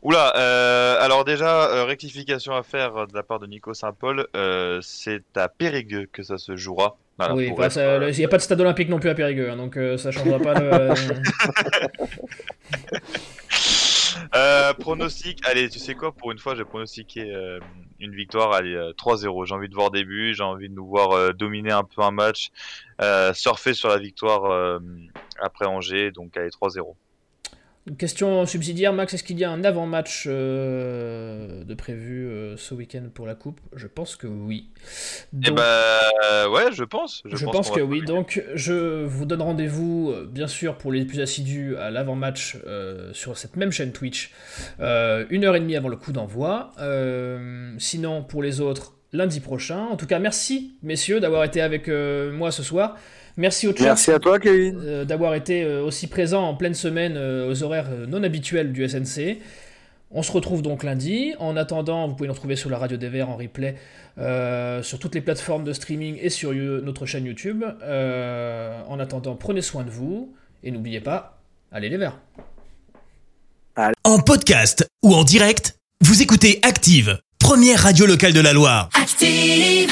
Oula, 0.02 0.32
euh, 0.36 1.00
alors 1.00 1.24
déjà, 1.24 1.70
euh, 1.70 1.84
rectification 1.84 2.54
à 2.54 2.62
faire 2.62 3.06
de 3.06 3.14
la 3.14 3.22
part 3.22 3.38
de 3.40 3.46
Nico 3.46 3.74
Saint-Paul, 3.74 4.26
euh, 4.36 4.80
c'est 4.82 5.24
à 5.36 5.48
Périgueux 5.48 6.08
que 6.12 6.22
ça 6.22 6.38
se 6.38 6.56
jouera. 6.56 6.96
Voilà, 7.18 7.34
Oui, 7.34 7.52
bah, 7.56 7.66
être, 7.66 8.10
il 8.10 8.18
n'y 8.18 8.24
a 8.24 8.28
pas 8.28 8.36
de 8.36 8.42
stade 8.42 8.60
olympique 8.60 8.88
non 8.88 9.00
plus 9.00 9.10
à 9.10 9.14
Périgueux, 9.14 9.50
hein, 9.50 9.56
donc 9.56 9.78
ça 9.96 10.12
changera 10.12 10.38
pas 10.38 10.54
le. 10.60 10.90
Pronostic, 14.78 15.40
allez, 15.46 15.68
tu 15.68 15.80
sais 15.80 15.94
quoi, 15.94 16.12
pour 16.12 16.30
une 16.30 16.38
fois, 16.38 16.54
j'ai 16.54 16.64
pronostiqué 16.64 17.58
une 17.98 18.14
victoire, 18.14 18.52
allez, 18.52 18.74
euh, 18.74 18.92
3-0. 18.92 19.46
J'ai 19.46 19.54
envie 19.54 19.68
de 19.68 19.74
voir 19.74 19.90
des 19.90 20.04
buts, 20.04 20.34
j'ai 20.34 20.44
envie 20.44 20.68
de 20.68 20.74
nous 20.74 20.86
voir 20.86 21.34
dominer 21.34 21.72
un 21.72 21.82
peu 21.82 22.02
un 22.02 22.12
match, 22.12 22.50
surfer 23.32 23.74
sur 23.74 23.88
la 23.88 23.98
victoire 23.98 24.80
après 25.40 25.66
Angers, 25.66 26.12
donc 26.12 26.36
allez, 26.36 26.50
3-0. 26.50 26.94
Question 27.96 28.44
subsidiaire, 28.44 28.92
Max, 28.92 29.14
est-ce 29.14 29.24
qu'il 29.24 29.38
y 29.38 29.44
a 29.44 29.50
un 29.50 29.64
avant-match 29.64 30.24
euh, 30.26 31.64
de 31.64 31.74
prévu 31.74 32.26
euh, 32.26 32.56
ce 32.56 32.74
week-end 32.74 33.04
pour 33.14 33.26
la 33.26 33.34
Coupe? 33.34 33.60
Je 33.74 33.86
pense 33.86 34.16
que 34.16 34.26
oui. 34.26 34.68
Eh 35.46 35.50
bah 35.50 36.00
ouais, 36.50 36.70
je 36.72 36.84
pense. 36.84 37.22
Je, 37.24 37.46
pense, 37.46 37.70
que 37.70 37.80
oui. 37.80 38.02
Donc 38.04 38.42
je 38.54 39.04
vous 39.04 39.24
donne 39.24 39.42
rendez-vous, 39.42 40.14
bien 40.30 40.48
sûr, 40.48 40.76
pour 40.76 40.92
les 40.92 41.04
plus 41.04 41.20
assidus 41.20 41.76
à 41.76 41.90
l'avant-match 41.90 42.58
sur 43.12 43.38
cette 43.38 43.56
même 43.56 43.70
chaîne 43.70 43.92
Twitch, 43.92 44.32
une 44.78 45.44
heure 45.44 45.56
et 45.56 45.60
demie 45.60 45.76
avant 45.76 45.88
le 45.88 45.96
coup 45.96 46.12
d'envoi. 46.12 46.72
sinon, 47.78 48.22
pour 48.22 48.42
les 48.42 48.60
autres, 48.60 48.94
lundi 49.12 49.40
prochain. 49.40 49.86
En 49.86 49.96
tout 49.96 50.06
cas, 50.06 50.18
merci, 50.18 50.76
messieurs, 50.82 51.20
d'avoir 51.20 51.44
été 51.44 51.60
avec 51.60 51.88
moi 51.88 52.50
ce 52.50 52.62
soir. 52.62 52.96
Merci 53.38 53.68
au 53.68 53.74
chat. 53.74 53.84
Merci 53.84 54.10
à 54.10 54.18
toi, 54.18 54.40
Kevin. 54.40 54.80
Euh, 54.84 55.04
d'avoir 55.04 55.34
été 55.34 55.62
euh, 55.62 55.80
aussi 55.82 56.08
présent 56.08 56.42
en 56.42 56.54
pleine 56.54 56.74
semaine 56.74 57.14
euh, 57.16 57.48
aux 57.48 57.62
horaires 57.62 57.88
non 58.08 58.24
habituels 58.24 58.72
du 58.72 58.86
SNC. 58.86 59.38
On 60.10 60.24
se 60.24 60.32
retrouve 60.32 60.60
donc 60.60 60.82
lundi. 60.82 61.34
En 61.38 61.56
attendant, 61.56 62.08
vous 62.08 62.16
pouvez 62.16 62.26
nous 62.26 62.34
retrouver 62.34 62.56
sur 62.56 62.68
la 62.68 62.78
radio 62.78 62.96
des 62.96 63.08
Verts 63.08 63.30
en 63.30 63.36
replay, 63.36 63.76
sur 64.82 64.98
toutes 64.98 65.14
les 65.14 65.20
plateformes 65.20 65.64
de 65.64 65.72
streaming 65.74 66.18
et 66.20 66.30
sur 66.30 66.54
notre 66.54 67.04
chaîne 67.04 67.26
YouTube. 67.26 67.62
en 67.62 68.98
attendant, 68.98 69.36
prenez 69.36 69.60
soin 69.60 69.84
de 69.84 69.90
vous 69.90 70.34
et 70.64 70.70
n'oubliez 70.70 71.00
pas, 71.00 71.42
allez 71.70 71.90
les 71.90 71.98
Verts. 71.98 72.18
En 74.02 74.18
podcast 74.20 74.88
ou 75.02 75.14
en 75.14 75.24
direct, 75.24 75.76
vous 76.00 76.22
écoutez 76.22 76.58
Active, 76.62 77.18
première 77.38 77.80
radio 77.80 78.06
locale 78.06 78.32
de 78.32 78.40
la 78.40 78.54
Loire. 78.54 78.88
Active 78.94 79.90